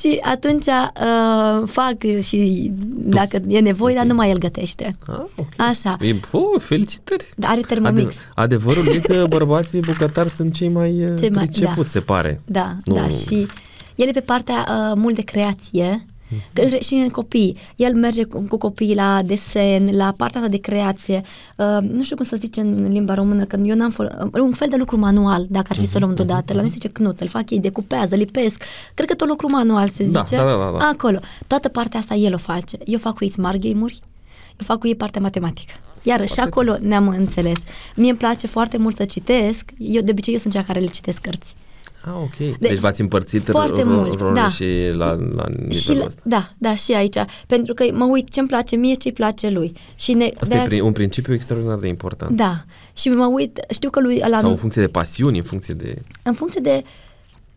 [0.00, 3.94] și atunci uh, fac și dacă e nevoie, okay.
[3.94, 4.96] dar numai el gătește.
[5.06, 5.68] Ah, okay.
[5.68, 5.96] Așa.
[6.00, 7.28] E, oh, felicitări!
[7.36, 8.14] Dar are termomix.
[8.14, 11.98] Ade- adevărul e că bărbații bucătari sunt cei mai, uh, cei mai pricepuți, da.
[11.98, 12.40] se pare.
[12.44, 13.46] Da, nu, da, și
[13.94, 16.80] el e pe partea uh, mult de creație, mm-hmm.
[16.80, 17.56] și în copii.
[17.76, 21.22] El merge cu, cu copiii la desen, la partea asta de creație.
[21.56, 24.52] Uh, nu știu cum să zice în limba română, că eu n-am fol- uh, un
[24.52, 25.90] fel de lucru manual, dacă ar fi mm-hmm.
[25.90, 26.52] să luăm mhm, deodată.
[26.52, 26.54] Mm-hmm.
[26.54, 28.62] La noi se zice cnuț, îl fac ei, decupează, lipesc.
[28.94, 30.36] Cred că tot lucru manual se da, zice.
[30.36, 30.86] Da, da, da, da.
[30.86, 31.18] Acolo.
[31.46, 32.78] Toată partea asta el o face.
[32.84, 34.00] Eu fac cu ei smart game-uri,
[34.48, 35.72] eu fac cu ei partea matematică.
[36.02, 37.58] Iar și acolo ne-am înțeles.
[37.96, 39.70] Mie îmi place foarte mult să citesc.
[39.78, 41.54] Eu, de obicei, eu sunt cea care le citesc cărți.
[42.04, 42.36] Ah, ok.
[42.36, 44.48] Deci, deci v-ați împărțit foarte mult, da.
[44.48, 46.20] și la, la nivelul și, ăsta.
[46.24, 47.16] Da, da, și aici.
[47.46, 49.72] Pentru că mă uit ce-mi place mie, ce-i place lui.
[49.94, 52.36] Și ne, Asta de e un principiu extraordinar de important.
[52.36, 52.64] Da.
[52.96, 54.22] Și mă uit, știu că lui...
[54.28, 56.02] La Sau în funcție de pasiuni, în funcție de...
[56.22, 56.82] În funcție de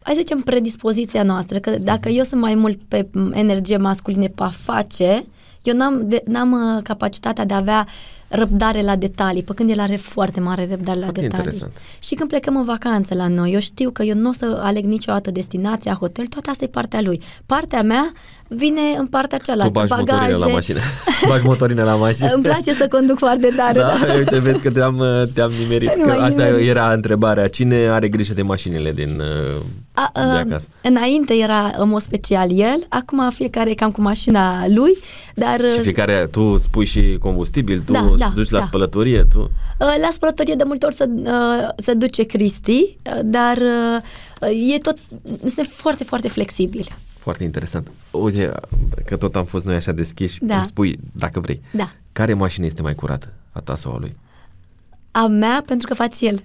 [0.02, 4.44] hai să zicem, predispoziția noastră, că dacă eu sunt mai mult pe energie masculine pe
[4.44, 5.26] a face,
[5.64, 7.88] eu n-am, de, n-am uh, capacitatea de a avea
[8.36, 11.46] răbdare la detalii, pe când el are foarte mare răbdare foarte la detalii.
[11.46, 11.72] Interesant.
[12.00, 14.84] Și când plecăm în vacanță la noi, eu știu că eu nu o să aleg
[14.84, 17.22] niciodată destinația, hotel, toată asta e partea lui.
[17.46, 18.12] Partea mea,
[18.48, 20.22] vine în partea cealaltă, tu bagi bagaje.
[20.22, 20.80] motorină la mașină.
[21.30, 22.30] bagi motorină la mașină.
[22.34, 23.80] Îmi place să conduc foarte tare.
[23.80, 24.14] Da, da.
[24.14, 25.04] uite, vezi că te-am,
[25.34, 25.96] te-am nimerit.
[25.96, 26.68] Nu Că m-ai asta nimerit.
[26.68, 27.48] era întrebarea.
[27.48, 29.62] Cine are grijă de mașinile din uh,
[29.96, 30.68] A, de a, acasă?
[30.82, 34.98] înainte era în mod special el, acum fiecare e cam cu mașina lui,
[35.36, 38.66] dar Și fiecare, tu spui și combustibil, tu Da, da, duci la da.
[38.66, 39.40] spălătorie, tu...
[39.40, 41.30] uh, la spălătorie de multe ori se, uh,
[41.78, 42.72] se duce Cristi,
[43.06, 44.98] uh, dar uh, e tot,
[45.54, 46.86] sunt foarte, foarte flexibil.
[47.20, 47.88] Foarte interesant.
[48.12, 48.52] Uite,
[49.06, 50.56] că tot am fost noi așa deschiși, Da.
[50.56, 51.90] îmi spui, dacă vrei, Da.
[52.12, 54.16] care mașină este mai curată, a ta sau a lui?
[55.18, 56.44] A mea, pentru că face el.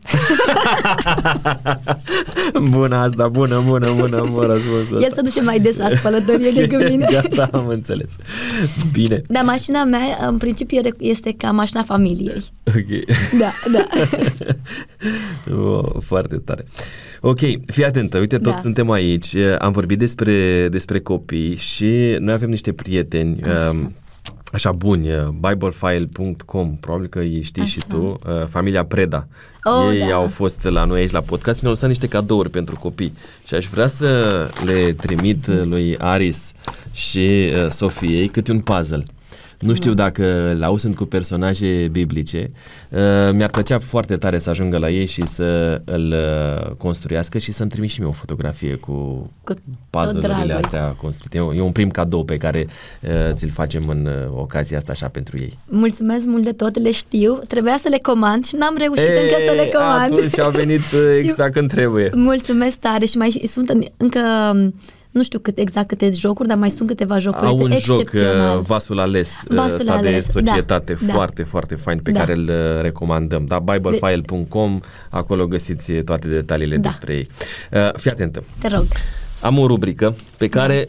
[2.70, 5.14] bună asta, bună, bună, bună, bună răspunsul El ăsta.
[5.14, 7.06] se duce mai des la spălătorie decât mine.
[7.10, 8.12] Gata, am înțeles.
[8.92, 9.22] Bine.
[9.28, 12.42] Dar mașina mea, în principiu, este ca mașina familiei.
[12.66, 13.04] Ok.
[13.38, 13.86] Da, da.
[15.56, 16.64] Oh, foarte tare.
[17.20, 18.60] Ok, fii atentă, uite, toți Da.
[18.60, 23.70] suntem aici, eh, am vorbit despre, despre copii și noi avem niște prieteni Așa.
[23.74, 23.92] um,
[24.52, 27.70] așa buni, eh, biblefile.com, probabil că îi știi Așa.
[27.70, 29.26] și tu, uh, familia Preda.
[29.64, 30.14] Oh, Ei da.
[30.14, 33.16] au fost la noi aici la podcast și ne-au lăsat niște cadouri pentru copii
[33.46, 36.52] și aș vrea să le trimit eh, lui Aris
[36.92, 39.02] și uh, Sofiei câte un puzzle.
[39.60, 42.50] Nu știu dacă la sunt cu personaje biblice.
[42.88, 42.98] Uh,
[43.32, 47.70] mi-ar plăcea foarte tare să ajungă la ei și să îl uh, construiască și să-mi
[47.70, 48.90] trimit și mie o fotografie cu,
[49.44, 49.58] Cu tot
[49.90, 50.64] puzzle-urile dragul.
[50.64, 51.36] astea construite.
[51.38, 52.66] E un- E un prim cadou pe care
[53.00, 55.58] uh, ți-l facem în uh, ocazia asta așa pentru ei.
[55.68, 57.40] Mulțumesc mult de tot, le știu.
[57.48, 60.12] Trebuia să le comand și n-am reușit încă să le comand.
[60.12, 62.10] Atunci a venit uh, Și- exact când trebuie.
[62.14, 64.20] Mulțumesc tare și mai sunt în- încă
[65.10, 68.58] nu știu cât exact câte jocuri, dar mai sunt câteva jocuri Au un joc, excepțional.
[68.58, 71.12] uh, Vasul Ales, uh, Vasul ăsta de Ales, da, societate, da.
[71.12, 72.18] foarte, foarte fain, pe Da.
[72.18, 73.44] care îl uh, recomandăm.
[73.46, 74.80] Da, biblefile.com,
[75.10, 76.88] acolo găsiți toate detaliile Da.
[76.88, 77.28] despre ei.
[77.72, 78.84] Uh, Fii atentă, Te rog.
[79.40, 80.88] am o rubrică pe care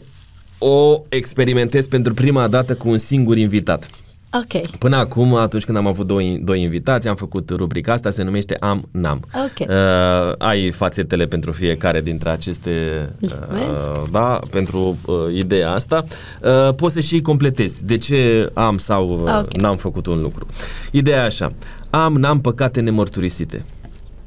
[0.58, 3.86] o experimentez pentru prima dată cu un singur invitat.
[4.34, 4.66] Ok.
[4.78, 8.56] Până acum, atunci când am avut doi, doi invitați, am făcut rubrica asta, se numește
[8.60, 9.20] Am-Nam.
[9.34, 9.68] Ok.
[9.68, 12.70] Uh, ai fațetele pentru fiecare dintre aceste...
[13.18, 14.10] Mulțumesc.
[14.10, 16.04] da, pentru uh, ideea asta.
[16.42, 17.84] Uh, poți să și completezi.
[17.84, 19.52] De ce am sau uh, Ok.
[19.56, 20.46] n-am făcut un lucru.
[20.90, 21.52] Ideea e așa.
[21.90, 23.64] Am, n-am păcate nemărturisite.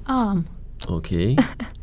[0.03, 0.45] Am.
[0.88, 1.07] Ok.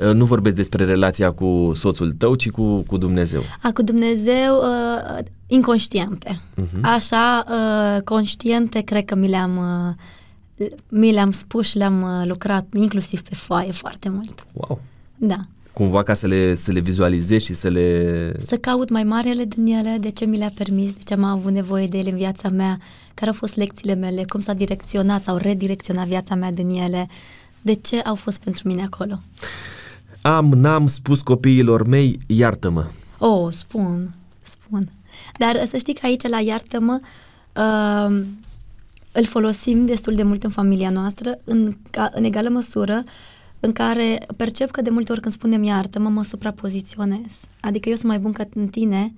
[0.00, 3.42] Uh, nu vorbesc despre relația cu soțul tău, ci cu, cu Dumnezeu.
[3.62, 6.40] A, cu Dumnezeu uh, inconștiente.
[6.54, 6.84] Mhm.
[6.84, 9.56] Așa, uh, conștiente, cred că mi le-am,
[10.58, 14.46] uh, mi le-am spus și le-am uh, lucrat inclusiv pe foaie foarte mult.
[14.52, 14.80] Wow.
[15.16, 15.40] Da.
[15.72, 18.32] Cumva ca să le, să le vizualizezi și să le...
[18.38, 21.52] Să caut mai marele din ele, de ce mi le-a permis, de ce am avut
[21.52, 22.78] nevoie de ele în viața mea,
[23.14, 27.08] care au fost lecțiile mele, cum s-a direcționat sau redirecționat viața mea din ele,
[27.62, 29.18] de ce au fost pentru mine acolo.
[30.26, 32.84] Am, n-am spus copiilor mei, iartă-mă.
[33.18, 34.88] Oh, spun, spun.
[35.38, 37.00] Dar să știi că aici, la Iartă-mă,
[37.56, 38.24] uh,
[39.12, 43.02] îl folosim destul de mult în familia noastră, în, ca, în egală măsură
[43.60, 47.40] în care percep că de multe ori când spunem iartă-mă, mă suprapoziționez.
[47.60, 49.14] Adică eu sunt mai bun ca în tine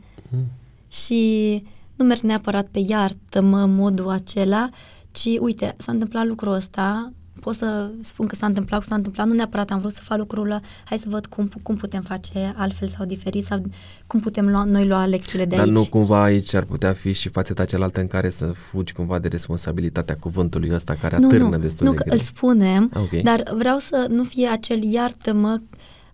[0.88, 1.62] și
[1.94, 4.66] nu merg neapărat pe iartă-mă în modul acela,
[5.10, 9.26] ci uite, s-a întâmplat lucrul ăsta, pot să spun că s-a întâmplat, că s-a întâmplat,
[9.26, 12.54] nu neapărat am vrut să fac lucrul ăla, hai să văd cum, cum putem face
[12.56, 13.62] altfel sau diferit sau
[14.06, 15.74] cum putem lua, noi lua lecțiile de Dar aici.
[15.74, 19.28] nu cumva aici ar putea fi și fațeta cealaltă în care să fugi cumva de
[19.28, 22.18] responsabilitatea cuvântului ăsta care nu, atârnă nu, destul nu, de că greu.
[22.18, 23.22] îl spunem, Ah, ok.
[23.22, 25.58] dar vreau să nu fie acel iartă-mă,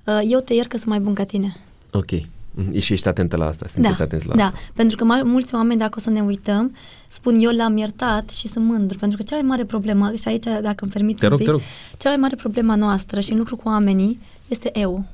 [0.07, 1.57] uh, eu te iert că sunt mai bun ca tine.
[1.93, 2.11] Ok.
[2.55, 2.79] Mhm.
[2.79, 4.59] Și ești atentă la asta, sunteți da, atenți la da, asta.
[4.75, 6.75] pentru că mai, mulți oameni, dacă o să ne uităm,
[7.09, 10.45] spun eu l-am iertat și sunt mândru, pentru că cea mai mare problemă, și aici,
[10.45, 11.61] dacă îmi permiți Te un rog, pic, te rog.
[11.99, 15.05] cea mai mare problemă noastră și în lucru cu oamenii este eu.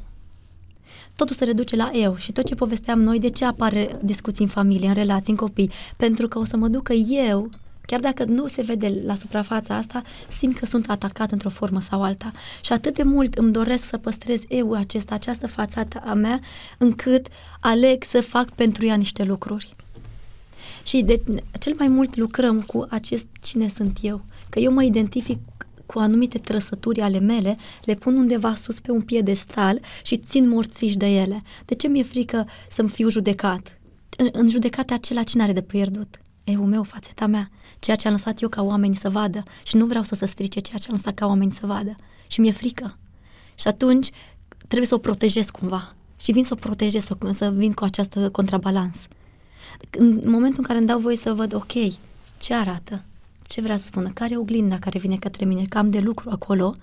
[1.17, 4.51] Totul se reduce la eu și tot ce povesteam noi, de ce apare discuții în
[4.51, 5.71] familie, în relații, în copii?
[5.97, 6.93] Pentru că o să mă ducă
[7.29, 7.49] eu,
[7.89, 10.03] chiar dacă nu se vede la suprafața asta,
[10.39, 12.31] simt că sunt atacat într-o formă sau alta.
[12.61, 16.41] Și atât de mult îmi doresc să păstrez eu acesta, această fațată a mea,
[16.79, 17.27] încât
[17.61, 19.71] aleg să fac pentru ea niște lucruri.
[20.83, 21.23] Și de
[21.59, 24.25] cel mai mult lucrăm cu acest cine sunt eu.
[24.51, 25.39] Că eu mă identific
[25.87, 30.97] cu anumite trăsături ale mele, le pun undeva sus pe un piedestal și țin morțiși
[30.97, 31.43] de ele.
[31.65, 33.79] De ce mi-e frică să-mi fiu judecat?
[34.17, 36.19] În, în judecata acela cine are de pierdut?
[36.51, 39.87] Eu meu, fațeta mea, ceea ce am lăsat eu ca oamenii să vadă și nu
[39.87, 41.95] vreau să se strice ceea ce am lăsat ca oamenii să vadă.
[42.27, 42.97] Și mi-e frică.
[43.55, 44.11] Și atunci
[44.69, 45.89] trebuie să o protejez cumva.
[46.21, 49.07] Și vin să o protejez, să, să vin cu această contrabalans.
[49.91, 51.73] În momentul în care îmi dau voie să văd, ok,
[52.39, 53.01] ce arată?
[53.47, 54.09] Ce vrea să spună?
[54.09, 55.65] Care e oglinda care vine către mine?
[55.65, 56.75] Că am de lucru acolo.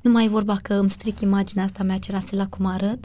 [0.00, 3.04] Nu mai e vorba că îmi stric imaginea asta mea cerasela cum arăt,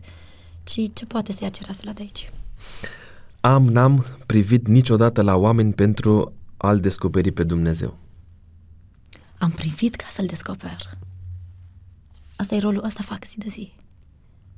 [0.64, 2.26] ci ce poate să ia cerasela de aici.
[3.42, 7.98] Am, n-am privit niciodată la oameni pentru a-L descoperi pe Dumnezeu.
[9.38, 10.90] Am privit ca să-L descoper.
[12.36, 13.74] Asta e rolul, asta fac zi de zi.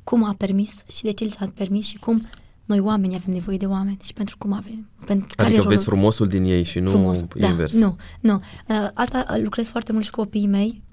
[0.04, 2.28] Cum a permis și de ce l s-a permis și cum
[2.66, 4.90] noi oamenii avem nevoie de oameni și pentru cum avem.
[5.06, 7.80] Pentru care adică vezi frumosul din ei și nu Frumos, invers.
[7.80, 8.34] Da, nu, nu.
[8.68, 10.84] Uh, asta lucrez foarte mult și cu copiii mei.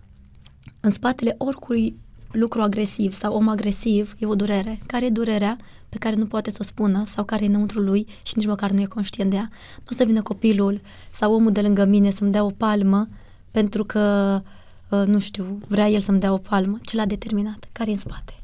[0.80, 1.96] În spatele oricui
[2.30, 4.78] lucru agresiv sau om agresiv e o durere.
[4.86, 5.56] Care e durerea
[5.88, 8.70] pe care nu poate să o spună sau care e înăuntru lui și nici măcar
[8.70, 9.48] nu e conștient de ea?
[9.76, 10.80] Nu o să vină copilul
[11.14, 13.08] sau omul de lângă mine să-mi dea o palmă
[13.50, 14.40] pentru că,
[14.88, 16.78] uh, nu știu, vrea el să-mi dea o palmă.
[16.82, 17.68] Ce l-a determinat?
[17.72, 18.34] Care e în spate?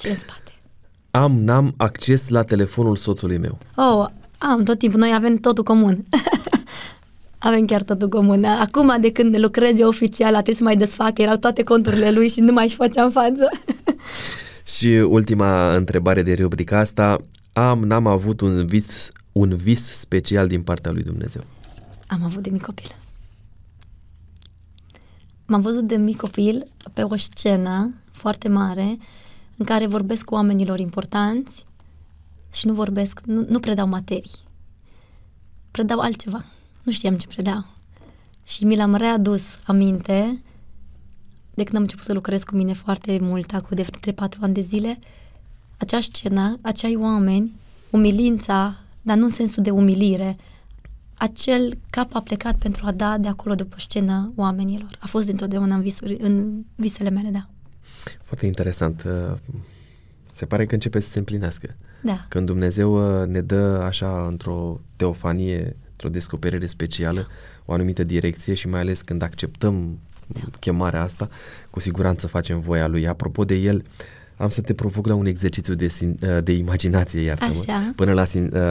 [0.00, 0.52] Ce e în spate?
[1.10, 3.58] Am, n-am acces la telefonul soțului meu.
[3.74, 4.06] Oh,
[4.38, 4.98] am tot timpul.
[5.00, 6.04] Noi avem totul comun.
[7.46, 8.44] avem chiar totul comun.
[8.44, 12.28] Acum, de când lucrez eu oficial, a trebuit să mai desfac, erau toate conturile lui
[12.28, 13.48] și nu mai își făceam față.
[14.76, 17.18] și ultima întrebare de rubrica asta.
[17.52, 21.42] Am, n-am avut un vis, un vis special din partea lui Dumnezeu.
[22.06, 22.94] Am avut de mic copil.
[25.46, 28.98] M-am văzut de mic copil pe o scenă foarte mare
[29.56, 31.64] în care vorbesc cu oamenilor importanți
[32.52, 34.44] și nu vorbesc, nu, nu predau materii.
[35.70, 36.44] Predau altceva.
[36.86, 37.66] Nu știam ce predau.
[38.44, 40.40] Și mi l-am readus aminte
[41.54, 44.60] de când am început să lucrez cu mine foarte mult, acum de 3-4 ani de
[44.60, 44.98] zile,
[45.76, 47.52] acea scenă, acei oameni,
[47.90, 50.36] umilința, dar nu în sensul de umilire,
[51.14, 54.90] acel cap a plecat pentru a da de acolo după scenă oamenilor.
[54.98, 57.48] A fost dintotdeauna în, visuri, în visele mele, da.
[58.22, 59.04] Foarte interesant.
[59.06, 59.36] Uh,
[60.32, 61.76] se pare că începe să se împlinească.
[62.02, 62.20] Da.
[62.28, 67.26] Când Dumnezeu uh, ne dă așa într-o teofanie, într-o descoperire specială,
[67.64, 70.40] o anumită direcție și mai ales când acceptăm da.
[70.60, 71.28] chemarea asta,
[71.70, 73.08] cu siguranță facem voia Lui.
[73.08, 73.84] Apropo de El,
[74.36, 77.44] am să te provoc la un exercițiu de, uh, de imaginație, iartă
[77.94, 78.24] Până la,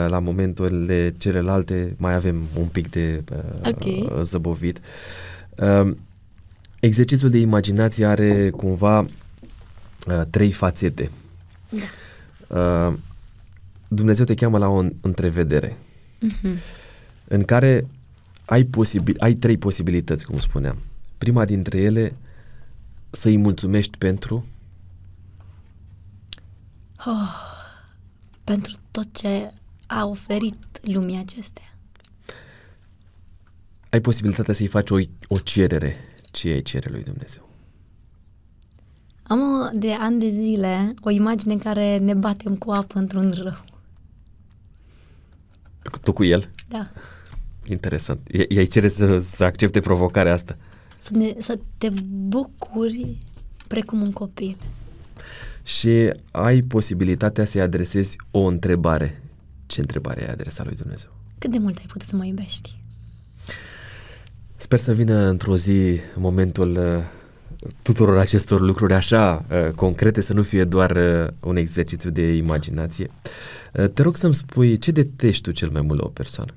[0.08, 4.20] la momenturile celelalte mai avem un pic de uh, okay.
[4.22, 4.80] zăbovit.
[5.56, 5.90] Uh,
[6.80, 11.10] exercițiul de imaginație are cumva uh, trei fațete.
[11.68, 12.88] Da.
[12.88, 12.94] Uh,
[13.88, 15.76] Dumnezeu te cheamă la o întrevedere
[16.26, 16.84] uh-huh.
[17.28, 17.86] În care
[18.44, 20.78] ai, posibil, ai trei posibilități, cum spuneam.
[21.18, 22.16] Prima dintre ele,
[23.10, 24.46] să-i mulțumești pentru
[27.06, 27.54] oh,
[28.44, 29.52] pentru tot ce
[29.86, 31.76] a oferit lumii acestea.
[33.90, 34.96] Ai posibilitatea să-i faci o,
[35.28, 35.96] o cerere.
[36.30, 37.48] Ce îi cere lui Dumnezeu?
[39.22, 43.64] Am de ani de zile o imagine în care ne batem cu apă într-un râu.
[46.02, 46.50] Tu cu el?
[46.68, 46.88] Da.
[47.68, 48.28] Interesant.
[48.48, 50.56] I-ai cere să, să accepte provocarea asta?
[51.02, 53.18] Să, ne, să te bucuri
[53.66, 54.56] precum un copil.
[55.62, 59.22] Și ai posibilitatea să-i adresezi o întrebare.
[59.66, 61.10] Ce întrebare ai adresat lui Dumnezeu?
[61.38, 62.78] Cât de mult ai putut să mă iubești?
[64.56, 67.02] Sper să vină într-o zi momentul uh,
[67.82, 73.10] tuturor acestor lucruri așa uh, concrete, să nu fie doar uh, un exercițiu de imaginație.
[73.72, 76.52] Uh, te rog să-mi spui ce detești tu cel mai mult la o persoană?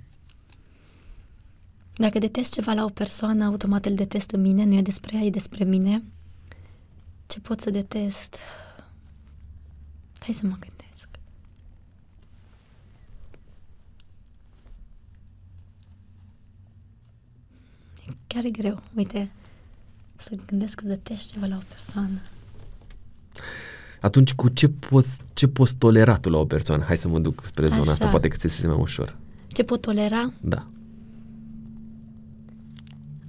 [2.00, 5.24] Dacă detest ceva la o persoană, automat îl detest în mine, nu e despre ea,
[5.24, 6.04] e despre mine.
[7.28, 8.36] Ce pot să detest?
[10.20, 11.10] Hai să mă gândesc.
[18.08, 19.32] E chiar e greu, uite,
[20.18, 22.22] să gândesc că detest ceva la o persoană.
[24.02, 26.84] Atunci cu ce poți, ce poți tolera tu la o persoană?
[26.84, 27.92] Hai să mă duc spre zona Așa.
[27.92, 29.18] asta, poate că ți se mai ușor.
[29.48, 30.34] Ce pot tolera?
[30.42, 30.68] Da.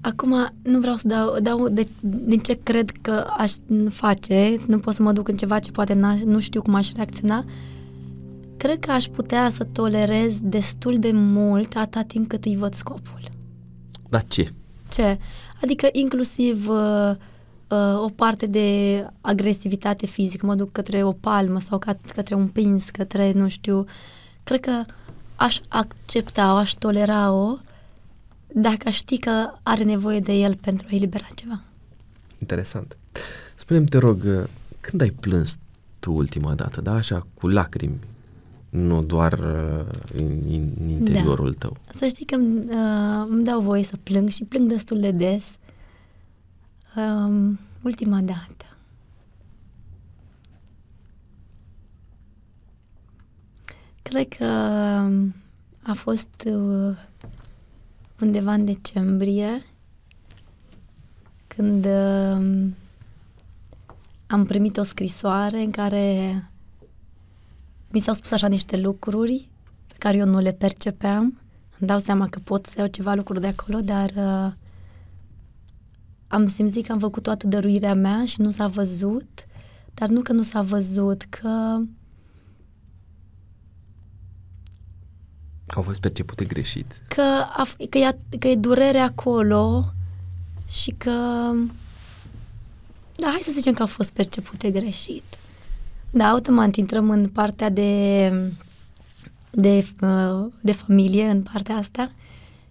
[0.01, 3.53] Acum nu vreau să dau, dau de, din ce cred că aș
[3.89, 5.95] face, nu pot să mă duc în ceva ce poate
[6.25, 7.45] nu știu cum aș reacționa.
[8.57, 13.29] Cred că aș putea să tolerez destul de mult atâta timp cât îi văd scopul.
[14.09, 14.53] Da ce?
[14.91, 15.19] Ce?
[15.63, 17.11] Adică inclusiv uh,
[17.69, 21.79] uh, o parte de agresivitate fizică, mă duc către o palmă sau
[22.15, 23.85] către un pins, către, nu știu,
[24.45, 24.83] cred că
[25.37, 27.57] aș accepta-o, aș tolera-o
[28.55, 31.61] dacă aș ști că are nevoie de el pentru a elibera ceva.
[32.39, 32.97] Interesant.
[33.55, 34.43] Spune-mi, te rog, uh,
[34.81, 35.59] când ai plâns
[35.99, 36.93] tu ultima dată, da?
[36.93, 37.99] Așa, cu lacrimi,
[38.71, 39.87] nu doar uh,
[40.17, 40.41] în,
[40.81, 41.57] în interiorul da.
[41.59, 41.77] tău.
[41.95, 45.45] Să știi că uh, îmi dau voie să plâng și plâng destul de des.
[46.97, 48.65] Um, ultima dată.
[54.03, 55.35] Cred că um,
[55.83, 56.97] a fost uh,
[58.21, 59.63] undeva în decembrie
[61.47, 62.67] când uh,
[64.27, 66.35] am primit o scrisoare în care
[67.93, 69.49] mi s-au spus așa niște lucruri
[69.87, 71.23] pe care eu nu le percepeam.
[71.79, 74.53] Îmi dau seama că pot să iau ceva lucruri de acolo, dar uh,
[76.29, 79.29] am simțit că am făcut toată dăruirea mea și nu s-a văzut,
[79.95, 81.81] dar nu că nu s-a văzut, că
[85.75, 87.01] Au fost percepute greșit.
[87.09, 87.21] că,
[87.53, 89.85] a, f- că, e, că e durere acolo
[90.69, 91.11] și că...
[93.17, 95.23] Da, hai să zicem că au fost percepute greșit.
[96.11, 98.33] Da, automat intrăm în partea de,
[99.51, 102.13] de, uh, de familie, în partea asta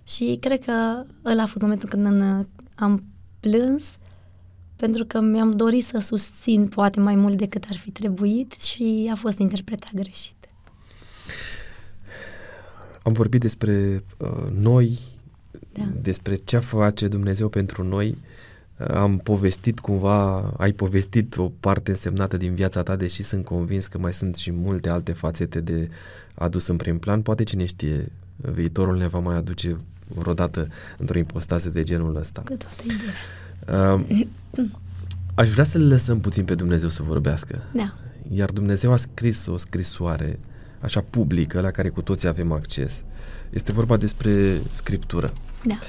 [0.08, 3.04] și cred că ăla a fost momentul când în- am
[3.40, 3.84] plâns
[4.76, 9.16] pentru că mi-am dorit să susțin poate mai mult decât ar fi trebuit și a
[9.16, 10.39] fost interpretat greșit.
[13.10, 15.00] Am vorbit despre uh, noi,
[15.74, 15.84] Da.
[16.02, 18.18] despre ce face Dumnezeu pentru noi.
[18.78, 23.88] Uh, Am povestit cumva, ai povestit o parte însemnată din viața ta, deși sunt convins
[23.88, 25.90] că mai sunt și multe alte fațete de
[26.36, 27.22] adus în prim plan.
[27.22, 29.78] Poate cine știe, viitorul ne va mai aduce
[30.08, 30.68] vreodată
[30.98, 32.42] într-o impostază de genul ăsta.
[32.42, 33.94] Cu toată iubirea.
[33.94, 34.66] Uh,
[35.36, 37.62] aș vrea să-L lăsăm puțin pe Dumnezeu să vorbească.
[37.74, 37.94] Da.
[38.34, 40.40] Iar Dumnezeu a scris o scrisoare
[40.82, 43.04] așa publică la care cu toții avem acces.
[43.50, 45.34] Este vorba despre scriptură.
[45.64, 45.80] Da.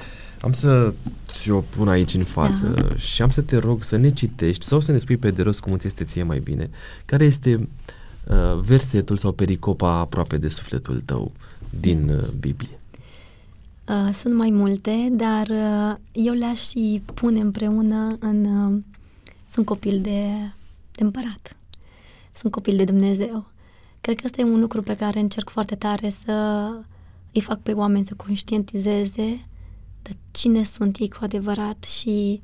[0.41, 0.93] Am să
[1.31, 2.95] ți-o pun aici în față Da.
[2.95, 5.59] și am să te rog să ne citești sau să ne spui pe de rost
[5.59, 6.69] cum îți este ție mai bine.
[7.05, 7.69] Care este
[8.27, 11.31] uh, versetul sau pericopa aproape de sufletul tău
[11.69, 12.79] din uh, Biblie?
[13.87, 18.45] Uh, sunt mai multe, dar uh, eu le-aș și pune împreună în...
[18.45, 18.81] Uh,
[19.49, 20.27] sunt copil de,
[20.91, 21.55] de împărat.
[22.33, 23.50] Sunt copil de Dumnezeu.
[24.01, 26.67] Cred că ăsta e un lucru pe care încerc foarte tare să
[27.33, 29.45] îi fac pe oameni să conștientizeze
[30.01, 32.41] de cine sunt ei cu adevărat și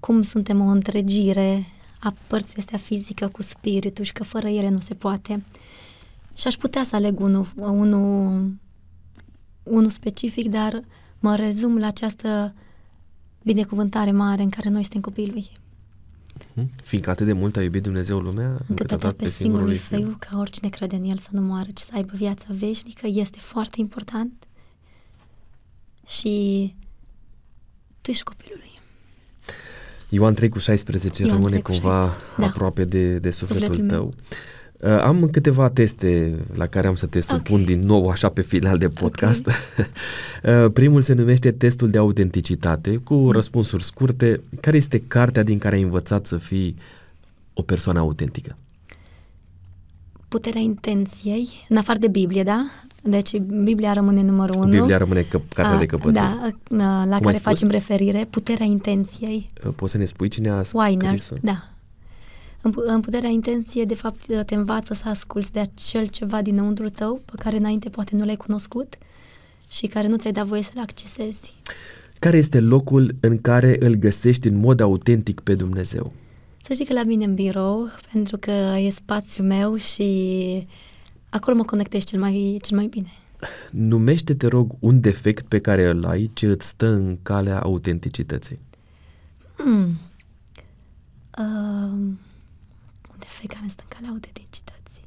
[0.00, 1.66] cum suntem o întregire
[2.00, 5.44] a părții astea fizică cu spiritul și că fără ele nu se poate.
[6.34, 8.52] Și aș putea să aleg unul, unul
[9.62, 10.84] unul specific, dar
[11.18, 12.54] mă rezum la această
[13.42, 15.50] binecuvântare mare în care noi suntem copiii lui.
[16.54, 16.68] Hm?
[16.82, 20.16] Fiindcă atât de mult a iubit Dumnezeu lumea, Încât a dat pe singurul lui Fiu
[20.18, 23.80] ca oricine crede în El să nu moară, ci să aibă viața veșnică, este foarte
[23.80, 24.32] important
[26.06, 26.74] și
[28.00, 28.80] tu ești copilul lui.
[30.08, 32.46] Ioan 3 cu 16 Ioan rămâne 3 cu cumva 16, da.
[32.46, 33.98] aproape de, de sufletul, Sufletul tău.
[34.04, 34.12] meu.
[34.80, 37.66] Uh, Am câteva teste la care am să te supun Ok.
[37.66, 39.48] din nou așa pe final de podcast.
[40.44, 43.30] Uh, Primul se numește testul de autenticitate cu Mm.
[43.30, 44.40] răspunsuri scurte.
[44.60, 46.74] Care este cartea din care ai învățat să fii
[47.54, 48.56] o persoană autentică?
[50.28, 52.66] Puterea intenției, în afară de Biblie, da?
[53.02, 54.70] Deci Biblia rămâne numărul unu.
[54.70, 56.12] Biblia rămâne că, cartea A, de căpătâi.
[56.12, 57.40] Da, la ai care spus?
[57.40, 59.46] facem referire, puterea intenției.
[59.66, 61.68] Uh, Poți să ne spui cine a Weiner, scris da.
[62.64, 66.88] În, pu- în puterea intenției, de fapt, te învață să asculți de acel ceva dinăuntru
[66.88, 68.98] tău, pe care înainte poate nu l-ai cunoscut
[69.70, 71.54] și care nu ți-ai dat voie să-l accesezi.
[72.18, 76.12] Care este locul în care îl găsești în mod autentic pe Dumnezeu?
[76.62, 80.66] Să știi că la mine în birou, pentru că e spațiul meu și
[81.28, 83.12] acolo mă conectez cel mai, cel mai bine.
[83.70, 88.58] Numește, te rog, un defect pe care îl ai ce îți stă în calea autenticității.
[89.56, 89.88] Hmm.
[91.38, 92.18] Um,
[93.44, 95.04] un defect care stă în calea autenticității.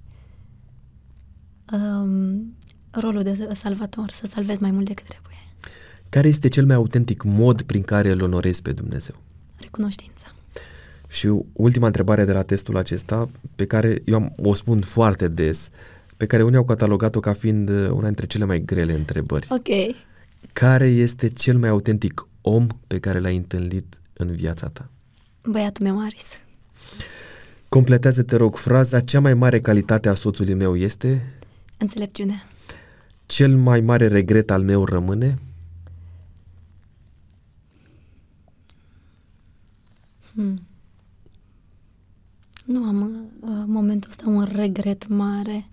[1.73, 2.55] Um,
[2.91, 5.35] rolul de salvator, să salvezi mai mult decât trebuie.
[6.09, 9.15] Care este cel mai autentic mod prin care îl onorezi pe Dumnezeu?
[9.59, 10.35] Recunoștința.
[11.09, 15.69] Și ultima întrebare de la testul acesta, pe care eu am, o spun foarte des,
[16.17, 19.47] pe care unii au catalogat-o ca fiind uh, una dintre cele mai grele întrebări.
[19.49, 19.95] Ok.
[20.53, 24.89] Care este cel mai autentic om pe care l-ai întâlnit în viața ta?
[25.43, 26.39] Băiatul meu, Aris.
[27.69, 31.33] Completează, te rog, fraza Cea mai mare calitate a soțului meu este
[31.77, 32.43] Înțelepciune.
[33.25, 35.37] Cel mai mare regret al meu rămâne
[40.37, 40.61] Hmm.
[42.65, 43.01] Nu am
[43.39, 45.69] uh, momentul ăsta un regret mare.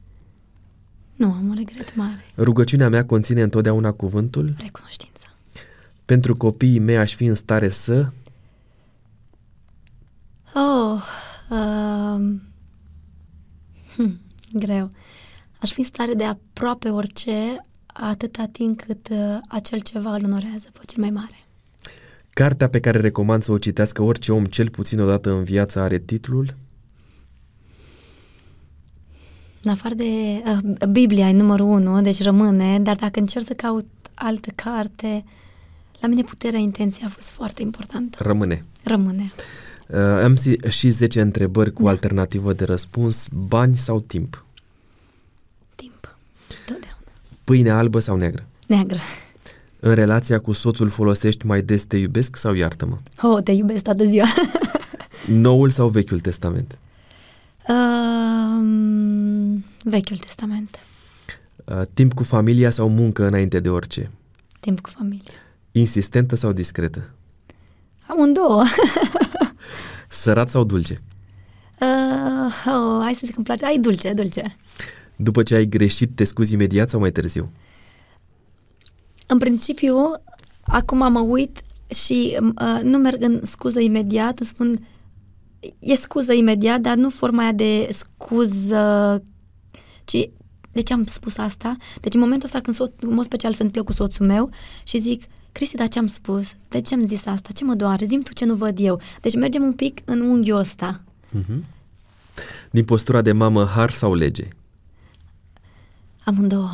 [1.17, 2.25] Nu am un regret mare.
[2.37, 5.27] Rugăciunea mea conține întotdeauna cuvântul Recunoștința.
[6.05, 8.07] Pentru copiii mei aș fi în stare să
[10.55, 11.03] Oh,
[11.51, 12.43] um,
[13.97, 14.21] hm,
[14.53, 14.89] greu.
[15.59, 17.57] Aș fi în stare de aproape orice,
[17.87, 21.47] atâta timp cât uh, acel ceva îl onorează pe cel mai mare.
[22.31, 25.81] Cartea pe care recomand să o citească orice om cel puțin o dată în viață
[25.81, 26.55] are titlul
[29.63, 33.87] În afară de uh, Biblia e numărul unu, deci rămâne, dar dacă încerc să caut
[34.15, 35.25] altă carte,
[36.01, 38.19] la mine puterea intenției a fost foarte importantă.
[38.21, 38.65] Rămâne.
[38.83, 39.33] Rămâne.
[39.89, 41.91] Uh, am si- și 10 întrebări cu Da.
[41.91, 44.45] alternativă de răspuns, bani sau timp.
[45.75, 46.17] Timp.
[46.59, 46.97] Întotdeauna.
[47.45, 48.45] Pâine albă sau neagră?
[48.67, 48.99] Neagră.
[49.81, 52.99] În relația cu soțul folosești mai des te iubesc sau iartă-mă?
[53.23, 54.27] Oh, te iubesc toată ziua.
[55.29, 56.79] Noul sau Vechiul Testament?
[57.69, 60.79] Um, Vechiul Testament.
[61.65, 64.11] Uh, timp cu familia sau muncă înainte de orice?
[64.61, 65.33] Timp cu familie.
[65.73, 67.11] Insistentă sau discretă?
[68.07, 68.65] Amândouă.
[70.15, 70.99] Sărat sau dulce?
[71.81, 73.65] Uh, oh, hai să zic că îmi place.
[73.65, 74.57] Ai dulce, dulce.
[75.17, 77.53] După ce ai greșit, te scuzi imediat sau mai târziu?
[79.27, 79.97] În principiu,
[80.63, 81.61] acum mă uit
[81.95, 84.87] și uh, nu merg în scuză imediat, îmi spun
[85.79, 89.23] e scuză imediat, dar nu forma aia de scuză,
[90.05, 90.29] ci
[90.73, 91.77] de ce am spus asta?
[92.01, 94.51] Deci în momentul ăsta când, so- în mod special se întâmplă cu soțul meu
[94.83, 95.23] și zic,
[95.55, 96.55] Cristi, dar ce am spus?
[96.69, 97.49] De ce am zis asta?
[97.55, 98.07] Ce mă doare?
[98.07, 99.01] Zim tu ce nu văd eu.
[99.21, 100.97] Deci mergem un pic în unghiul ăsta.
[101.39, 101.57] Uh-huh.
[102.71, 104.49] Din postura de mamă, har sau lege?
[106.25, 106.71] Amândouă.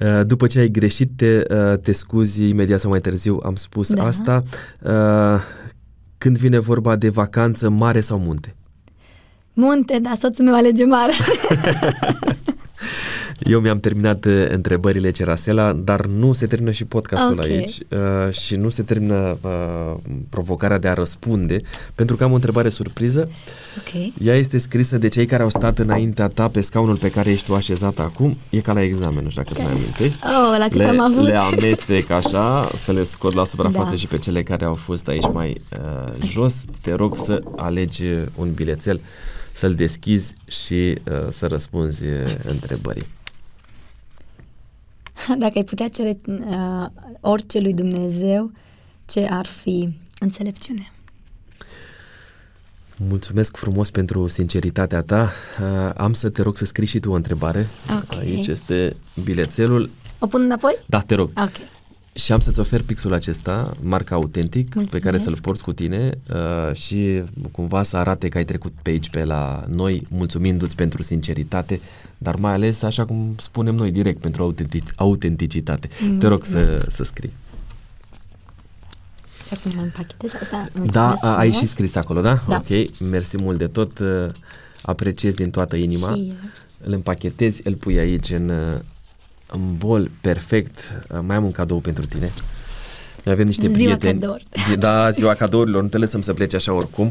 [0.00, 3.92] Uh, După ce ai greșit, te, uh, te scuzi imediat sau mai târziu, am spus
[3.92, 4.04] Da.
[4.06, 4.42] asta.
[4.82, 5.40] Uh,
[6.18, 8.54] Când vine vorba de vacanță, mare sau munte?
[9.52, 11.12] Munte, dar soțul meu alege mare.
[13.44, 17.40] Eu mi-am terminat uh, întrebările Cerasela, dar nu se termină și podcastul Ok.
[17.44, 19.94] aici uh, și nu se termină uh,
[20.28, 21.56] provocarea de a răspunde,
[21.94, 23.30] pentru că am o întrebare surpriză.
[23.78, 24.12] ok.
[24.26, 27.46] Ea este scrisă de cei care au stat înaintea ta pe scaunul pe care ești
[27.46, 28.36] tu așezat acum.
[28.50, 30.18] E ca la examen, nu știu dacă îți mai amintești.
[30.24, 31.22] Oh, la cât le, am avut.
[31.26, 33.96] le amestec așa, să le scot la suprafață Da.
[33.96, 36.64] și pe cele care au fost aici mai uh, jos.
[36.80, 38.04] Te rog să alegi
[38.36, 39.00] un bilețel,
[39.52, 40.74] să-l deschizi și
[41.10, 43.02] uh, să răspunzi uh, întrebării.
[45.38, 46.86] Dacă ai putea cere uh,
[47.20, 48.50] orice lui Dumnezeu,
[49.06, 50.92] ce ar fi înțelepciune?
[53.08, 55.30] Mulțumesc frumos pentru sinceritatea ta.
[55.60, 57.68] Uh, am să te rog să scrii și tu o întrebare.
[58.02, 58.18] Ok.
[58.18, 59.90] Aici este bilețelul.
[60.18, 60.76] O pun înapoi?
[60.86, 61.30] Da, te rog.
[61.36, 61.52] Ok.
[62.14, 65.04] Și am să-ți ofer pixul acesta, marca autentic, pe Mulțumesc.
[65.04, 69.10] care să-l porți cu tine uh, și cumva să arate că ai trecut pe aici,
[69.10, 71.80] pe la noi, mulțumindu-ți pentru sinceritate,
[72.22, 75.88] dar mai ales, așa cum spunem noi, direct, pentru autentic- autenticitate.
[76.18, 77.32] Te rog să, să scrii.
[79.46, 80.68] Și acum mă împachetez asta.
[80.72, 81.66] Da, Mulțumesc a, ai frumos.
[81.66, 82.42] și scris acolo, da?
[82.48, 82.56] Da.
[82.56, 84.26] Ok, mersi mult de tot, uh,
[84.82, 86.12] apreciez din toată inima.
[86.14, 86.34] Și eu.
[86.84, 88.78] Îl împachetezi, îl pui aici în, uh,
[89.50, 91.04] în bol, perfect.
[91.12, 92.30] Uh, Mai am un cadou pentru tine.
[93.24, 94.18] Noi avem niște Ziua prieteni.
[94.20, 94.44] cadouri.
[94.68, 97.06] Zi- Da, ziua cadourilor, nu te lăsăm să pleci așa oricum.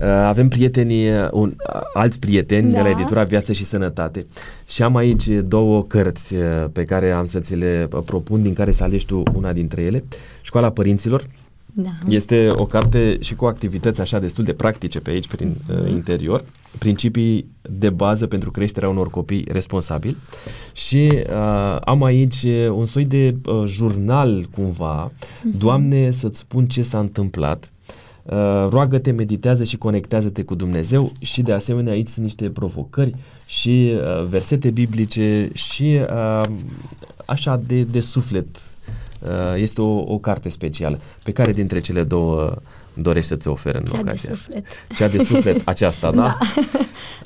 [0.00, 2.88] Uh, Avem prieteni, uh, un, uh, alți prieteni de la Da.
[2.90, 4.26] editura Viață și Sănătate
[4.68, 8.52] și am aici două cărți uh, pe care am să ți le uh, propun, din
[8.52, 10.04] care să alegi tu una dintre ele.
[10.42, 11.24] Școala Părinților,
[11.74, 11.90] Da.
[12.08, 16.44] este o carte și cu activități așa destul de practice pe aici, prin uh, interior,
[16.78, 20.16] principii de bază pentru creșterea unor copii responsabili.
[20.72, 25.12] Și uh, am aici uh, un soi de uh, jurnal cumva,
[25.58, 27.72] Doamne să-ți spun ce s-a întâmplat,
[28.22, 31.12] Uh, roagă-te, meditează și conectează-te cu Dumnezeu.
[31.20, 33.14] Și de asemenea aici sunt niște provocări
[33.46, 36.48] și uh, versete biblice și uh,
[37.24, 38.46] așa de, de suflet.
[38.56, 38.71] Uh,
[39.56, 40.98] Este o, o carte specială.
[41.22, 42.54] Pe care dintre cele două
[42.94, 44.42] dorești să ți ofere în Cea de ocazia asta?
[44.44, 44.64] suflet.
[44.96, 46.38] Cea de suflet, aceasta, da?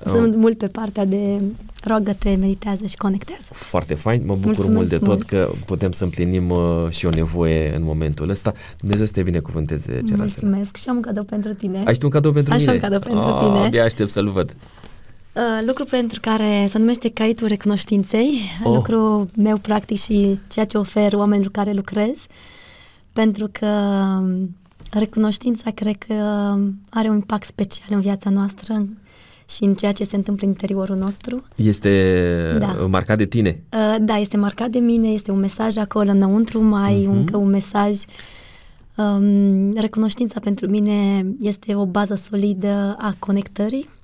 [0.02, 0.10] da.
[0.10, 1.40] Sunt mult pe partea de
[1.84, 3.42] roagă-te, meditează și conectează.
[3.52, 5.22] Foarte fain, mă bucur Mulțumesc mult de tot mult.
[5.22, 8.52] că putem să împlinim uh, și o nevoie în momentul ăsta.
[8.78, 10.16] Dumnezeu să te binecuvânteze, Cerasel.
[10.16, 11.82] Mulțumesc și am un cadou pentru tine.
[11.86, 12.72] Ai și tu un cadou pentru Așa mine?
[12.74, 13.58] un cadou pentru Ah, tine.
[13.64, 14.56] Abia aștept să-l văd.
[15.36, 18.70] Uh, lucru pentru care se numește caitul recunoștinței, Oh.
[18.70, 18.74] oh.
[18.74, 22.26] lucru meu practic și ceea ce ofer oamenilor care lucrez,
[23.12, 24.56] pentru că um,
[24.90, 28.88] recunoștința cred că um, are un impact special în viața noastră în-
[29.50, 31.42] și în ceea ce se întâmplă în interiorul nostru.
[31.56, 32.76] Este Da.
[32.80, 33.62] uh, marcat de tine.
[33.72, 37.02] Uh, Da, este marcat de mine, este un mesaj acolo înăuntru, mai Mhm.
[37.12, 37.16] uh-huh.
[37.18, 37.98] încă un mesaj.
[38.96, 43.95] Um, recunoștința pentru mine este o bază solidă a conectării, a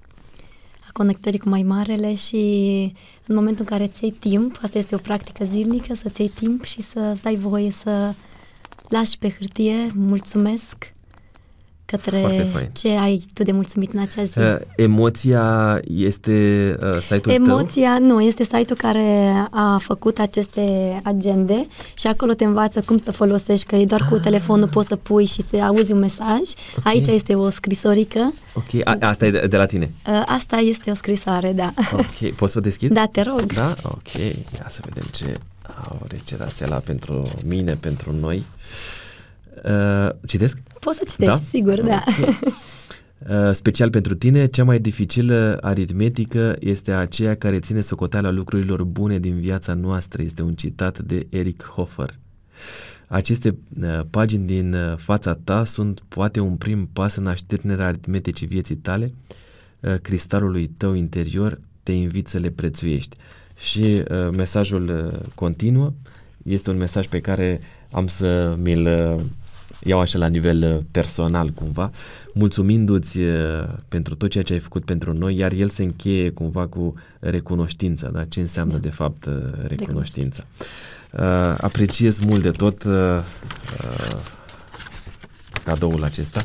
[0.93, 2.37] conectării cu mai marele și
[3.27, 6.65] în momentul în care îți iei timp, asta este o practică zilnică, să-ți iei timp
[6.65, 8.15] și să-ți dai voie să
[8.89, 9.77] lași pe hârtie.
[9.95, 10.77] Mulțumesc!
[10.77, 11.02] Foarte
[11.97, 12.71] către fain.
[12.73, 14.39] ce ai tu de mulțumit în acea zi.
[14.39, 16.33] Uh, emoția este
[16.83, 17.33] uh, site-ul tău?
[17.33, 20.63] Emoția, nu, este site-ul care a făcut aceste
[21.05, 24.97] agende și acolo te învață cum să folosești, că e doar cu telefonul poți să
[24.97, 26.41] pui și să auzi un mesaj.
[26.77, 26.87] Ok.
[26.87, 28.33] Aici este o scrisorică.
[28.55, 29.91] Ok, a, asta e de, de la tine.
[30.07, 31.71] Uh, Asta este o scrisoare, da.
[31.93, 32.93] Ok, poți să o deschid?
[32.93, 33.53] Da, te rog.
[33.53, 33.75] Da?
[33.83, 34.13] Ok,
[34.59, 38.37] ia să vedem ce are Cerasela pentru mine, pentru noi.
[38.37, 39.02] Uh,
[40.27, 40.59] citesc?
[40.81, 42.05] Poți să citești, sigur, da.
[42.21, 42.37] Ok.
[43.29, 49.19] Uh, special pentru tine, cea mai dificilă aritmetică este aceea care ține socoteala lucrurilor bune
[49.19, 50.23] din viața noastră.
[50.23, 52.11] Este un citat de Eric Hoffer.
[53.09, 58.47] Aceste uh, pagini din uh, fața ta sunt poate un prim pas în așternerea aritmeticii
[58.47, 59.15] vieții tale,
[59.81, 63.17] uh, cristalului tău interior te invit să le prețuiești.
[63.59, 65.93] Și uh, mesajul uh, continuă,
[66.43, 67.61] este un mesaj pe care
[67.91, 69.23] am să mi-l uh,
[69.85, 71.91] iau așa la nivel uh, personal cumva,
[72.35, 76.67] mulțumindu-ți uh, pentru tot ceea ce ai făcut pentru noi, iar el se încheie cumva
[76.67, 78.25] cu recunoștința, da?
[78.25, 78.79] ce înseamnă da.
[78.79, 79.35] de fapt uh,
[79.67, 80.45] recunoștința.
[81.13, 84.19] Uh, apreciez mult de tot uh, uh,
[85.65, 86.45] cadoul acesta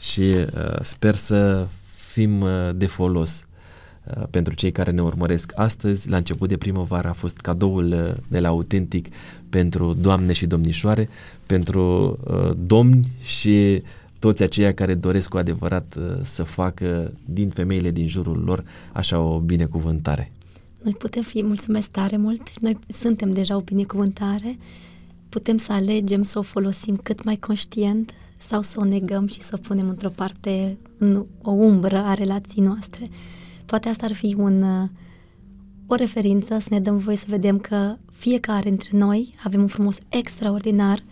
[0.00, 1.66] și uh, sper să
[2.10, 3.53] fim uh, de folos uh,
[4.30, 6.08] pentru cei care ne urmăresc astăzi.
[6.08, 9.08] La început de primăvară a fost cadoul uh, de la Autentic
[9.48, 11.08] pentru doamne și domnișoare,
[11.46, 13.82] pentru uh, domni și
[14.18, 19.20] toți aceia care doresc cu adevărat uh, să facă din femeile din jurul lor așa
[19.20, 20.32] o binecuvântare.
[20.82, 24.58] Noi putem fi, mulțumesc tare mult, noi suntem deja o binecuvântare,
[25.28, 29.50] putem să alegem să o folosim cât mai conștient sau să o negăm și să
[29.54, 33.06] o punem într-o parte, în o umbră a relației noastre.
[33.74, 34.88] Poate asta ar fi un, uh,
[35.86, 39.96] o referință, să ne dăm voie să vedem că fiecare dintre noi avem un frumos
[40.08, 41.04] extraordinar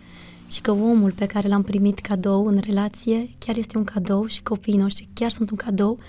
[0.47, 4.43] și că omul pe care l-am primit cadou în relație chiar este un cadou și
[4.43, 5.99] copiii noștri chiar sunt un cadou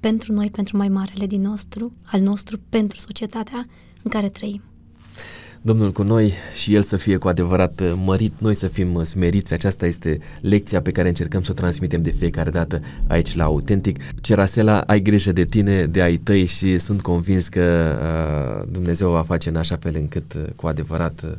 [0.00, 3.66] pentru noi, pentru mai marele din nostru, al nostru, pentru societatea
[4.02, 4.69] în care trăim.
[5.62, 9.02] Domnul cu noi și El să fie cu adevărat uh, mărit, noi să fim uh,
[9.02, 9.52] smeriți.
[9.52, 13.98] Aceasta este lecția pe care încercăm să o transmitem de fiecare dată aici la Autentic.
[14.20, 17.96] Cerasela, ai grijă de tine, de ai tăi și sunt convins că
[18.62, 21.30] uh, Dumnezeu va face în așa fel încât uh, cu adevărat uh,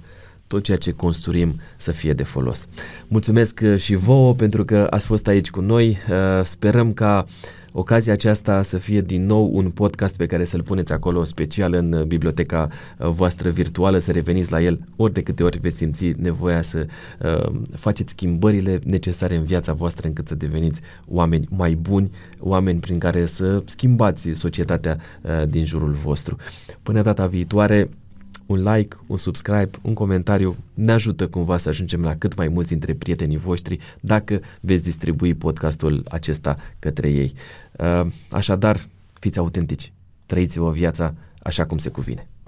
[0.52, 2.68] tot ceea ce construim să fie de folos.
[3.08, 5.98] Mulțumesc uh, și vouă pentru că ați fost aici cu noi.
[6.10, 7.26] Uh, sperăm ca
[7.72, 11.94] ocazia aceasta să fie din nou un podcast pe care să-l puneți acolo special în
[11.94, 12.68] uh, biblioteca
[12.98, 16.86] voastră virtuală, să reveniți la el ori de câte ori veți simți nevoia să
[17.20, 23.00] uh, faceți schimbările necesare în viața voastră încât să deveniți oameni mai buni, oameni prin
[23.00, 26.36] care să schimbați societatea uh, din jurul vostru.
[26.84, 27.90] Până data viitoare,
[28.52, 32.70] un like, un subscribe, un comentariu ne ajută cumva să ajungem la cât mai mulți
[32.70, 37.34] dintre prietenii voștri dacă veți distribui podcastul acesta către ei.
[37.78, 38.80] Uh, așadar,
[39.20, 39.92] fiți autentici,
[40.26, 41.14] trăiți-vă viața
[41.44, 42.32] așa cum se cuvine.